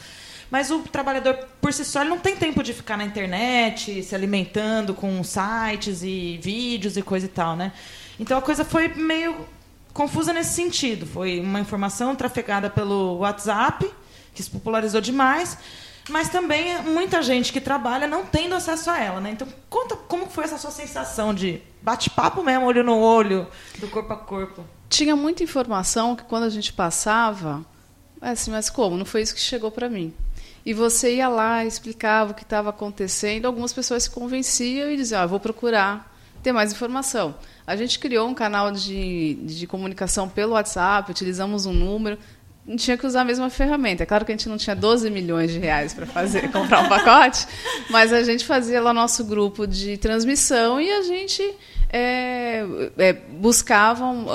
Mas 0.51 0.70
o 0.70 0.81
trabalhador 0.81 1.38
por 1.62 1.72
si 1.72 1.83
só 1.85 2.05
não 2.05 2.18
tem 2.18 2.37
tempo 2.37 2.62
de 2.62 2.75
ficar 2.75 2.98
na 2.98 3.05
internet, 3.05 4.03
se 4.03 4.14
alimentando 4.14 4.92
com 4.92 5.25
sites 5.25 6.03
e 6.03 6.38
vídeos 6.42 6.96
e 6.96 7.03
coisa 7.03 7.25
e 7.25 7.31
tal, 7.31 7.57
né? 7.57 7.72
Então 8.20 8.37
a 8.37 8.42
coisa 8.42 8.64
foi 8.64 8.88
meio 8.88 9.46
confusa 9.94 10.31
nesse 10.33 10.53
sentido. 10.53 11.07
Foi 11.07 11.40
uma 11.40 11.59
informação 11.59 12.14
trafegada 12.14 12.68
pelo 12.68 13.18
WhatsApp, 13.18 13.90
que 14.35 14.42
se 14.42 14.51
popularizou 14.51 15.01
demais 15.01 15.57
mas 16.09 16.29
também 16.29 16.83
muita 16.83 17.23
gente 17.23 17.53
que 17.53 17.61
trabalha 17.61 18.07
não 18.07 18.25
tendo 18.25 18.55
acesso 18.55 18.91
a 18.91 18.99
ela, 18.99 19.21
né? 19.21 19.31
Então, 19.31 19.47
conta 19.71 19.97
como 19.97 20.27
foi 20.27 20.45
essa 20.45 20.59
sua 20.59 20.71
sensação 20.71 21.33
de 21.33 21.61
bate-papo 21.81 22.43
mesmo, 22.43 22.67
olho 22.67 22.83
no 22.83 22.99
olho, 22.99 23.47
do 23.79 23.88
corpo 23.88 24.12
a 24.12 24.17
corpo. 24.17 24.65
Tinha 24.88 25.17
muita 25.17 25.43
informação 25.43 26.15
que 26.17 26.25
quando 26.25 26.45
a 26.45 26.51
gente 26.51 26.73
passava, 26.73 27.65
é 28.21 28.31
assim, 28.31 28.51
mas 28.51 28.69
como? 28.69 28.97
Não 28.97 29.05
foi 29.05 29.23
isso 29.23 29.35
que 29.35 29.41
chegou 29.41 29.71
para 29.71 29.88
mim. 29.88 30.12
E 30.65 30.73
você 30.73 31.17
ia 31.17 31.29
lá, 31.29 31.65
explicava 31.65 32.33
o 32.33 32.35
que 32.35 32.43
estava 32.43 32.71
acontecendo, 32.71 33.47
algumas 33.47 33.73
pessoas 33.73 34.05
se 34.05 34.11
convenciam 34.11 34.91
e 34.91 34.97
diziam, 34.97 35.23
ah, 35.23 35.27
vou 35.27 35.41
procurar 35.41 36.12
ter 36.43 36.53
mais 36.53 36.73
informação. 36.73 37.35
A 37.67 37.77
gente 37.77 37.99
criou 37.99 38.29
um 38.29 38.35
canal 38.35 38.71
de, 38.73 39.35
de 39.43 39.67
comunicação 39.67 40.29
pelo 40.29 40.53
WhatsApp, 40.53 41.11
utilizamos 41.11 41.67
um 41.67 41.73
número, 41.73 42.19
tinha 42.77 42.96
que 42.96 43.07
usar 43.07 43.22
a 43.22 43.25
mesma 43.25 43.51
ferramenta. 43.51 44.05
É 44.05 44.07
claro 44.07 44.25
que 44.25 44.33
a 44.33 44.37
gente 44.37 44.48
não 44.48 44.57
tinha 44.57 44.77
12 44.77 45.11
milhões 45.11 45.51
de 45.51 45.59
reais 45.59 45.92
para 45.92 46.07
fazer 46.07 46.51
comprar 46.53 46.81
um 46.81 46.88
pacote, 46.88 47.46
mas 47.90 48.12
a 48.12 48.22
gente 48.22 48.44
fazia 48.44 48.81
lá 48.81 48.94
nosso 48.94 49.25
grupo 49.25 49.66
de 49.66 49.96
transmissão 49.96 50.81
e 50.81 50.90
a 50.90 51.03
gente 51.03 51.42
é, 51.92 52.64
é, 52.96 53.12
buscava 53.12 54.05
um, 54.05 54.27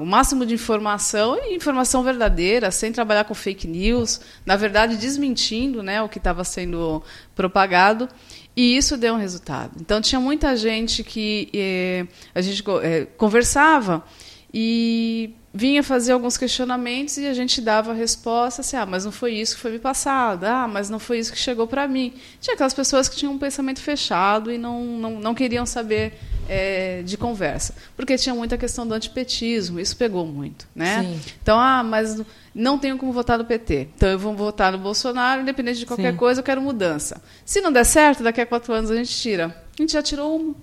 o 0.00 0.06
máximo 0.06 0.44
de 0.44 0.54
informação 0.54 1.38
e 1.42 1.56
informação 1.56 2.02
verdadeira, 2.02 2.70
sem 2.70 2.92
trabalhar 2.92 3.24
com 3.24 3.34
fake 3.34 3.66
news, 3.66 4.20
na 4.44 4.54
verdade 4.54 4.96
desmentindo 4.96 5.82
né, 5.82 6.02
o 6.02 6.08
que 6.08 6.18
estava 6.18 6.44
sendo 6.44 7.02
propagado. 7.34 8.08
E 8.54 8.76
isso 8.76 8.96
deu 8.96 9.14
um 9.14 9.18
resultado. 9.18 9.72
Então 9.80 10.00
tinha 10.00 10.20
muita 10.20 10.56
gente 10.56 11.04
que 11.04 11.48
é, 11.54 12.06
a 12.34 12.40
gente 12.40 12.62
é, 12.82 13.06
conversava 13.16 14.04
e 14.52 15.34
vinha 15.52 15.82
fazer 15.82 16.12
alguns 16.12 16.36
questionamentos 16.36 17.16
e 17.16 17.26
a 17.26 17.34
gente 17.34 17.60
dava 17.60 17.90
a 17.90 17.94
resposta 17.94 18.60
assim, 18.60 18.76
ah, 18.76 18.86
mas 18.86 19.04
não 19.04 19.12
foi 19.12 19.32
isso 19.34 19.56
que 19.56 19.62
foi 19.62 19.72
me 19.72 19.78
passado, 19.78 20.44
ah, 20.44 20.68
mas 20.68 20.88
não 20.88 20.98
foi 20.98 21.18
isso 21.18 21.32
que 21.32 21.38
chegou 21.38 21.66
para 21.66 21.88
mim. 21.88 22.14
Tinha 22.40 22.54
aquelas 22.54 22.74
pessoas 22.74 23.08
que 23.08 23.16
tinham 23.16 23.32
um 23.32 23.38
pensamento 23.38 23.80
fechado 23.80 24.52
e 24.52 24.58
não, 24.58 24.84
não, 24.84 25.10
não 25.18 25.34
queriam 25.34 25.66
saber 25.66 26.14
é, 26.48 27.02
de 27.02 27.16
conversa, 27.16 27.74
porque 27.96 28.16
tinha 28.16 28.34
muita 28.34 28.56
questão 28.56 28.86
do 28.86 28.94
antipetismo, 28.94 29.80
isso 29.80 29.96
pegou 29.96 30.26
muito, 30.26 30.66
né? 30.74 31.02
Sim. 31.02 31.20
Então, 31.42 31.58
ah, 31.58 31.82
mas 31.82 32.22
não 32.54 32.78
tenho 32.78 32.96
como 32.96 33.12
votar 33.12 33.36
no 33.36 33.44
PT, 33.44 33.88
então 33.96 34.08
eu 34.08 34.18
vou 34.18 34.34
votar 34.34 34.72
no 34.72 34.78
Bolsonaro, 34.78 35.42
independente 35.42 35.80
de 35.80 35.86
qualquer 35.86 36.12
Sim. 36.12 36.18
coisa, 36.18 36.40
eu 36.40 36.44
quero 36.44 36.60
mudança. 36.62 37.20
Se 37.44 37.60
não 37.60 37.72
der 37.72 37.84
certo, 37.84 38.22
daqui 38.22 38.40
a 38.40 38.46
quatro 38.46 38.72
anos 38.72 38.90
a 38.90 38.96
gente 38.96 39.14
tira. 39.14 39.54
A 39.78 39.82
gente 39.82 39.92
já 39.92 40.02
tirou 40.02 40.38
um, 40.38 40.54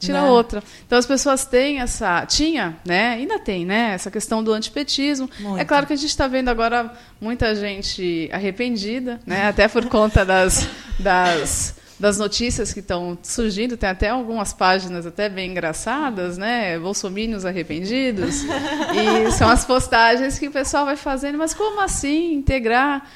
tira 0.00 0.22
né? 0.22 0.28
outra. 0.28 0.62
Então 0.86 0.98
as 0.98 1.06
pessoas 1.06 1.44
têm 1.44 1.80
essa. 1.80 2.26
Tinha, 2.26 2.76
né? 2.84 3.10
Ainda 3.10 3.38
tem, 3.38 3.64
né? 3.64 3.92
Essa 3.94 4.10
questão 4.10 4.42
do 4.42 4.52
antipetismo. 4.52 5.30
Muito. 5.38 5.60
É 5.60 5.64
claro 5.64 5.86
que 5.86 5.92
a 5.92 5.96
gente 5.96 6.08
está 6.08 6.26
vendo 6.26 6.48
agora 6.48 6.92
muita 7.20 7.54
gente 7.54 8.28
arrependida, 8.32 9.20
né? 9.26 9.46
Até 9.48 9.68
por 9.68 9.86
conta 9.86 10.24
das. 10.24 10.66
das 10.98 11.78
das 12.00 12.16
notícias 12.16 12.72
que 12.72 12.80
estão 12.80 13.16
surgindo, 13.22 13.76
tem 13.76 13.90
até 13.90 14.08
algumas 14.08 14.54
páginas 14.54 15.04
até 15.04 15.28
bem 15.28 15.50
engraçadas, 15.50 16.38
né? 16.38 16.78
Bolsomínios 16.78 17.44
arrependidos. 17.44 18.42
E 18.42 19.30
são 19.32 19.50
as 19.50 19.66
postagens 19.66 20.38
que 20.38 20.48
o 20.48 20.50
pessoal 20.50 20.86
vai 20.86 20.96
fazendo, 20.96 21.36
mas 21.36 21.52
como 21.52 21.82
assim 21.82 22.32
integrar 22.32 23.06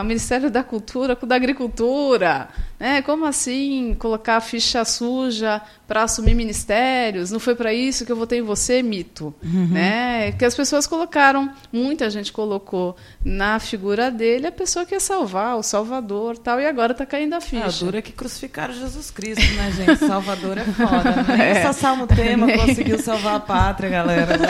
o 0.00 0.04
Ministério 0.04 0.50
da 0.50 0.62
Cultura 0.62 1.16
com 1.16 1.24
o 1.24 1.28
da 1.28 1.34
Agricultura? 1.34 2.48
Né? 2.78 3.00
Como 3.02 3.24
assim 3.24 3.94
colocar 3.98 4.36
a 4.36 4.40
ficha 4.40 4.84
suja 4.84 5.62
para 5.86 6.02
assumir 6.02 6.34
ministérios? 6.34 7.30
Não 7.30 7.38
foi 7.38 7.54
para 7.54 7.72
isso 7.72 8.04
que 8.04 8.10
eu 8.10 8.16
votei 8.16 8.40
em 8.40 8.42
você, 8.42 8.82
mito. 8.82 9.34
Uhum. 9.42 9.68
Né? 9.68 10.32
Que 10.32 10.44
as 10.44 10.54
pessoas 10.54 10.86
colocaram, 10.86 11.50
muita 11.72 12.10
gente 12.10 12.32
colocou 12.32 12.96
na 13.24 13.58
figura 13.60 14.10
dele 14.10 14.48
a 14.48 14.52
pessoa 14.52 14.84
que 14.84 14.94
ia 14.94 15.00
salvar, 15.00 15.56
o 15.56 15.62
Salvador 15.62 16.36
tal, 16.36 16.60
e 16.60 16.66
agora 16.66 16.92
está 16.92 17.06
caindo 17.06 17.34
a 17.34 17.40
ficha. 17.40 17.64
Ah, 17.64 17.84
dura 17.84 18.02
que 18.02 18.12
crucificaram 18.12 18.74
Jesus 18.74 19.10
Cristo, 19.10 19.54
né, 19.54 19.70
gente? 19.70 19.96
Salvador 20.04 20.58
é 20.58 20.64
foda. 20.64 21.22
Né? 21.22 21.24
Nem 21.28 21.46
é. 21.46 21.62
só 21.62 21.72
Salmo 21.72 22.06
Tema 22.06 22.46
conseguiu 22.52 22.98
salvar 22.98 23.36
a 23.36 23.40
pátria, 23.40 23.88
galera. 23.88 24.36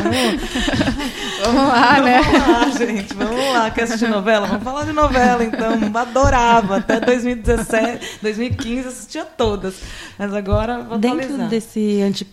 Vamos, 1.42 1.62
Vamos 1.62 1.68
lá, 1.68 2.00
né? 2.02 2.20
Vamos 2.22 2.48
lá, 2.48 2.70
gente, 2.70 3.14
vamos 3.14 3.52
lá. 3.52 3.70
Quer 3.70 3.82
assistir 3.82 4.08
novela? 4.08 4.46
Vamos 4.46 4.64
falar 4.64 4.84
de 4.84 4.92
novela, 4.92 5.11
então. 5.44 5.98
Adorava. 5.98 6.76
Até 6.78 7.00
2017, 7.00 8.18
2015 8.22 8.88
assistia 8.88 9.24
todas. 9.24 9.74
Mas 10.18 10.32
agora 10.34 10.80
vou 10.80 10.98
Dentro 10.98 11.20
atualizar. 11.20 11.48
desse 11.48 12.00
anti... 12.02 12.26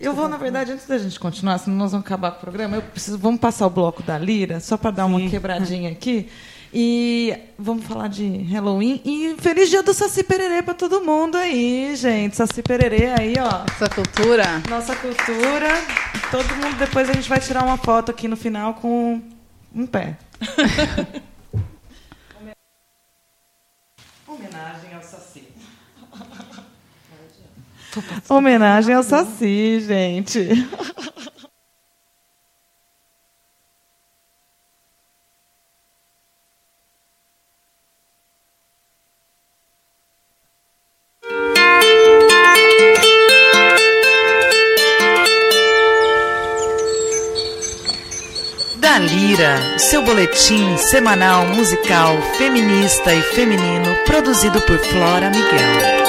Eu 0.00 0.14
vou, 0.14 0.28
na 0.28 0.36
verdade, 0.38 0.72
antes 0.72 0.86
da 0.86 0.96
gente 0.96 1.20
continuar, 1.20 1.58
senão 1.58 1.76
nós 1.76 1.92
vamos 1.92 2.06
acabar 2.06 2.30
com 2.30 2.38
o 2.38 2.40
programa, 2.40 2.76
eu 2.76 2.82
preciso, 2.82 3.18
vamos 3.18 3.38
passar 3.38 3.66
o 3.66 3.70
bloco 3.70 4.02
da 4.02 4.16
Lira, 4.16 4.58
só 4.58 4.78
para 4.78 4.90
dar 4.90 5.06
uma 5.06 5.20
quebradinha 5.28 5.90
aqui. 5.90 6.28
E 6.76 7.32
vamos 7.56 7.84
falar 7.84 8.08
de 8.08 8.26
Halloween. 8.50 9.00
E 9.04 9.36
feliz 9.38 9.70
dia 9.70 9.80
do 9.80 9.94
Saci 9.94 10.24
Pererê 10.24 10.60
para 10.60 10.74
todo 10.74 11.00
mundo 11.02 11.36
aí, 11.36 11.94
gente. 11.94 12.34
Saci 12.34 12.62
Pererê 12.62 13.12
aí, 13.16 13.34
ó. 13.38 13.64
Essa 13.70 13.88
cultura. 13.88 14.60
Nossa 14.68 14.96
cultura. 14.96 15.68
Todo 16.32 16.56
mundo, 16.56 16.76
depois 16.76 17.08
a 17.08 17.12
gente 17.12 17.28
vai 17.28 17.38
tirar 17.38 17.62
uma 17.62 17.76
foto 17.76 18.10
aqui 18.10 18.26
no 18.26 18.36
final 18.36 18.74
com 18.74 19.22
um 19.72 19.86
pé. 19.86 20.16
Homenagem 24.34 24.94
ao 24.94 25.02
Saci. 25.02 25.48
Homenagem 28.28 28.94
ao 28.94 29.02
Saci, 29.04 29.80
gente. 29.80 30.48
Seu 49.78 50.00
boletim 50.04 50.76
semanal 50.76 51.44
musical 51.48 52.16
feminista 52.38 53.12
e 53.12 53.20
feminino 53.20 53.92
produzido 54.06 54.60
por 54.60 54.78
Flora 54.78 55.28
Miguel. 55.28 56.04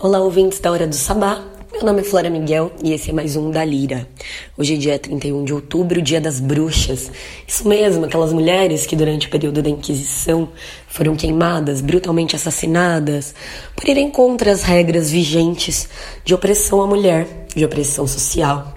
Olá, 0.00 0.18
ouvintes 0.18 0.58
da 0.58 0.72
Hora 0.72 0.88
do 0.88 0.96
Sabá. 0.96 1.51
Meu 1.82 1.88
nome 1.88 2.02
é 2.02 2.04
Flora 2.04 2.30
Miguel 2.30 2.70
e 2.80 2.92
esse 2.92 3.10
é 3.10 3.12
mais 3.12 3.34
um 3.34 3.50
da 3.50 3.64
Lira. 3.64 4.08
Hoje 4.56 4.74
é 4.74 4.76
dia 4.76 4.96
31 5.00 5.44
de 5.44 5.52
outubro, 5.52 6.00
dia 6.00 6.20
das 6.20 6.38
bruxas. 6.38 7.10
Isso 7.44 7.66
mesmo, 7.66 8.04
aquelas 8.04 8.32
mulheres 8.32 8.86
que 8.86 8.94
durante 8.94 9.26
o 9.26 9.30
período 9.30 9.60
da 9.60 9.68
Inquisição 9.68 10.48
foram 10.86 11.16
queimadas, 11.16 11.80
brutalmente 11.80 12.36
assassinadas, 12.36 13.34
por 13.74 13.88
irem 13.88 14.12
contra 14.12 14.52
as 14.52 14.62
regras 14.62 15.10
vigentes 15.10 15.88
de 16.24 16.32
opressão 16.32 16.80
à 16.80 16.86
mulher, 16.86 17.48
de 17.52 17.64
opressão 17.64 18.06
social. 18.06 18.72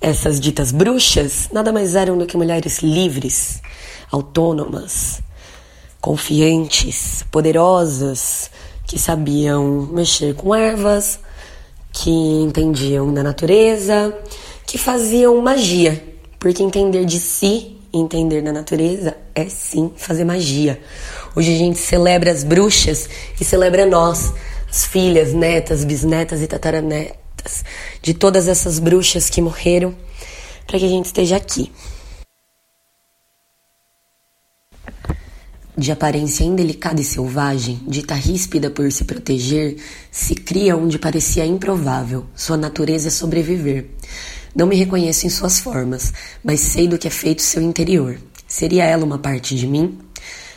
Essas 0.00 0.38
ditas 0.38 0.70
bruxas 0.70 1.48
nada 1.52 1.72
mais 1.72 1.96
eram 1.96 2.16
do 2.16 2.26
que 2.26 2.36
mulheres 2.36 2.78
livres, 2.78 3.60
autônomas, 4.08 5.20
confiantes, 6.00 7.24
poderosas, 7.28 8.52
que 8.86 9.00
sabiam 9.00 9.88
mexer 9.92 10.32
com 10.36 10.54
ervas, 10.54 11.18
que 11.94 12.10
entendiam 12.10 13.14
da 13.14 13.22
natureza, 13.22 14.12
que 14.66 14.76
faziam 14.76 15.40
magia, 15.40 16.02
porque 16.40 16.62
entender 16.62 17.04
de 17.04 17.20
si 17.20 17.74
entender 17.92 18.42
da 18.42 18.52
natureza 18.52 19.16
é 19.34 19.48
sim 19.48 19.92
fazer 19.96 20.24
magia. 20.24 20.80
Hoje 21.36 21.54
a 21.54 21.56
gente 21.56 21.78
celebra 21.78 22.32
as 22.32 22.42
bruxas 22.42 23.08
e 23.40 23.44
celebra 23.44 23.86
nós, 23.86 24.32
as 24.68 24.84
filhas, 24.84 25.32
netas, 25.32 25.84
bisnetas 25.84 26.42
e 26.42 26.48
tataranetas 26.48 27.64
de 28.02 28.12
todas 28.12 28.48
essas 28.48 28.80
bruxas 28.80 29.30
que 29.30 29.40
morreram, 29.40 29.94
para 30.66 30.78
que 30.80 30.84
a 30.84 30.88
gente 30.88 31.06
esteja 31.06 31.36
aqui. 31.36 31.70
De 35.76 35.90
aparência 35.90 36.44
indelicada 36.44 37.00
e 37.00 37.04
selvagem, 37.04 37.80
dita 37.84 38.14
ríspida 38.14 38.70
por 38.70 38.92
se 38.92 39.04
proteger, 39.04 39.76
se 40.08 40.36
cria 40.36 40.76
onde 40.76 41.00
parecia 41.00 41.44
improvável. 41.44 42.26
Sua 42.32 42.56
natureza 42.56 43.08
é 43.08 43.10
sobreviver. 43.10 43.86
Não 44.54 44.68
me 44.68 44.76
reconheço 44.76 45.26
em 45.26 45.30
suas 45.30 45.58
formas, 45.58 46.12
mas 46.44 46.60
sei 46.60 46.86
do 46.86 46.96
que 46.96 47.08
é 47.08 47.10
feito 47.10 47.42
seu 47.42 47.60
interior. 47.60 48.16
Seria 48.46 48.84
ela 48.84 49.04
uma 49.04 49.18
parte 49.18 49.56
de 49.56 49.66
mim? 49.66 49.98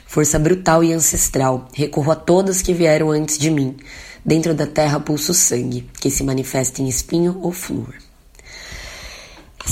Força 0.05 0.37
brutal 0.37 0.83
e 0.83 0.93
ancestral, 0.93 1.67
recorro 1.73 2.11
a 2.11 2.15
todas 2.15 2.61
que 2.61 2.71
vieram 2.71 3.09
antes 3.09 3.39
de 3.39 3.49
mim. 3.49 3.75
Dentro 4.23 4.53
da 4.53 4.67
terra 4.67 4.99
pulso 4.99 5.33
sangue, 5.33 5.89
que 5.99 6.11
se 6.11 6.23
manifesta 6.23 6.79
em 6.79 6.87
espinho 6.87 7.39
ou 7.41 7.51
flor. 7.51 7.95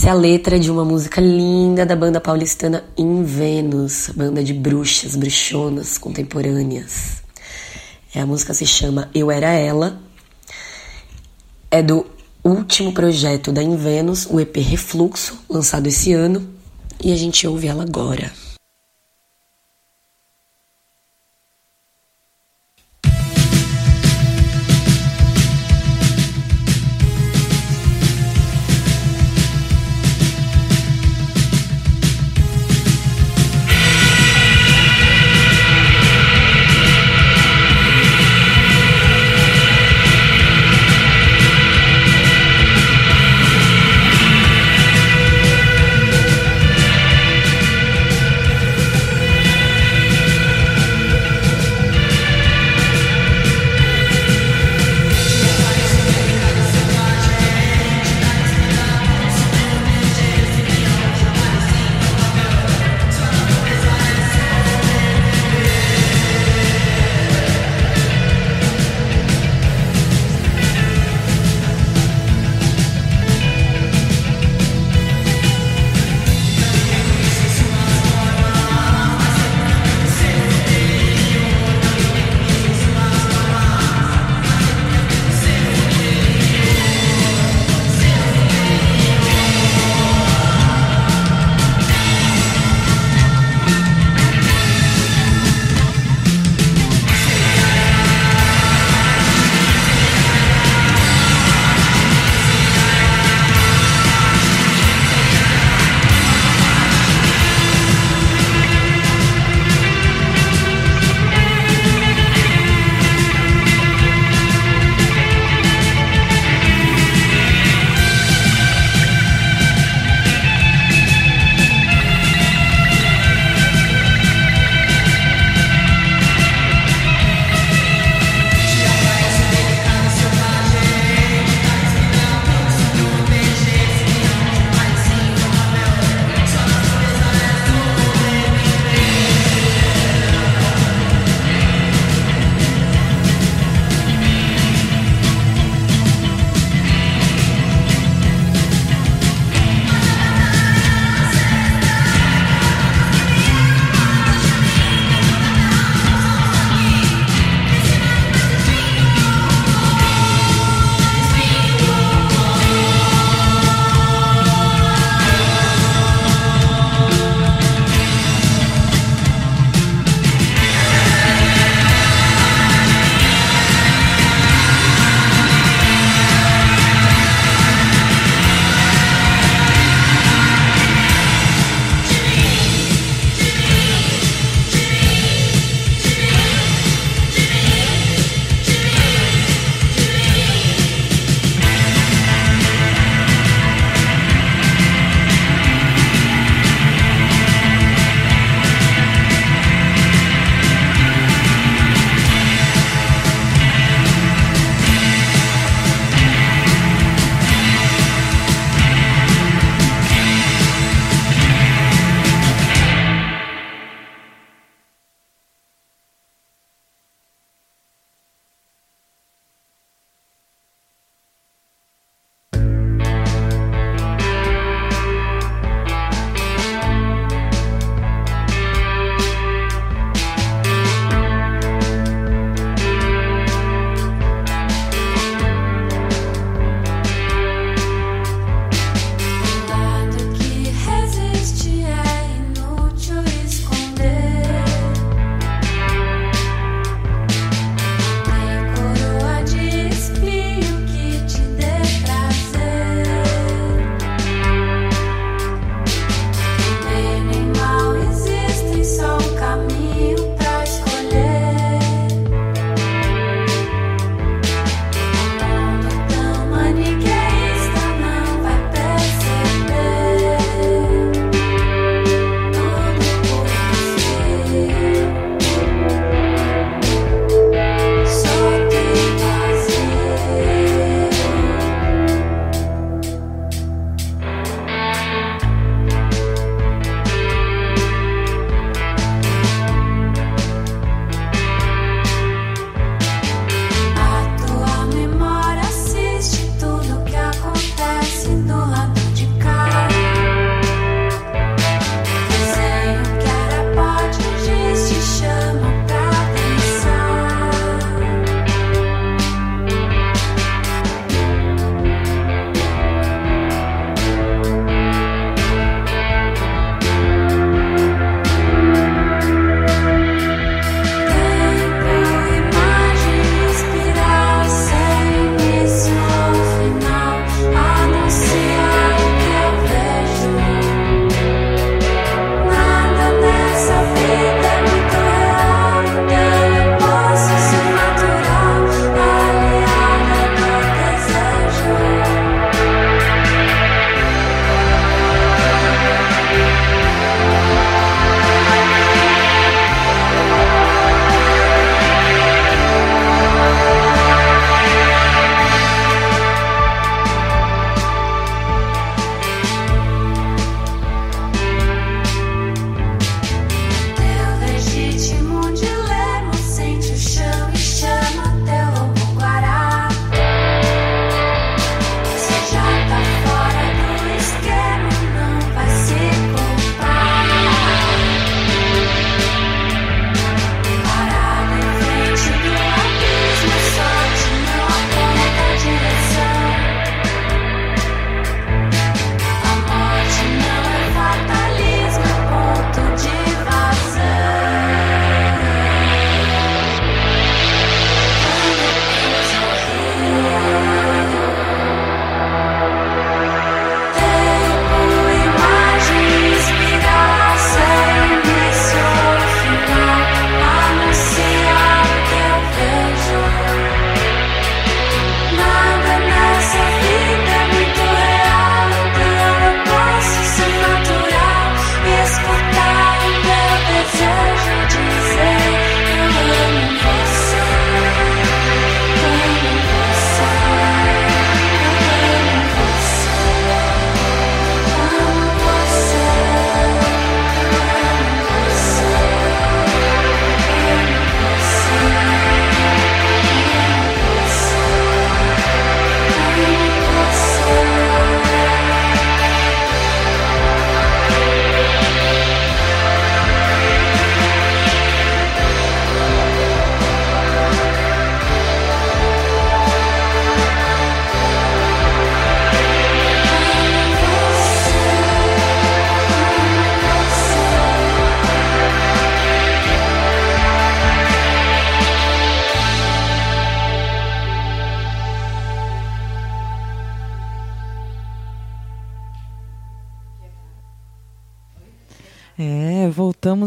É 0.04 0.10
a 0.10 0.14
letra 0.14 0.60
de 0.60 0.70
uma 0.70 0.86
música 0.86 1.20
linda 1.20 1.84
da 1.84 1.96
banda 1.96 2.22
paulistana 2.22 2.84
In 2.96 3.24
Vênus, 3.24 4.12
banda 4.16 4.44
de 4.44 4.54
bruxas, 4.54 5.16
bruxonas 5.16 5.98
contemporâneas. 5.98 7.24
É, 8.14 8.22
a 8.22 8.26
música 8.26 8.54
se 8.54 8.68
chama 8.68 9.10
Eu 9.16 9.32
Era 9.32 9.52
Ela. 9.54 10.00
É 11.72 11.82
do 11.82 12.06
último 12.44 12.94
projeto 12.94 13.52
da 13.52 13.64
In 13.64 13.76
Vênus, 13.78 14.28
o 14.30 14.40
EP 14.40 14.58
Refluxo, 14.58 15.40
lançado 15.50 15.88
esse 15.88 16.14
ano. 16.14 16.48
E 17.04 17.12
a 17.12 17.16
gente 17.16 17.48
ouve 17.48 17.66
ela 17.66 17.82
agora. 17.82 18.32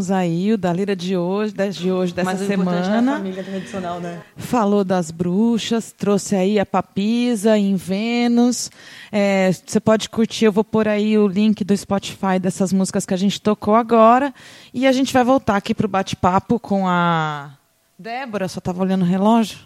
Aí. 0.09 0.53
O 0.53 0.57
da 0.57 0.71
Lira 0.71 0.95
de 0.95 1.17
hoje, 1.17 1.53
das 1.53 1.75
de 1.75 1.91
hoje, 1.91 2.13
dessa 2.13 2.31
Mas 2.31 2.41
é 2.41 2.45
a 2.45 2.47
semana. 2.47 3.17
família 3.17 3.43
tradicional, 3.43 3.99
né? 3.99 4.21
Falou 4.37 4.83
das 4.83 5.11
bruxas, 5.11 5.91
trouxe 5.91 6.35
aí 6.35 6.59
a 6.59 6.65
Papisa 6.65 7.57
em 7.57 7.75
Vênus. 7.75 8.71
É, 9.11 9.51
você 9.51 9.79
pode 9.79 10.09
curtir, 10.09 10.45
eu 10.45 10.51
vou 10.51 10.63
pôr 10.63 10.87
aí 10.87 11.17
o 11.17 11.27
link 11.27 11.63
do 11.63 11.75
Spotify 11.75 12.39
dessas 12.41 12.71
músicas 12.71 13.05
que 13.05 13.13
a 13.13 13.17
gente 13.17 13.41
tocou 13.41 13.75
agora. 13.75 14.33
E 14.73 14.87
a 14.87 14.91
gente 14.91 15.11
vai 15.11 15.23
voltar 15.23 15.57
aqui 15.57 15.73
para 15.75 15.85
o 15.85 15.89
bate-papo 15.89 16.59
com 16.59 16.87
a 16.87 17.51
Débora, 17.97 18.47
só 18.47 18.59
estava 18.59 18.81
olhando 18.81 19.01
o 19.01 19.05
relógio. 19.05 19.59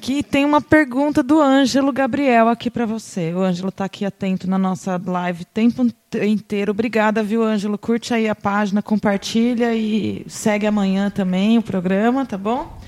Que 0.00 0.22
tem 0.22 0.46
uma 0.46 0.62
pergunta 0.62 1.22
do 1.22 1.40
Ângelo 1.40 1.92
Gabriel 1.92 2.48
aqui 2.48 2.70
para 2.70 2.86
você. 2.86 3.34
O 3.34 3.42
Ângelo 3.42 3.68
está 3.68 3.84
aqui 3.84 4.04
atento 4.04 4.48
na 4.48 4.56
nossa 4.56 5.00
live 5.04 5.42
o 5.42 5.44
tempo 5.44 5.86
inteiro. 6.22 6.70
Obrigada, 6.70 7.22
viu, 7.22 7.42
Ângelo? 7.42 7.76
Curte 7.76 8.14
aí 8.14 8.26
a 8.26 8.34
página, 8.34 8.80
compartilha 8.80 9.74
e 9.74 10.24
segue 10.26 10.66
amanhã 10.66 11.10
também 11.10 11.58
o 11.58 11.62
programa, 11.62 12.24
tá 12.24 12.38
bom? 12.38 12.80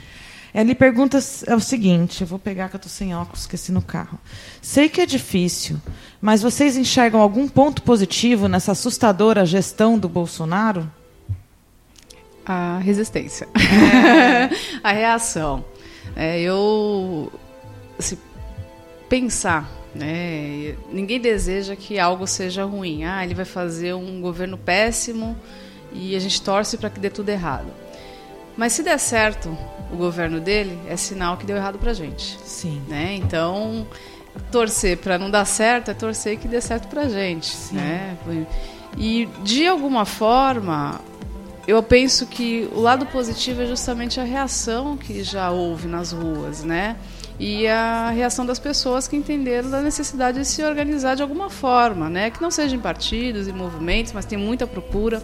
Ele 0.55 0.75
pergunta 0.75 1.19
é 1.47 1.55
o 1.55 1.61
seguinte: 1.61 2.23
eu 2.23 2.27
vou 2.27 2.39
pegar 2.39 2.71
que 2.71 2.77
eu 2.77 2.79
estou 2.79 2.91
sem 2.91 3.15
óculos, 3.15 3.41
esqueci 3.41 3.73
no 3.73 3.83
carro. 3.83 4.19
Sei 4.63 4.89
que 4.89 5.01
é 5.01 5.07
difícil, 5.07 5.77
mas 6.21 6.41
vocês 6.41 6.79
enxergam 6.79 7.21
algum 7.21 7.47
ponto 7.47 7.83
positivo 7.83 8.49
nessa 8.49 8.73
assustadora 8.73 9.45
gestão 9.45 9.99
do 9.99 10.09
Bolsonaro? 10.09 10.91
A 12.45 12.79
resistência. 12.79 13.49
a 14.83 14.93
reação. 14.93 15.65
É, 16.17 16.41
eu. 16.41 17.33
Se 17.99 18.19
pensar. 19.09 19.71
Né, 19.95 20.75
ninguém 20.91 21.21
deseja 21.21 21.77
que 21.77 21.99
algo 21.99 22.27
seja 22.27 22.65
ruim. 22.65 23.05
Ah, 23.05 23.23
ele 23.23 23.35
vai 23.35 23.45
fazer 23.45 23.93
um 23.93 24.23
governo 24.23 24.57
péssimo 24.57 25.37
e 25.93 26.17
a 26.17 26.19
gente 26.19 26.41
torce 26.41 26.79
para 26.79 26.89
que 26.89 26.99
dê 26.99 27.11
tudo 27.11 27.29
errado. 27.29 27.67
Mas 28.57 28.73
se 28.73 28.83
der 28.83 28.99
certo 28.99 29.57
o 29.93 29.97
governo 29.97 30.41
dele, 30.41 30.79
é 30.89 30.97
sinal 30.97 31.37
que 31.37 31.45
deu 31.45 31.57
errado 31.57 31.79
para 31.79 31.91
a 31.91 31.95
gente. 31.95 32.39
Sim. 32.45 32.83
Né? 32.89 33.15
Então, 33.17 33.87
torcer 34.51 34.97
para 34.97 35.19
não 35.19 35.31
dar 35.31 35.45
certo 35.45 35.91
é 35.91 35.95
torcer 35.95 36.39
que 36.39 36.49
dê 36.49 36.61
certo 36.61 36.89
para 36.89 37.03
a 37.03 37.09
gente. 37.09 37.47
Sim. 37.47 37.77
Né? 37.77 38.17
E, 38.97 39.29
de 39.43 39.67
alguma 39.67 40.05
forma, 40.05 41.01
eu 41.67 41.83
penso 41.83 42.27
que 42.27 42.69
o 42.73 42.81
lado 42.81 43.07
positivo 43.07 43.63
é 43.63 43.67
justamente 43.67 44.19
a 44.19 44.25
reação 44.25 44.97
que 44.97 45.23
já 45.23 45.51
houve 45.51 45.87
nas 45.87 46.13
ruas, 46.13 46.65
né? 46.65 46.97
E 47.39 47.67
a 47.67 48.11
reação 48.11 48.45
das 48.45 48.59
pessoas 48.59 49.09
que 49.09 49.17
entenderam 49.17 49.71
da 49.71 49.81
necessidade 49.81 50.39
de 50.39 50.45
se 50.45 50.63
organizar 50.63 51.17
de 51.17 51.23
alguma 51.23 51.49
forma, 51.49 52.09
né? 52.09 52.31
Que 52.31 52.41
não 52.43 52.51
sejam 52.51 52.79
partidos 52.79 53.49
e 53.49 53.53
movimentos, 53.53 54.13
mas 54.13 54.25
tem 54.25 54.39
muita 54.39 54.67
procura. 54.67 55.23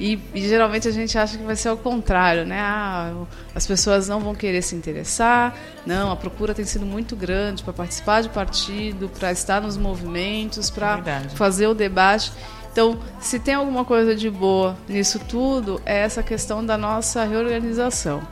E, 0.00 0.18
e, 0.34 0.48
geralmente 0.48 0.88
a 0.88 0.90
gente 0.90 1.16
acha 1.18 1.36
que 1.36 1.44
vai 1.44 1.54
ser 1.54 1.68
ao 1.68 1.76
contrário, 1.76 2.44
né? 2.44 2.58
Ah, 2.58 3.12
as 3.54 3.66
pessoas 3.66 4.08
não 4.08 4.20
vão 4.20 4.34
querer 4.34 4.62
se 4.62 4.74
interessar. 4.74 5.54
Não, 5.86 6.10
a 6.10 6.16
procura 6.16 6.54
tem 6.54 6.64
sido 6.64 6.86
muito 6.86 7.14
grande 7.14 7.62
para 7.62 7.72
participar 7.72 8.22
de 8.22 8.30
partido, 8.30 9.08
para 9.08 9.30
estar 9.30 9.60
nos 9.60 9.76
movimentos, 9.76 10.70
para 10.70 11.22
fazer 11.34 11.66
o 11.66 11.74
debate. 11.74 12.32
Então, 12.72 12.98
se 13.20 13.38
tem 13.38 13.54
alguma 13.54 13.84
coisa 13.84 14.14
de 14.14 14.30
boa 14.30 14.76
nisso 14.88 15.18
tudo, 15.18 15.80
é 15.84 15.98
essa 15.98 16.22
questão 16.22 16.64
da 16.64 16.78
nossa 16.78 17.24
reorganização. 17.24 18.22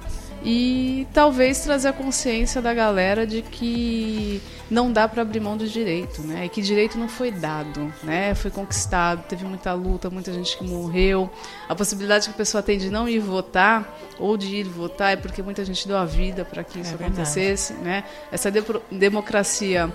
E 0.43 1.07
talvez 1.13 1.61
trazer 1.61 1.89
a 1.89 1.93
consciência 1.93 2.63
da 2.63 2.73
galera 2.73 3.27
de 3.27 3.43
que 3.43 4.41
não 4.71 4.93
dá 4.93 5.09
para 5.09 5.23
abrir 5.23 5.41
mão 5.41 5.57
do 5.57 5.67
direito, 5.67 6.23
né? 6.23 6.47
E 6.47 6.49
que 6.49 6.63
direito 6.63 6.97
não 6.97 7.09
foi 7.09 7.33
dado, 7.33 7.93
né? 8.03 8.35
Foi 8.35 8.51
conquistado, 8.51 9.25
teve 9.27 9.45
muita 9.45 9.73
luta, 9.73 10.09
muita 10.09 10.33
gente 10.33 10.57
que 10.57 10.65
morreu. 10.65 11.29
A 11.69 11.75
possibilidade 11.75 12.27
que 12.27 12.35
a 12.35 12.37
pessoa 12.37 12.63
tem 12.63 12.79
de 12.79 12.89
não 12.89 13.09
ir 13.09 13.19
votar 13.19 13.99
ou 14.19 14.37
de 14.37 14.55
ir 14.55 14.65
votar 14.65 15.13
é 15.13 15.17
porque 15.17 15.43
muita 15.43 15.65
gente 15.65 15.89
deu 15.89 15.97
a 15.97 16.05
vida 16.05 16.45
para 16.45 16.63
que 16.63 16.81
isso 16.81 16.93
é 16.93 16.95
acontecesse, 16.95 17.73
né? 17.75 18.05
Essa 18.31 18.51
de 18.51 18.63
democracia, 18.93 19.93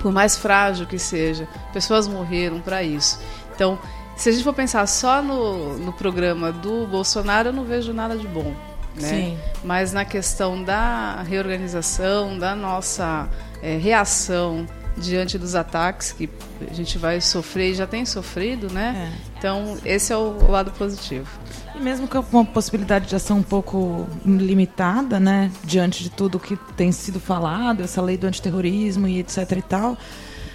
por 0.00 0.12
mais 0.12 0.36
frágil 0.36 0.86
que 0.86 0.98
seja, 0.98 1.48
pessoas 1.72 2.06
morreram 2.06 2.60
para 2.60 2.82
isso. 2.82 3.18
Então, 3.60 3.78
se 4.16 4.30
a 4.30 4.32
gente 4.32 4.42
for 4.42 4.54
pensar 4.54 4.86
só 4.86 5.22
no, 5.22 5.76
no 5.76 5.92
programa 5.92 6.50
do 6.50 6.86
Bolsonaro, 6.86 7.50
eu 7.50 7.52
não 7.52 7.62
vejo 7.62 7.92
nada 7.92 8.16
de 8.16 8.26
bom. 8.26 8.54
Né? 8.98 9.08
Sim. 9.08 9.38
Mas 9.62 9.92
na 9.92 10.02
questão 10.02 10.64
da 10.64 11.20
reorganização, 11.20 12.38
da 12.38 12.56
nossa 12.56 13.28
é, 13.62 13.76
reação 13.76 14.66
diante 14.96 15.36
dos 15.36 15.54
ataques 15.54 16.10
que 16.12 16.26
a 16.70 16.72
gente 16.72 16.96
vai 16.96 17.20
sofrer 17.20 17.72
e 17.72 17.74
já 17.74 17.86
tem 17.86 18.06
sofrido, 18.06 18.72
né? 18.72 19.12
É. 19.12 19.30
Então, 19.38 19.76
esse 19.84 20.10
é 20.10 20.16
o, 20.16 20.50
lado 20.50 20.70
positivo. 20.70 21.28
E 21.74 21.78
mesmo 21.78 22.08
com 22.08 22.18
uma 22.32 22.44
possibilidade 22.46 23.08
de 23.08 23.14
ação 23.14 23.38
um 23.38 23.42
pouco 23.42 24.08
limitada, 24.24 25.20
né, 25.20 25.52
diante 25.64 26.02
de 26.02 26.08
tudo 26.08 26.40
que 26.40 26.56
tem 26.76 26.90
sido 26.92 27.20
falado, 27.20 27.82
essa 27.82 28.00
lei 28.00 28.16
do 28.16 28.26
antiterrorismo 28.26 29.06
e 29.06 29.18
etc 29.18 29.52
e 29.52 29.62
tal, 29.62 29.98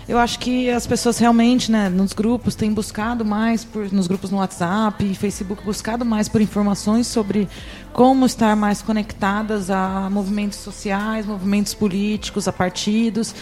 eu 0.07 0.19
acho 0.19 0.37
que 0.39 0.69
as 0.69 0.85
pessoas 0.85 1.17
realmente, 1.17 1.71
né, 1.71 1.89
nos 1.89 2.13
grupos 2.13 2.53
têm 2.53 2.71
buscado 2.71 3.25
mais 3.25 3.63
por 3.63 3.91
nos 3.91 4.05
grupos 4.05 4.29
no 4.29 4.37
WhatsApp 4.37 5.03
e 5.03 5.15
Facebook 5.15 5.63
buscado 5.63 6.05
mais 6.05 6.29
por 6.29 6.41
informações 6.41 7.07
sobre 7.07 7.49
como 7.91 8.25
estar 8.25 8.55
mais 8.55 8.81
conectadas 8.81 9.71
a 9.71 10.07
movimentos 10.11 10.59
sociais, 10.59 11.25
movimentos 11.25 11.73
políticos, 11.73 12.47
a 12.47 12.53
partidos. 12.53 13.33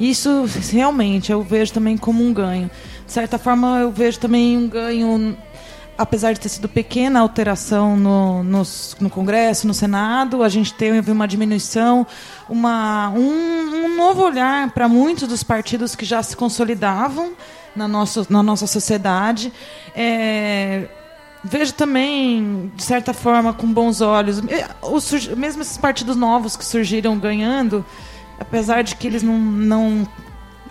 Isso 0.00 0.44
realmente 0.72 1.30
eu 1.30 1.42
vejo 1.42 1.72
também 1.72 1.96
como 1.96 2.24
um 2.24 2.32
ganho. 2.32 2.70
De 3.06 3.12
certa 3.12 3.38
forma, 3.38 3.78
eu 3.78 3.90
vejo 3.90 4.18
também 4.18 4.56
um 4.56 4.68
ganho 4.68 5.36
apesar 5.98 6.32
de 6.32 6.38
ter 6.38 6.48
sido 6.48 6.68
pequena 6.68 7.18
alteração 7.18 7.96
no, 7.96 8.44
no, 8.44 8.62
no, 9.00 9.10
Congresso, 9.10 9.66
no 9.66 9.74
Senado, 9.74 10.44
a 10.44 10.48
gente 10.48 10.72
teve 10.72 11.10
uma 11.10 11.26
diminuição, 11.26 12.06
uma, 12.48 13.10
um, 13.10 13.84
um 13.84 13.96
novo 13.96 14.22
olhar 14.22 14.70
para 14.70 14.88
muitos 14.88 15.26
dos 15.26 15.42
partidos 15.42 15.96
que 15.96 16.04
já 16.04 16.22
se 16.22 16.36
consolidavam 16.36 17.32
na 17.74 17.88
nossa, 17.88 18.24
na 18.30 18.44
nossa 18.44 18.68
sociedade. 18.68 19.52
É, 19.92 20.84
vejo 21.42 21.74
também, 21.74 22.70
de 22.76 22.84
certa 22.84 23.12
forma, 23.12 23.52
com 23.52 23.66
bons 23.66 24.00
olhos, 24.00 24.40
os, 24.80 25.26
mesmo 25.28 25.62
esses 25.62 25.76
partidos 25.76 26.14
novos 26.14 26.56
que 26.56 26.64
surgiram 26.64 27.18
ganhando, 27.18 27.84
apesar 28.38 28.82
de 28.82 28.94
que 28.94 29.08
eles 29.08 29.24
não, 29.24 29.36
não 29.36 30.08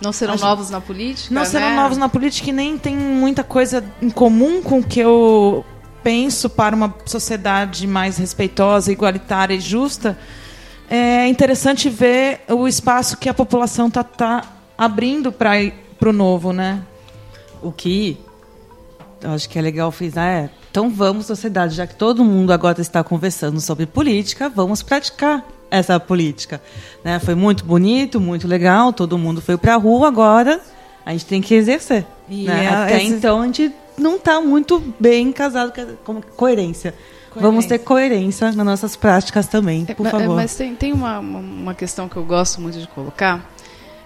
não 0.00 0.12
serão 0.12 0.34
Acho... 0.34 0.44
novos 0.44 0.70
na 0.70 0.80
política? 0.80 1.34
Não 1.34 1.42
né? 1.42 1.48
serão 1.48 1.74
novos 1.74 1.98
na 1.98 2.08
política 2.08 2.50
e 2.50 2.52
nem 2.52 2.78
tem 2.78 2.96
muita 2.96 3.42
coisa 3.42 3.84
em 4.00 4.10
comum 4.10 4.62
com 4.62 4.78
o 4.78 4.84
que 4.84 5.00
eu 5.00 5.64
penso 6.02 6.48
para 6.48 6.74
uma 6.74 6.94
sociedade 7.04 7.86
mais 7.86 8.16
respeitosa, 8.16 8.92
igualitária 8.92 9.54
e 9.54 9.60
justa. 9.60 10.18
É 10.88 11.26
interessante 11.28 11.88
ver 11.90 12.40
o 12.48 12.66
espaço 12.66 13.16
que 13.16 13.28
a 13.28 13.34
população 13.34 13.88
está 13.88 14.02
tá 14.02 14.44
abrindo 14.76 15.32
para 15.32 15.50
o 16.06 16.12
novo, 16.12 16.52
né? 16.52 16.82
O 17.60 17.72
que 17.72 18.18
eu 19.20 19.32
acho 19.32 19.48
que 19.48 19.58
é 19.58 19.62
legal 19.62 19.90
frisar 19.90 20.28
é, 20.28 20.50
então 20.70 20.88
vamos, 20.88 21.26
sociedade, 21.26 21.74
já 21.74 21.86
que 21.86 21.96
todo 21.96 22.24
mundo 22.24 22.52
agora 22.52 22.80
está 22.80 23.02
conversando 23.02 23.60
sobre 23.60 23.84
política, 23.84 24.48
vamos 24.48 24.82
praticar 24.82 25.44
essa 25.70 25.98
política. 26.00 26.60
Né? 27.04 27.18
Foi 27.18 27.34
muito 27.34 27.64
bonito, 27.64 28.20
muito 28.20 28.46
legal, 28.46 28.92
todo 28.92 29.18
mundo 29.18 29.40
foi 29.40 29.56
para 29.56 29.74
a 29.74 29.76
rua, 29.76 30.08
agora 30.08 30.60
a 31.04 31.12
gente 31.12 31.26
tem 31.26 31.40
que 31.40 31.54
exercer. 31.54 32.04
Né? 32.28 32.66
É, 32.66 32.68
Até 32.68 33.02
esse... 33.02 33.14
então 33.14 33.40
a 33.40 33.46
gente 33.46 33.72
não 33.96 34.16
está 34.16 34.40
muito 34.40 34.82
bem 34.98 35.32
casado 35.32 35.72
com 36.04 36.20
coerência. 36.36 36.94
Coerência. 36.94 36.94
Vamos 37.36 37.66
ter 37.66 37.78
coerência 37.78 38.46
nas 38.52 38.66
nossas 38.66 38.96
práticas 38.96 39.46
também, 39.46 39.84
por 39.84 40.06
é, 40.06 40.10
favor. 40.10 40.36
Mas 40.36 40.54
tem, 40.54 40.74
tem 40.74 40.92
uma, 40.92 41.18
uma 41.18 41.74
questão 41.74 42.08
que 42.08 42.16
eu 42.16 42.24
gosto 42.24 42.60
muito 42.60 42.78
de 42.78 42.86
colocar, 42.88 43.50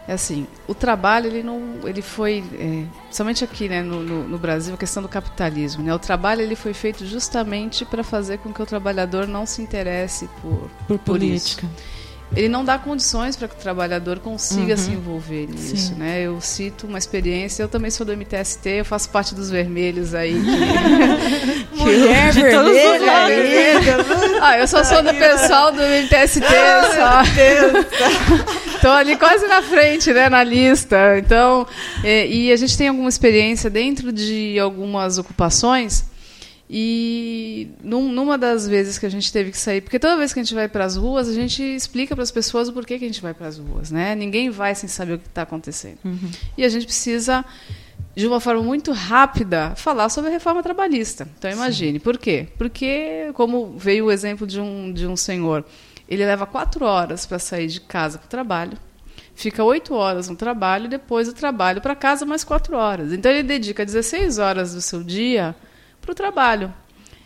é 0.07 0.15
assim, 0.15 0.47
o 0.67 0.75
trabalho 0.75 1.27
ele 1.27 1.43
não, 1.43 1.81
ele 1.85 2.03
foi, 2.03 2.43
é, 2.55 2.85
somente 3.11 3.45
aqui, 3.45 3.69
né, 3.69 3.83
no, 3.83 4.03
no, 4.03 4.29
no, 4.29 4.39
Brasil, 4.39 4.75
a 4.75 4.77
questão 4.77 5.03
do 5.03 5.09
capitalismo, 5.09 5.83
né, 5.83 5.95
o 5.95 5.99
trabalho 5.99 6.41
ele 6.41 6.57
foi 6.57 6.75
feito 6.75 7.07
justamente 7.07 7.85
para 7.85 8.03
fazer 8.03 8.39
com 8.39 8.53
que 8.53 8.61
o 8.61 8.67
trabalhador 8.67 9.29
não 9.29 9.47
se 9.47 9.63
interesse 9.63 10.29
por, 10.41 10.69
por 10.89 10.99
política. 10.99 11.67
Por 11.67 11.92
ele 12.35 12.49
não 12.49 12.65
dá 12.65 12.79
condições 12.79 13.37
para 13.37 13.47
que 13.47 13.55
o 13.55 13.59
trabalhador 13.59 14.19
consiga 14.19 14.73
uhum. 14.73 14.77
se 14.77 14.91
envolver 14.91 15.47
nisso, 15.47 15.89
Sim. 15.89 15.95
né? 15.95 16.23
Eu 16.23 16.41
cito 16.41 16.87
uma 16.87 16.99
experiência, 16.99 17.63
eu 17.63 17.69
também 17.69 17.91
sou 17.91 18.07
do 18.07 18.13
MTST, 18.13 18.69
eu 18.69 18.85
faço 18.85 19.11
parte 19.11 19.35
dos 19.35 19.51
vermelhos 19.51 20.15
aí. 20.15 20.35
Que, 21.73 21.79
Mulher 21.79 22.33
que 22.33 22.43
vermelha. 22.43 23.97
ah, 24.41 24.59
eu 24.59 24.69
só 24.69 24.85
sou 24.85 25.03
do 25.03 25.13
pessoal 25.15 25.73
do 25.73 25.81
MTST, 25.83 26.45
ah, 26.45 27.25
só. 27.25 28.77
Estou 28.77 28.91
ali 28.93 29.17
quase 29.17 29.47
na 29.49 29.63
frente, 29.63 30.13
né, 30.13 30.29
na 30.29 30.45
lista. 30.45 31.19
Então, 31.19 31.67
e, 32.05 32.47
e 32.47 32.53
a 32.53 32.57
gente 32.57 32.79
tem 32.79 32.89
alguma 32.89 33.09
experiência 33.09 33.69
dentro 33.69 34.13
de 34.13 34.59
algumas 34.61 35.19
ocupações 35.19 36.05
e 36.75 37.69
num, 37.85 38.11
numa 38.11 38.39
das 38.39 38.67
vezes 38.67 38.99
que 38.99 39.05
a 39.05 39.09
gente 39.11 39.31
teve 39.31 39.51
que 39.51 39.59
sair, 39.59 39.83
porque 39.83 39.99
toda 39.99 40.17
vez 40.17 40.33
que 40.33 40.41
a 40.41 40.43
gente 40.43 40.55
vai 40.55 40.67
para 40.67 40.87
as 40.87 40.97
ruas, 40.97 41.29
a 41.29 41.35
gente 41.35 41.63
explica 41.63 42.15
para 42.15 42.23
as 42.23 42.31
pessoas 42.31 42.67
o 42.67 42.73
porquê 42.73 42.99
que 42.99 43.05
a 43.05 43.09
gente 43.09 43.21
vai 43.21 43.35
para 43.35 43.47
as 43.47 43.59
ruas, 43.59 43.91
né? 43.91 44.15
Ninguém 44.15 44.49
vai 44.49 44.75
sem 44.75 44.89
saber 44.89 45.13
o 45.13 45.19
que 45.19 45.27
está 45.27 45.43
acontecendo. 45.43 45.99
Uhum. 46.03 46.31
E 46.57 46.65
a 46.65 46.71
gente 46.71 46.87
precisa 46.87 47.45
de 48.17 48.27
uma 48.27 48.41
forma 48.41 48.63
muito 48.63 48.91
rápida, 48.91 49.75
falar 49.77 50.09
sobre 50.09 50.31
a 50.31 50.33
reforma 50.33 50.63
trabalhista. 50.63 51.29
Então, 51.39 51.51
imagine. 51.51 51.99
Por 51.99 52.17
quê? 52.17 52.49
Porque, 52.57 53.31
como 53.35 53.77
veio 53.77 54.07
o 54.07 54.11
exemplo 54.11 54.47
de 54.47 54.59
um, 54.59 54.95
de 54.95 55.07
um 55.07 55.15
senhor, 55.15 55.67
ele 56.09 56.25
leva 56.25 56.47
quatro 56.47 56.87
horas 56.87 57.27
para 57.27 57.39
sair 57.39 57.67
de 57.67 57.83
casa 57.83 58.17
para 58.17 58.27
o 58.27 58.31
trabalho, 58.31 58.79
fica 59.35 59.63
oito 59.63 59.93
horas 59.93 60.27
no 60.27 60.37
trabalho, 60.37 60.89
depois 60.89 61.29
do 61.29 61.35
trabalho 61.35 61.83
para 61.83 61.95
casa, 61.95 62.25
mais 62.25 62.43
quatro 62.43 62.79
horas. 62.79 63.13
Então, 63.13 63.31
ele 63.31 63.43
dedica 63.43 63.85
16 63.85 64.39
horas 64.39 64.73
do 64.73 64.81
seu 64.81 65.05
dia 65.05 65.55
para 66.03 66.13
o 66.13 66.15
trabalho. 66.15 66.73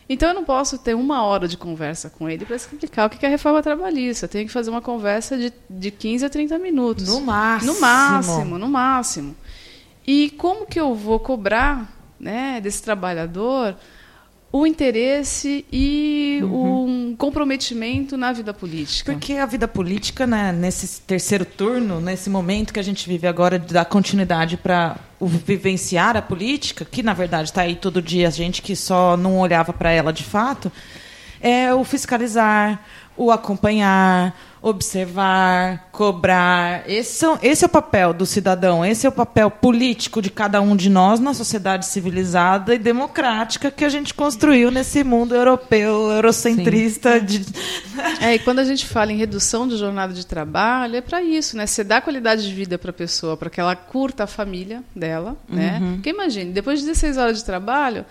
Então, 0.09 0.29
eu 0.29 0.35
não 0.35 0.45
posso 0.45 0.77
ter 0.77 0.93
uma 0.93 1.23
hora 1.23 1.49
de 1.49 1.57
conversa 1.57 2.09
com 2.09 2.29
ele 2.29 2.45
para 2.45 2.55
explicar 2.55 3.07
o 3.07 3.09
que 3.09 3.25
é 3.25 3.27
a 3.27 3.31
reforma 3.31 3.61
trabalhista. 3.61 4.25
Eu 4.25 4.29
tenho 4.29 4.47
que 4.47 4.53
fazer 4.53 4.69
uma 4.69 4.81
conversa 4.81 5.37
de, 5.37 5.51
de 5.69 5.91
15 5.91 6.25
a 6.25 6.29
30 6.29 6.57
minutos. 6.59 7.07
No 7.09 7.19
máximo. 7.19 7.73
No 7.73 7.81
máximo, 7.81 8.57
no 8.57 8.69
máximo. 8.69 9.35
E 10.05 10.29
como 10.37 10.65
que 10.65 10.79
eu 10.79 10.95
vou 10.95 11.19
cobrar 11.19 11.91
né, 12.17 12.61
desse 12.61 12.81
trabalhador 12.81 13.75
o 14.51 14.65
interesse 14.65 15.65
e 15.71 16.39
um 16.43 17.15
comprometimento 17.17 18.15
na 18.15 18.31
vida 18.31 18.53
política? 18.53 19.11
Porque 19.11 19.33
a 19.33 19.45
vida 19.45 19.67
política, 19.67 20.25
né, 20.25 20.51
nesse 20.51 21.01
terceiro 21.01 21.45
turno, 21.45 21.99
nesse 21.99 22.29
momento 22.29 22.73
que 22.73 22.79
a 22.79 22.83
gente 22.83 23.07
vive 23.07 23.27
agora 23.27 23.59
de 23.59 23.73
dar 23.73 23.85
continuidade 23.85 24.55
para 24.55 24.97
vivenciar 25.19 26.15
a 26.15 26.21
política, 26.21 26.85
que 26.85 27.03
na 27.03 27.13
verdade 27.13 27.49
está 27.49 27.61
aí 27.61 27.75
todo 27.75 28.01
dia, 28.01 28.27
a 28.27 28.31
gente 28.31 28.61
que 28.61 28.75
só 28.75 29.17
não 29.17 29.39
olhava 29.39 29.73
para 29.73 29.91
ela 29.91 30.13
de 30.13 30.23
fato, 30.23 30.71
é 31.41 31.73
o 31.73 31.83
fiscalizar, 31.83 32.83
o 33.17 33.31
acompanhar, 33.31 34.37
observar, 34.61 35.89
cobrar. 35.91 36.87
Esse, 36.89 37.17
são, 37.19 37.39
esse 37.41 37.63
é 37.63 37.67
o 37.67 37.69
papel 37.69 38.13
do 38.13 38.25
cidadão, 38.25 38.85
esse 38.85 39.05
é 39.05 39.09
o 39.09 39.11
papel 39.11 39.49
político 39.49 40.21
de 40.21 40.29
cada 40.29 40.61
um 40.61 40.75
de 40.75 40.89
nós 40.89 41.19
na 41.19 41.33
sociedade 41.33 41.85
civilizada 41.85 42.73
e 42.75 42.77
democrática 42.77 43.71
que 43.71 43.83
a 43.83 43.89
gente 43.89 44.13
construiu 44.13 44.69
nesse 44.69 45.03
mundo 45.03 45.35
europeu, 45.35 46.11
eurocentrista. 46.11 47.19
De... 47.19 47.45
É, 48.21 48.35
e 48.35 48.39
quando 48.39 48.59
a 48.59 48.63
gente 48.63 48.85
fala 48.85 49.11
em 49.11 49.17
redução 49.17 49.67
de 49.67 49.77
jornada 49.77 50.13
de 50.13 50.25
trabalho, 50.25 50.95
é 50.95 51.01
para 51.01 51.21
isso, 51.21 51.57
né? 51.57 51.65
Você 51.65 51.83
dá 51.83 51.99
qualidade 51.99 52.47
de 52.47 52.53
vida 52.53 52.77
para 52.77 52.91
a 52.91 52.93
pessoa, 52.93 53.35
para 53.35 53.49
que 53.49 53.59
ela 53.59 53.75
curta 53.75 54.25
a 54.25 54.27
família 54.27 54.83
dela, 54.95 55.35
né? 55.49 55.79
Porque 55.95 56.09
imagine, 56.09 56.51
depois 56.51 56.79
de 56.79 56.85
16 56.85 57.17
horas 57.17 57.37
de 57.37 57.45
trabalho, 57.45 58.05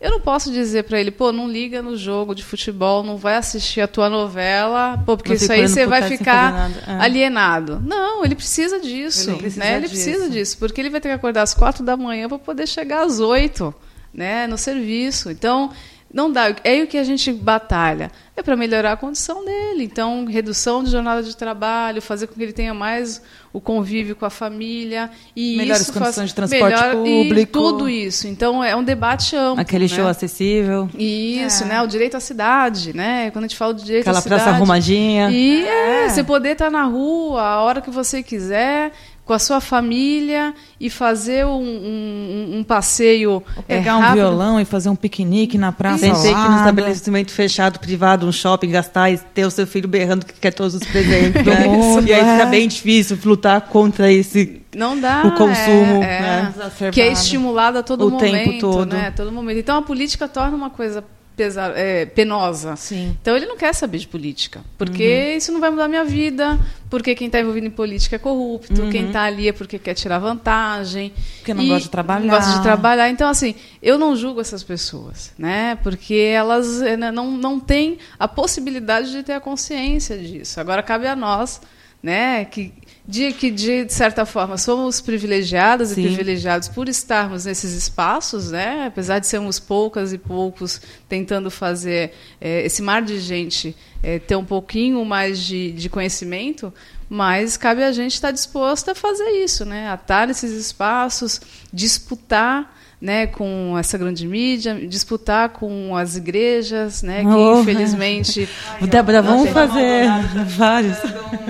eu 0.00 0.10
não 0.12 0.20
posso 0.20 0.52
dizer 0.52 0.84
para 0.84 1.00
ele, 1.00 1.10
pô, 1.10 1.32
não 1.32 1.50
liga 1.50 1.82
no 1.82 1.96
jogo 1.96 2.34
de 2.34 2.44
futebol, 2.44 3.02
não 3.02 3.16
vai 3.16 3.34
assistir 3.36 3.80
a 3.80 3.88
tua 3.88 4.08
novela, 4.08 4.96
pô, 5.04 5.16
porque 5.16 5.34
isso 5.34 5.50
aí 5.50 5.66
você 5.66 5.86
vai 5.86 6.02
ficar. 6.02 6.70
É. 6.86 6.92
alienado. 6.92 7.82
Não, 7.84 8.24
ele 8.24 8.36
precisa 8.36 8.78
disso, 8.78 9.30
Ele 9.30 9.38
precisa 9.38 9.64
né? 9.64 9.76
Ele 9.76 9.88
disso. 9.88 10.04
precisa 10.04 10.30
disso, 10.30 10.58
porque 10.58 10.80
ele 10.80 10.90
vai 10.90 11.00
ter 11.00 11.08
que 11.08 11.14
acordar 11.14 11.42
às 11.42 11.52
quatro 11.52 11.84
da 11.84 11.96
manhã 11.96 12.28
para 12.28 12.38
poder 12.38 12.68
chegar 12.68 13.04
às 13.04 13.18
oito, 13.18 13.74
né, 14.14 14.46
no 14.46 14.56
serviço. 14.56 15.30
Então, 15.30 15.72
não 16.12 16.30
dá. 16.32 16.48
É 16.64 16.70
aí 16.70 16.82
o 16.82 16.86
que 16.86 16.96
a 16.98 17.04
gente 17.04 17.32
batalha. 17.32 18.10
É 18.36 18.42
para 18.42 18.56
melhorar 18.56 18.92
a 18.92 18.96
condição 18.96 19.44
dele. 19.44 19.82
Então, 19.82 20.24
redução 20.24 20.84
de 20.84 20.90
jornada 20.92 21.24
de 21.24 21.36
trabalho, 21.36 22.00
fazer 22.00 22.28
com 22.28 22.34
que 22.34 22.42
ele 22.42 22.52
tenha 22.52 22.72
mais 22.72 23.20
o 23.52 23.60
convívio 23.60 24.14
com 24.14 24.24
a 24.24 24.30
família 24.30 25.10
e 25.34 25.56
Melhores 25.56 25.82
isso 25.82 25.92
condições 25.92 26.14
faz, 26.14 26.28
de 26.28 26.34
transporte 26.36 26.64
melhor- 26.76 27.04
e 27.06 27.24
público. 27.24 27.52
tudo 27.52 27.88
isso. 27.88 28.28
Então, 28.28 28.62
é 28.62 28.76
um 28.76 28.84
debate 28.84 29.34
amplo. 29.34 29.60
Aquele 29.60 29.88
né? 29.88 29.88
show 29.88 30.06
acessível, 30.06 30.88
Isso, 30.96 31.64
É. 31.64 31.66
né? 31.66 31.82
O 31.82 31.86
direito 31.88 32.16
à 32.16 32.20
cidade, 32.20 32.94
né? 32.94 33.30
Quando 33.32 33.46
a 33.46 33.48
gente 33.48 33.56
fala 33.56 33.74
de 33.74 33.82
direito 33.84 34.02
aquela 34.02 34.18
à 34.18 34.22
cidade. 34.22 34.42
praça 34.42 34.56
arrumadinha. 34.56 35.30
E 35.30 35.66
é, 35.66 36.08
você 36.08 36.22
poder 36.22 36.50
estar 36.52 36.70
na 36.70 36.84
rua 36.84 37.42
a 37.42 37.60
hora 37.62 37.80
que 37.80 37.90
você 37.90 38.22
quiser, 38.22 38.92
com 39.28 39.34
a 39.34 39.38
sua 39.38 39.60
família 39.60 40.54
e 40.80 40.88
fazer 40.88 41.44
um, 41.44 41.60
um- 41.60 42.58
um 42.60 42.64
passeio. 42.64 43.42
Pegar 43.66 43.90
é, 43.90 43.94
um 43.94 44.14
violão 44.14 44.58
e 44.58 44.64
fazer 44.64 44.88
um 44.88 44.96
piquenique 44.96 45.58
na 45.58 45.70
praça 45.70 45.98
Sem 45.98 46.14
ter 46.14 46.28
que 46.28 46.34
num 46.34 46.40
lado. 46.48 46.56
estabelecimento 46.60 47.30
fechado, 47.30 47.78
privado, 47.78 48.26
um 48.26 48.32
shopping, 48.32 48.70
gastar 48.70 49.10
e 49.10 49.18
ter 49.18 49.44
o 49.44 49.50
seu 49.50 49.66
filho 49.66 49.86
berrando 49.86 50.24
que 50.24 50.32
quer 50.32 50.54
todos 50.54 50.76
os 50.76 50.82
presentes. 50.82 51.44
Né? 51.44 51.66
e 52.08 52.14
aí 52.14 52.20
é. 52.20 52.32
fica 52.32 52.46
bem 52.46 52.66
difícil 52.66 53.18
lutar 53.22 53.60
contra 53.60 54.10
esse. 54.10 54.62
Não 54.74 54.98
dá. 54.98 55.20
O 55.26 55.32
consumo, 55.32 56.02
é, 56.02 56.16
é. 56.16 56.20
né? 56.22 56.90
Que 56.90 57.02
é 57.02 57.12
estimulado 57.12 57.76
a 57.76 57.82
todo 57.82 58.06
O 58.06 58.10
momento. 58.10 58.32
tempo 58.32 58.58
todo. 58.58 58.94
Né? 58.94 59.08
A 59.08 59.12
todo 59.12 59.30
momento. 59.30 59.58
Então 59.58 59.76
a 59.76 59.82
política 59.82 60.26
torna 60.26 60.56
uma 60.56 60.70
coisa 60.70 61.04
pesa- 61.38 61.72
é, 61.76 62.04
penosa. 62.04 62.74
Sim. 62.76 63.16
Então 63.22 63.36
ele 63.36 63.46
não 63.46 63.56
quer 63.56 63.72
saber 63.72 63.98
de 63.98 64.08
política, 64.08 64.60
porque 64.76 65.34
isso 65.36 65.52
não 65.52 65.60
vai 65.60 65.70
mudar 65.70 65.84
a 65.84 65.88
minha 65.88 66.04
vida, 66.04 66.58
porque 66.90 67.14
quem 67.14 67.28
está 67.28 67.40
envolvido 67.40 67.66
em 67.66 67.70
política 67.70 68.16
é 68.16 68.18
corrupto, 68.18 68.88
quem 68.90 69.06
está 69.06 69.22
ali 69.22 69.48
é 69.48 69.52
porque 69.52 69.78
quer 69.78 69.94
tirar 69.94 70.18
vantagem. 70.18 71.12
Porque 71.36 71.54
não 71.54 71.66
gosta 71.68 71.84
de 71.84 71.90
trabalhar. 71.90 72.20
Não 72.20 72.28
gosta 72.28 72.52
de 72.56 72.62
trabalhar. 72.62 73.08
Então, 73.08 73.28
assim, 73.28 73.54
eu 73.80 73.96
não 73.96 74.16
julgo 74.16 74.40
essas 74.40 74.62
pessoas, 74.64 75.32
né? 75.38 75.78
Porque 75.82 76.14
elas 76.14 76.82
eh, 76.82 76.96
não, 76.96 77.30
não 77.30 77.60
têm 77.60 77.98
a 78.18 78.26
possibilidade 78.26 79.12
de 79.12 79.22
ter 79.22 79.34
a 79.34 79.40
consciência 79.40 80.18
disso. 80.18 80.60
Agora 80.60 80.82
cabe 80.82 81.06
a 81.06 81.14
nós, 81.14 81.60
né, 82.02 82.44
que 82.44 82.72
de, 83.08 83.32
que 83.32 83.50
de 83.50 83.90
certa 83.90 84.26
forma 84.26 84.58
somos 84.58 85.00
privilegiadas 85.00 85.88
Sim. 85.88 86.02
e 86.02 86.04
privilegiados 86.08 86.68
por 86.68 86.90
estarmos 86.90 87.46
nesses 87.46 87.72
espaços, 87.72 88.50
né? 88.50 88.84
Apesar 88.86 89.18
de 89.18 89.26
sermos 89.26 89.58
poucas 89.58 90.12
e 90.12 90.18
poucos 90.18 90.78
tentando 91.08 91.50
fazer 91.50 92.12
eh, 92.38 92.66
esse 92.66 92.82
mar 92.82 93.00
de 93.00 93.18
gente 93.18 93.74
eh, 94.02 94.18
ter 94.18 94.36
um 94.36 94.44
pouquinho 94.44 95.02
mais 95.06 95.38
de, 95.38 95.72
de 95.72 95.88
conhecimento, 95.88 96.70
mas 97.08 97.56
cabe 97.56 97.82
a 97.82 97.92
gente 97.92 98.12
estar 98.12 98.30
disposto 98.30 98.90
a 98.90 98.94
fazer 98.94 99.42
isso, 99.42 99.64
né? 99.64 99.90
A 99.90 99.94
estar 99.94 100.26
nesses 100.26 100.52
espaços, 100.52 101.40
disputar 101.72 102.77
né, 103.00 103.26
com 103.28 103.76
essa 103.78 103.96
grande 103.96 104.26
mídia, 104.26 104.74
disputar 104.88 105.50
com 105.50 105.96
as 105.96 106.16
igrejas, 106.16 107.02
né, 107.02 107.20
que 107.22 107.28
Oh. 107.28 107.60
infelizmente 107.60 108.48
Débora, 108.90 109.22
vamos 109.22 109.50
fazer 109.50 110.08
vários. 110.46 110.96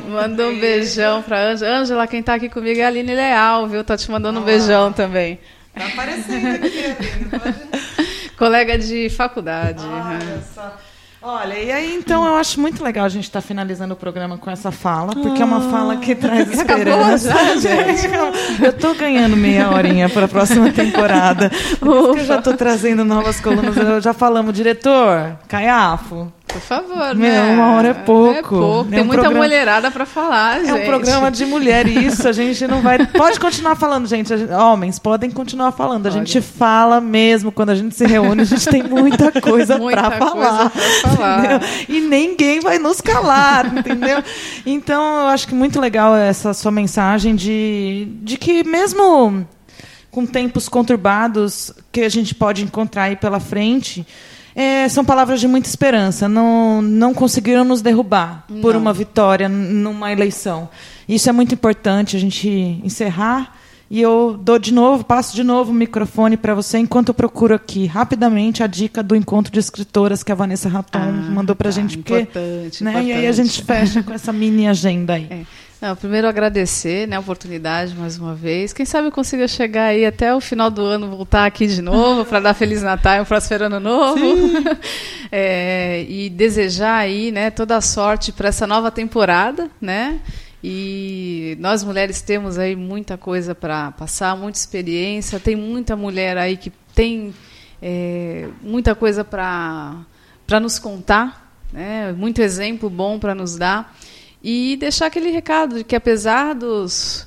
Manda 0.09 0.47
um 0.47 0.59
beijão 0.61 1.23
pra 1.23 1.51
Ângela. 1.53 1.79
Ângela, 1.79 2.07
quem 2.07 2.23
tá 2.23 2.35
aqui 2.35 2.49
comigo 2.49 2.79
é 2.81 2.85
a 2.85 2.89
Aline 2.89 3.15
Leal, 3.15 3.67
viu? 3.67 3.83
Tá 3.83 3.97
te 3.97 4.11
mandando 4.11 4.41
um 4.41 4.45
beijão 4.45 4.93
também. 4.93 5.39
Tá 5.75 5.87
aparecendo 5.87 6.55
aqui, 6.57 6.85
Aline, 6.85 7.25
pode- 7.31 7.69
Colega 8.37 8.79
de 8.79 9.09
faculdade. 9.11 9.83
Olha 9.85 10.19
né? 10.19 10.43
só. 10.55 10.77
Olha, 11.31 11.63
e 11.63 11.71
aí 11.71 11.95
então 11.95 12.27
eu 12.27 12.37
acho 12.37 12.59
muito 12.59 12.83
legal 12.83 13.05
a 13.05 13.09
gente 13.11 13.25
estar 13.25 13.43
finalizando 13.43 13.93
o 13.93 13.97
programa 13.97 14.39
com 14.39 14.51
essa 14.51 14.73
fala, 14.73 15.13
porque 15.13 15.43
é 15.43 15.45
uma 15.45 15.61
fala 15.61 15.99
que 15.99 16.15
traz 16.15 16.49
esperança. 16.59 17.35
Eu 18.65 18.73
tô 18.73 18.95
ganhando 18.95 19.37
meia 19.37 19.71
horinha 19.71 20.09
para 20.09 20.25
a 20.25 20.29
próxima 20.29 20.73
temporada. 20.73 21.53
Eu 21.83 22.25
já 22.25 22.41
tô 22.41 22.55
trazendo 22.55 23.05
novas 23.05 23.41
colunas. 23.41 23.77
Eu 23.77 24.01
já 24.01 24.15
falamos, 24.15 24.55
diretor, 24.55 25.37
Caiafo. 25.47 26.33
Por 26.59 26.67
favor, 26.67 27.15
Meu, 27.15 27.31
né? 27.31 27.55
uma 27.55 27.73
hora 27.77 27.89
é 27.89 27.95
pouco. 27.95 28.35
É 28.39 28.43
pouco. 28.43 28.89
É 28.89 28.91
Tem 28.97 29.01
um 29.03 29.05
muita 29.07 29.23
programa- 29.23 29.45
mulherada 29.45 29.91
pra 29.91 30.05
falar, 30.05 30.61
gente. 30.61 30.71
É 30.71 30.75
um 30.75 30.85
programa 30.87 31.31
de 31.31 31.45
mulher, 31.47 31.87
isso 31.89 32.27
a 32.29 32.33
gente 32.33 32.67
não 32.67 32.81
vai. 32.83 33.05
Pode 33.07 33.39
continuar 33.39 33.77
falando, 33.77 34.07
gente. 34.07 34.37
Gente- 34.37 34.53
Homens, 34.53 34.99
podem 34.99 35.31
continuar 35.31 35.73
falando. 35.73 36.07
A 36.07 36.11
gente 36.11 36.41
fala 36.41 37.01
mesmo. 37.01 37.53
Quando 37.53 37.71
a 37.71 37.75
gente 37.75 37.95
se 37.95 38.07
reúne, 38.07 38.43
a 38.43 38.45
gente 38.45 38.67
tem 38.69 38.83
muita 38.83 39.31
coisa 39.41 39.79
coisa 39.79 40.11
falar. 40.11 40.71
pra 40.71 40.81
falar. 41.17 41.63
E 41.89 42.01
ninguém 42.01 42.61
vai 42.61 42.79
nos 42.79 43.01
calar, 43.01 43.77
entendeu? 43.79 44.23
Então, 44.67 45.21
eu 45.23 45.27
acho 45.29 45.47
que 45.49 45.55
muito 45.55 45.81
legal 45.81 46.15
essa 46.17 46.53
sua 46.55 46.71
mensagem 46.71 47.35
de, 47.35 48.09
de 48.23 48.37
que 48.37 48.65
mesmo 48.65 49.47
com 50.11 50.25
tempos 50.27 50.69
conturbados 50.69 51.73
que 51.93 52.01
a 52.01 52.09
gente 52.09 52.35
pode 52.35 52.63
encontrar 52.65 53.05
aí 53.05 53.17
pela 53.17 53.39
frente, 53.39 54.07
é, 54.61 54.89
são 54.89 55.05
palavras 55.05 55.39
de 55.39 55.47
muita 55.47 55.69
esperança. 55.69 56.29
Não, 56.29 56.83
não 56.83 57.15
conseguiram 57.15 57.65
nos 57.65 57.81
derrubar 57.81 58.45
por 58.61 58.75
uma 58.75 58.93
vitória 58.93 59.49
numa 59.49 60.11
eleição. 60.11 60.69
Isso 61.09 61.29
é 61.29 61.33
muito 61.33 61.55
importante 61.55 62.17
a 62.17 62.19
gente 62.19 62.81
encerrar. 62.83 63.57
E 63.91 64.03
eu 64.03 64.39
dou 64.39 64.59
de 64.59 64.73
novo, 64.73 65.03
passo 65.03 65.35
de 65.35 65.43
novo 65.43 65.71
o 65.71 65.75
microfone 65.75 66.37
para 66.37 66.55
você, 66.55 66.77
enquanto 66.79 67.09
eu 67.09 67.15
procuro 67.15 67.55
aqui 67.55 67.87
rapidamente 67.87 68.63
a 68.63 68.67
dica 68.67 69.03
do 69.03 69.17
encontro 69.17 69.51
de 69.51 69.59
escritoras 69.59 70.23
que 70.23 70.31
a 70.31 70.35
Vanessa 70.35 70.69
Raton 70.69 70.99
Ah, 70.99 71.11
mandou 71.11 71.57
para 71.57 71.71
a 71.71 71.73
tá, 71.73 71.81
gente. 71.81 71.97
Porque, 71.97 72.21
importante, 72.21 72.85
né, 72.85 72.93
E 72.93 72.97
aí 72.97 73.13
a 73.13 73.31
importante. 73.31 73.37
gente 73.37 73.63
fecha 73.65 74.03
com 74.03 74.13
essa 74.13 74.33
mini 74.33 74.69
agenda 74.69 75.15
aí. 75.15 75.27
É. 75.81 75.87
Não, 75.87 75.95
primeiro 75.95 76.27
agradecer 76.27 77.07
né, 77.07 77.15
a 77.15 77.21
oportunidade 77.21 77.95
mais 77.95 78.19
uma 78.19 78.35
vez. 78.35 78.73
Quem 78.73 78.85
sabe 78.85 79.07
eu 79.09 79.13
consiga 79.13 79.47
chegar 79.47 79.85
aí 79.85 80.05
até 80.05 80.35
o 80.35 80.41
final 80.41 80.73
do 80.73 80.83
ano, 80.83 81.09
voltar 81.09 81.47
aqui 81.47 81.69
de 81.69 81.81
novo 81.81 82.25
para 82.25 82.41
dar 82.41 82.53
Feliz 82.55 82.83
Natal 82.83 83.19
e 83.19 83.21
um 83.21 83.25
próspero 83.25 83.67
ano 83.67 83.79
novo. 83.81 84.19
É, 85.31 86.07
e 86.09 86.31
desejar 86.31 86.97
aí 86.97 87.31
né, 87.31 87.51
toda 87.51 87.77
a 87.77 87.83
sorte 87.83 88.33
para 88.33 88.49
essa 88.49 88.67
nova 88.67 88.91
temporada, 88.91 89.71
né? 89.79 90.21
E 90.63 91.57
nós 91.61 91.85
mulheres 91.85 92.21
temos 92.21 92.59
aí 92.59 92.75
muita 92.75 93.17
coisa 93.17 93.55
para 93.55 93.93
passar, 93.93 94.37
muita 94.37 94.59
experiência. 94.59 95.39
Tem 95.39 95.55
muita 95.55 95.97
mulher 95.97 96.37
aí 96.37 96.57
que 96.57 96.73
tem 96.95 97.33
é, 97.81 98.49
muita 98.61 98.95
coisa 98.95 99.25
para 99.25 100.05
nos 100.61 100.79
contar, 100.79 101.63
né? 101.73 102.13
Muito 102.13 102.43
exemplo 102.43 102.91
bom 102.91 103.19
para 103.19 103.35
nos 103.35 103.57
dar 103.57 103.97
e 104.43 104.77
deixar 104.77 105.07
aquele 105.07 105.31
recado 105.31 105.77
de 105.79 105.85
que 105.85 105.97
apesar 105.97 106.55
dos 106.55 107.27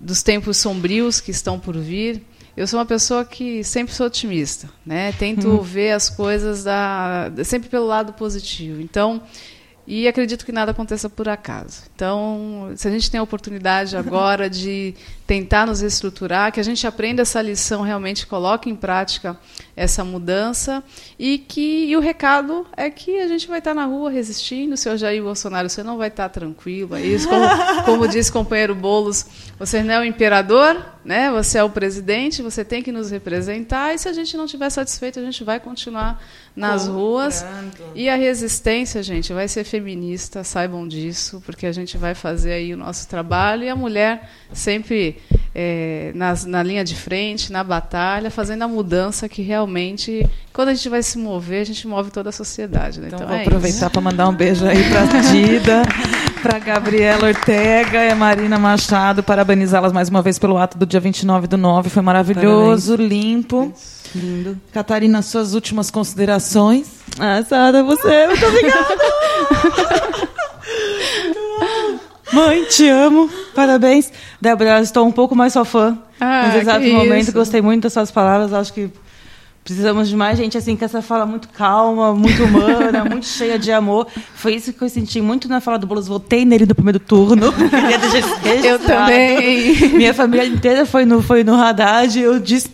dos 0.00 0.22
tempos 0.22 0.56
sombrios 0.58 1.20
que 1.20 1.32
estão 1.32 1.58
por 1.58 1.76
vir, 1.76 2.22
eu 2.56 2.66
sou 2.66 2.78
uma 2.78 2.86
pessoa 2.86 3.24
que 3.24 3.64
sempre 3.64 3.94
sou 3.94 4.06
otimista, 4.06 4.68
né? 4.86 5.12
Tento 5.12 5.48
Hum. 5.48 5.58
ver 5.62 5.92
as 5.92 6.08
coisas 6.08 6.64
da, 6.64 7.30
sempre 7.44 7.68
pelo 7.68 7.86
lado 7.86 8.12
positivo. 8.12 8.80
Então, 8.80 9.22
e 9.90 10.06
acredito 10.06 10.44
que 10.44 10.52
nada 10.52 10.72
aconteça 10.72 11.08
por 11.08 11.30
acaso. 11.30 11.84
Então, 11.94 12.72
se 12.76 12.86
a 12.86 12.90
gente 12.90 13.10
tem 13.10 13.18
a 13.18 13.22
oportunidade 13.22 13.96
agora 13.96 14.48
de 14.50 14.94
tentar 15.28 15.66
nos 15.66 15.82
reestruturar, 15.82 16.50
que 16.50 16.58
a 16.58 16.62
gente 16.62 16.86
aprenda 16.86 17.20
essa 17.20 17.42
lição, 17.42 17.82
realmente 17.82 18.26
coloque 18.26 18.70
em 18.70 18.74
prática 18.74 19.38
essa 19.76 20.02
mudança 20.02 20.82
e 21.18 21.36
que 21.36 21.84
e 21.84 21.94
o 21.94 22.00
recado 22.00 22.66
é 22.74 22.88
que 22.88 23.20
a 23.20 23.28
gente 23.28 23.46
vai 23.46 23.58
estar 23.58 23.74
na 23.74 23.84
rua 23.84 24.10
resistindo. 24.10 24.74
Seu 24.74 24.96
Jair 24.96 25.22
Bolsonaro, 25.22 25.68
você 25.68 25.82
não 25.82 25.98
vai 25.98 26.08
estar 26.08 26.30
tranquilo, 26.30 26.96
é 26.96 27.02
isso. 27.02 27.28
Como, 27.28 27.44
como 27.84 28.08
disse 28.08 28.30
o 28.30 28.32
companheiro 28.32 28.74
Bolos, 28.74 29.26
você 29.58 29.82
não 29.82 29.94
é 29.96 30.00
o 30.00 30.04
imperador, 30.04 30.82
né? 31.04 31.30
Você 31.30 31.58
é 31.58 31.62
o 31.62 31.68
presidente, 31.68 32.40
você 32.40 32.64
tem 32.64 32.82
que 32.82 32.90
nos 32.90 33.10
representar 33.10 33.94
e 33.94 33.98
se 33.98 34.08
a 34.08 34.14
gente 34.14 34.34
não 34.34 34.46
estiver 34.46 34.70
satisfeito, 34.70 35.20
a 35.20 35.22
gente 35.22 35.44
vai 35.44 35.60
continuar 35.60 36.22
nas 36.56 36.88
ruas. 36.88 37.44
E 37.94 38.08
a 38.08 38.16
resistência, 38.16 39.02
gente, 39.02 39.32
vai 39.34 39.46
ser 39.46 39.64
feminista, 39.64 40.42
saibam 40.42 40.88
disso, 40.88 41.42
porque 41.44 41.66
a 41.66 41.72
gente 41.72 41.98
vai 41.98 42.14
fazer 42.14 42.52
aí 42.52 42.72
o 42.72 42.78
nosso 42.78 43.06
trabalho 43.06 43.64
e 43.64 43.68
a 43.68 43.76
mulher 43.76 44.30
sempre 44.52 45.17
é, 45.54 46.12
nas, 46.14 46.44
na 46.44 46.62
linha 46.62 46.84
de 46.84 46.94
frente, 46.94 47.50
na 47.50 47.64
batalha, 47.64 48.30
fazendo 48.30 48.62
a 48.62 48.68
mudança 48.68 49.28
que 49.28 49.42
realmente, 49.42 50.24
quando 50.52 50.68
a 50.68 50.74
gente 50.74 50.88
vai 50.88 51.02
se 51.02 51.18
mover, 51.18 51.62
a 51.62 51.64
gente 51.64 51.86
move 51.88 52.10
toda 52.10 52.28
a 52.28 52.32
sociedade. 52.32 53.00
Né? 53.00 53.08
Então, 53.08 53.18
Então, 53.18 53.28
vou 53.28 53.36
é 53.36 53.42
aproveitar 53.42 53.90
para 53.90 54.00
mandar 54.00 54.28
um 54.28 54.34
beijo 54.34 54.64
aí 54.66 54.84
para 54.88 55.20
Dida, 55.32 55.82
para 56.42 56.58
Gabriela 56.58 57.26
Ortega 57.26 58.04
e 58.04 58.10
a 58.10 58.14
Marina 58.14 58.58
Machado, 58.58 59.22
parabenizá-las 59.22 59.92
mais 59.92 60.08
uma 60.08 60.22
vez 60.22 60.38
pelo 60.38 60.56
ato 60.58 60.78
do 60.78 60.86
dia 60.86 61.00
29 61.00 61.46
do 61.48 61.56
9. 61.56 61.90
Foi 61.90 62.02
maravilhoso, 62.02 62.94
limpo. 62.94 63.72
Lindo. 64.14 64.58
Catarina, 64.72 65.20
suas 65.22 65.54
últimas 65.54 65.90
considerações. 65.90 66.88
Ah, 67.18 67.42
Sara, 67.42 67.82
você, 67.82 68.26
muito 68.26 68.46
obrigada. 68.46 68.96
Mãe, 72.32 72.64
te 72.64 72.88
amo. 72.88 73.28
Parabéns. 73.54 74.12
Débora, 74.40 74.80
estou 74.80 75.06
um 75.06 75.12
pouco 75.12 75.34
mais 75.34 75.52
sua 75.52 75.64
fã. 75.64 75.98
Ah, 76.20 76.46
Nesse 76.46 76.58
exato 76.58 76.86
momento, 76.86 77.22
isso. 77.22 77.32
gostei 77.32 77.60
muito 77.62 77.84
das 77.84 77.92
suas 77.92 78.10
palavras. 78.10 78.52
Acho 78.52 78.72
que 78.72 78.90
precisamos 79.64 80.08
de 80.08 80.16
mais 80.16 80.38
gente 80.38 80.56
assim, 80.56 80.74
com 80.76 80.84
essa 80.84 81.02
fala 81.02 81.26
muito 81.26 81.48
calma, 81.50 82.14
muito 82.14 82.42
humana, 82.42 83.04
muito 83.08 83.26
cheia 83.26 83.58
de 83.58 83.70
amor. 83.72 84.06
Foi 84.34 84.54
isso 84.54 84.72
que 84.72 84.82
eu 84.82 84.88
senti 84.88 85.20
muito 85.20 85.48
na 85.48 85.60
fala 85.60 85.78
do 85.78 85.86
Boulos. 85.86 86.08
Voltei 86.08 86.44
nele 86.44 86.66
no 86.66 86.74
primeiro 86.74 86.98
turno. 86.98 87.52
Isso 88.18 88.66
Eu 88.66 88.78
também. 88.78 89.74
Minha 89.94 90.14
família 90.14 90.46
inteira 90.46 90.84
foi 90.86 91.04
no, 91.04 91.22
foi 91.22 91.44
no 91.44 91.54
Haddad. 91.54 92.18
Eu 92.18 92.38
disse, 92.38 92.70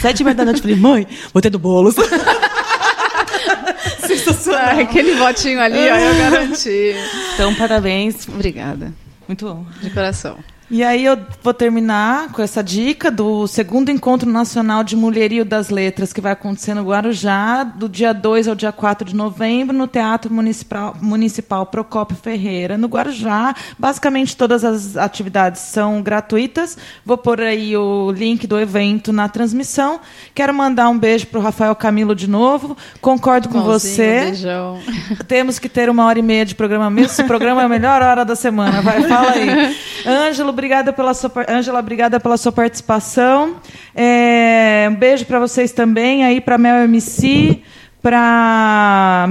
sete 0.00 0.20
e 0.20 0.24
meia 0.24 0.34
da 0.34 0.44
noite, 0.44 0.60
falei, 0.60 0.76
mãe, 0.76 1.06
votei 1.34 1.50
no 1.50 1.58
Boulos. 1.58 1.94
Ah, 4.54 4.80
aquele 4.80 5.14
votinho 5.14 5.60
ali, 5.60 5.78
ó, 5.78 5.96
eu 5.96 6.16
garanti. 6.18 6.94
Então, 7.34 7.54
parabéns. 7.54 8.28
Obrigada, 8.28 8.92
Muito 9.28 9.46
bom. 9.46 9.66
de 9.82 9.90
coração. 9.90 10.38
E 10.68 10.82
aí 10.82 11.04
eu 11.04 11.16
vou 11.44 11.54
terminar 11.54 12.32
com 12.32 12.42
essa 12.42 12.60
dica 12.60 13.08
do 13.08 13.46
segundo 13.46 13.88
Encontro 13.88 14.28
Nacional 14.28 14.82
de 14.82 14.96
Mulherio 14.96 15.44
das 15.44 15.70
Letras, 15.70 16.12
que 16.12 16.20
vai 16.20 16.32
acontecer 16.32 16.74
no 16.74 16.82
Guarujá, 16.82 17.62
do 17.62 17.88
dia 17.88 18.12
2 18.12 18.48
ao 18.48 18.54
dia 18.56 18.72
4 18.72 19.06
de 19.06 19.14
novembro, 19.14 19.76
no 19.76 19.86
Teatro 19.86 20.32
Municipal, 20.34 20.96
Municipal 21.00 21.66
Procópio 21.66 22.16
Ferreira, 22.16 22.76
no 22.76 22.88
Guarujá. 22.88 23.54
Basicamente 23.78 24.36
todas 24.36 24.64
as 24.64 24.96
atividades 24.96 25.60
são 25.60 26.02
gratuitas. 26.02 26.76
Vou 27.04 27.16
pôr 27.16 27.42
aí 27.42 27.76
o 27.76 28.10
link 28.10 28.44
do 28.44 28.58
evento 28.58 29.12
na 29.12 29.28
transmissão. 29.28 30.00
Quero 30.34 30.52
mandar 30.52 30.88
um 30.88 30.98
beijo 30.98 31.28
para 31.28 31.38
o 31.38 31.42
Rafael 31.42 31.76
Camilo 31.76 32.12
de 32.12 32.28
novo. 32.28 32.76
Concordo 33.00 33.48
com 33.48 33.58
Mãozinho, 33.58 33.94
você. 33.94 34.20
Beijão. 34.24 34.80
Temos 35.28 35.60
que 35.60 35.68
ter 35.68 35.88
uma 35.88 36.06
hora 36.06 36.18
e 36.18 36.22
meia 36.22 36.44
de 36.44 36.56
programa 36.56 36.90
mesmo. 36.90 37.12
Esse 37.12 37.22
programa 37.22 37.62
é 37.62 37.66
a 37.66 37.68
melhor 37.68 38.02
hora 38.02 38.24
da 38.24 38.34
semana. 38.34 38.82
Vai, 38.82 39.04
fala 39.04 39.30
aí. 39.30 39.76
Ângelo, 40.04 40.52
obrigada 40.56 40.90
pela 40.90 41.12
sua, 41.12 41.30
Ângela, 41.48 41.78
obrigada 41.80 42.18
pela 42.18 42.38
sua 42.38 42.50
participação. 42.50 43.56
É, 43.94 44.88
um 44.90 44.94
beijo 44.94 45.26
para 45.26 45.38
vocês 45.38 45.70
também, 45.70 46.24
aí 46.24 46.40
para 46.40 46.56
Mel 46.56 46.76
MC, 46.84 47.62
para 48.00 49.28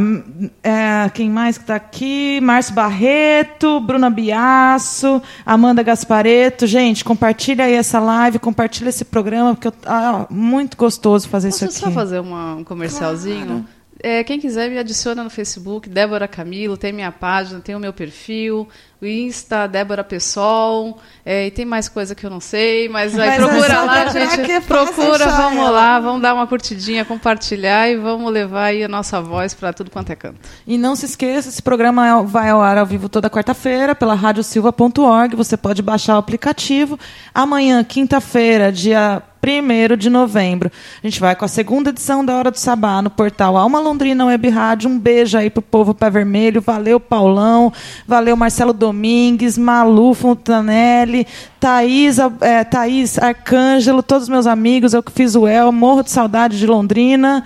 quem 1.14 1.30
mais 1.30 1.58
que 1.58 1.64
está 1.64 1.76
aqui? 1.76 2.40
Márcio 2.42 2.74
Barreto, 2.76 3.80
Bruna 3.80 4.10
Biasso, 4.10 5.22
Amanda 5.46 5.82
Gaspareto. 5.82 6.68
Gente, 6.68 7.04
compartilha 7.04 7.66
aí 7.66 7.74
essa 7.74 8.00
live, 8.00 8.38
compartilha 8.38 8.90
esse 8.90 9.06
programa, 9.06 9.56
porque 9.56 9.68
eu, 9.70 9.74
ah, 9.88 10.26
muito 10.30 10.78
gostoso 10.78 11.28
fazer 11.28 11.50
Posso 11.50 11.66
isso 11.66 11.80
só 11.80 11.86
aqui. 11.88 11.96
fazer 11.96 12.20
uma- 12.20 12.56
um 12.56 12.64
comercialzinho? 12.64 13.66
É, 14.04 14.24
quem 14.24 14.40
quiser 14.40 14.70
me 14.70 14.78
adiciona 14.78 15.24
no 15.24 15.30
Facebook, 15.30 15.90
Débora 15.90 16.28
Camilo, 16.28 16.76
tem 16.76 16.92
minha 16.92 17.12
página, 17.12 17.62
tem 17.62 17.76
o 17.76 17.80
meu 17.80 17.94
perfil, 17.94 18.68
o 19.02 19.06
Insta, 19.06 19.68
Débora 19.68 20.04
Pessoal, 20.04 21.00
é, 21.26 21.48
e 21.48 21.52
tem 21.52 21.64
mais 21.66 21.88
coisa 21.88 22.14
que 22.14 22.26
eu 22.26 22.30
não 22.30 22.42
sei, 22.42 22.90
mas 22.90 23.18
aí 23.18 23.40
Mas 23.40 23.50
procura 23.50 23.74
é 23.74 23.80
lá, 23.82 24.08
gente, 24.08 24.62
procura, 24.68 25.28
vamos 25.30 25.60
ela. 25.60 25.70
lá, 25.70 26.00
vamos 26.00 26.22
dar 26.22 26.34
uma 26.34 26.46
curtidinha, 26.46 27.06
compartilhar 27.06 27.90
e 27.90 27.96
vamos 27.96 28.32
levar 28.32 28.66
aí 28.66 28.84
a 28.84 28.88
nossa 28.88 29.22
voz 29.22 29.54
para 29.54 29.72
tudo 29.72 29.90
quanto 29.90 30.12
é 30.12 30.16
canto. 30.16 30.40
E 30.68 30.78
não 30.78 30.96
se 30.96 31.06
esqueça, 31.06 31.48
esse 31.48 31.62
programa 31.62 32.06
é- 32.08 32.24
vai 32.24 32.50
ao 32.50 32.62
ar 32.62 32.78
ao 32.78 32.86
vivo 32.86 33.08
toda 33.08 33.30
quarta-feira 33.30 33.96
pela 33.96 34.14
radiosilva.org. 34.14 35.36
Você 35.36 35.56
pode 35.56 35.82
baixar 35.82 36.16
o 36.16 36.20
aplicativo. 36.20 37.00
Amanhã, 37.34 37.84
quinta-feira, 37.84 38.72
dia 38.72 39.22
1 39.46 39.96
de 39.98 40.10
novembro, 40.10 40.72
a 41.04 41.08
gente 41.08 41.20
vai 41.20 41.36
com 41.36 41.46
a 41.46 41.48
segunda 41.48 41.90
edição 41.92 42.26
da 42.26 42.36
Hora 42.36 42.52
do 42.52 42.58
Sabá 42.58 43.02
no 43.02 43.10
portal 43.10 43.56
Alma 43.56 43.80
Londrina 43.80 44.26
Web 44.26 44.50
Rádio. 44.50 44.90
Um 44.90 44.98
beijo 45.00 45.38
aí 45.38 45.50
pro 45.50 45.62
povo 45.62 45.94
Pé 45.94 46.10
Vermelho. 46.10 46.62
Valeu, 46.62 47.00
Paulão. 47.00 47.72
Valeu, 48.08 48.36
Marcelo 48.36 48.74
Domingues, 48.74 49.58
Malu 49.58 50.14
Fontanelli, 50.14 51.28
Thaís, 51.60 52.18
é, 52.42 52.64
Thaís 52.64 53.18
Arcângelo, 53.18 54.02
todos 54.02 54.24
os 54.24 54.30
meus 54.30 54.48
amigos. 54.48 54.94
Eu 54.94 55.04
que 55.04 55.12
fiz 55.12 55.36
o 55.36 55.48
El. 55.48 55.72
Morro 55.72 56.04
de 56.04 56.12
saudade 56.12 56.58
de 56.58 56.66
Londrina. 56.66 57.44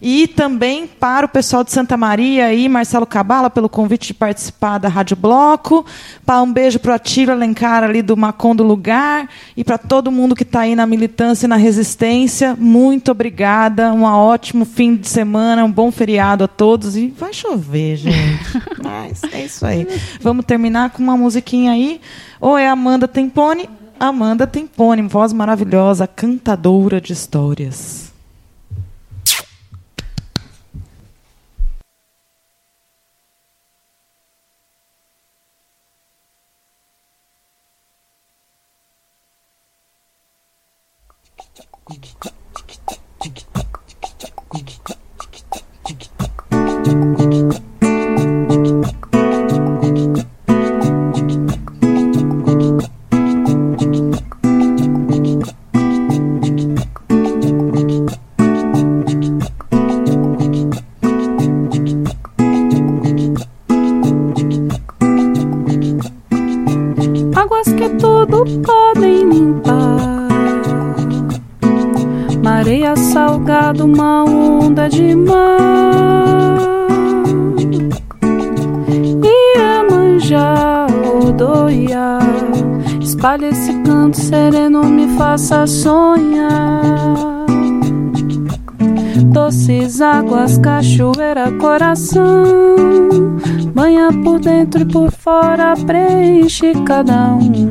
E 0.00 0.28
também 0.28 0.86
para 0.86 1.26
o 1.26 1.28
pessoal 1.28 1.64
de 1.64 1.72
Santa 1.72 1.96
Maria 1.96 2.52
e 2.52 2.68
Marcelo 2.68 3.06
Cabala 3.06 3.50
pelo 3.50 3.68
convite 3.68 4.08
de 4.08 4.14
participar 4.14 4.78
da 4.78 4.88
Rádio 4.88 5.16
Bloco. 5.16 5.84
Pá, 6.24 6.40
Um 6.40 6.52
beijo 6.52 6.78
para 6.78 6.92
o 6.92 6.94
Atilo 6.94 7.32
Alencar 7.32 7.82
ali 7.82 8.02
do 8.02 8.16
Macon 8.16 8.54
do 8.54 8.62
Lugar 8.62 9.28
e 9.56 9.64
para 9.64 9.78
todo 9.78 10.10
mundo 10.10 10.34
que 10.34 10.42
está 10.42 10.60
aí 10.60 10.76
na 10.76 10.86
militância 10.86 11.46
e 11.46 11.48
na 11.48 11.56
resistência. 11.56 12.56
Muito 12.58 13.10
obrigada. 13.10 13.92
Um 13.92 14.04
ótimo 14.04 14.64
fim 14.64 14.96
de 14.96 15.08
semana, 15.08 15.64
um 15.64 15.72
bom 15.72 15.90
feriado 15.90 16.44
a 16.44 16.48
todos. 16.48 16.96
E 16.96 17.08
vai 17.08 17.32
chover, 17.32 17.96
gente. 17.96 18.62
Mas 18.82 19.22
é 19.32 19.44
isso 19.44 19.66
aí. 19.66 19.86
Vamos 20.20 20.44
terminar 20.44 20.90
com 20.90 21.02
uma 21.02 21.16
musiquinha 21.16 21.72
aí. 21.72 22.00
Ou 22.40 22.56
é 22.56 22.68
Amanda 22.68 23.08
Tempone? 23.08 23.68
Amanda 23.98 24.46
Tempone, 24.46 25.02
voz 25.02 25.32
maravilhosa, 25.32 26.06
cantadora 26.06 27.00
de 27.00 27.12
histórias. 27.12 28.07
Águas 41.90 42.37
salgada, 73.78 73.84
uma 73.84 74.24
onda 74.24 74.88
de 74.88 75.14
mar. 75.14 76.58
Iemanjá, 79.56 80.86
Odoiá, 81.22 82.18
espalhe 83.00 83.46
esse 83.46 83.72
canto 83.82 84.16
sereno, 84.16 84.84
me 84.84 85.08
faça 85.16 85.66
sonhar. 85.66 87.14
Doces 89.32 90.00
águas, 90.00 90.58
cachoeira, 90.58 91.52
coração. 91.52 92.24
Banha 93.74 94.08
por 94.24 94.40
dentro 94.40 94.82
e 94.82 94.84
por 94.84 95.12
fora, 95.12 95.74
preenche 95.86 96.72
cada 96.84 97.34
um. 97.34 97.68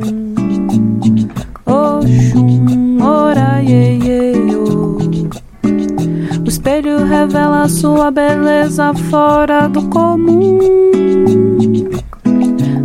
Oxum, 1.66 2.98
ora, 3.02 3.62
revela 7.28 7.68
sua 7.68 8.10
beleza 8.10 8.94
fora 9.10 9.68
do 9.68 9.86
comum. 9.90 10.58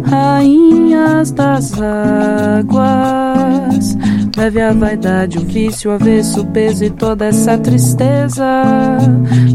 Rainhas 0.03 1.31
das 1.31 1.71
águas, 1.81 2.67
leve 4.35 4.61
a 4.61 4.73
vaidade, 4.73 5.37
o 5.37 5.41
vício, 5.41 5.91
o 5.91 5.93
avesso, 5.93 6.41
o 6.41 6.45
peso 6.47 6.83
e 6.83 6.89
toda 6.89 7.27
essa 7.27 7.57
tristeza. 7.57 8.63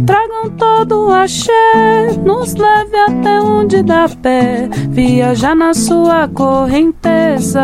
Tragam 0.06 0.48
todo 0.56 1.08
o 1.08 1.12
axé, 1.12 1.52
nos 2.24 2.54
leve 2.54 2.96
até 2.96 3.42
onde 3.42 3.82
dá 3.82 4.08
pé, 4.22 4.70
viajar 4.88 5.54
na 5.54 5.74
sua 5.74 6.26
correnteza, 6.28 7.60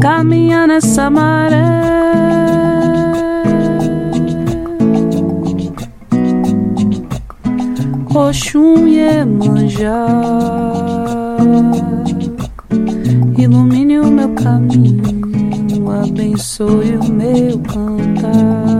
caminhar 0.00 0.66
nessa 0.66 1.08
maré. 1.08 2.71
Oxum 8.14 8.86
Iemanjá. 8.86 10.06
Ilumine 13.38 14.00
o 14.00 14.06
meu 14.10 14.28
caminho, 14.34 15.90
abençoe 15.90 16.96
o 16.96 17.04
meu 17.04 17.58
caminho 17.60 18.71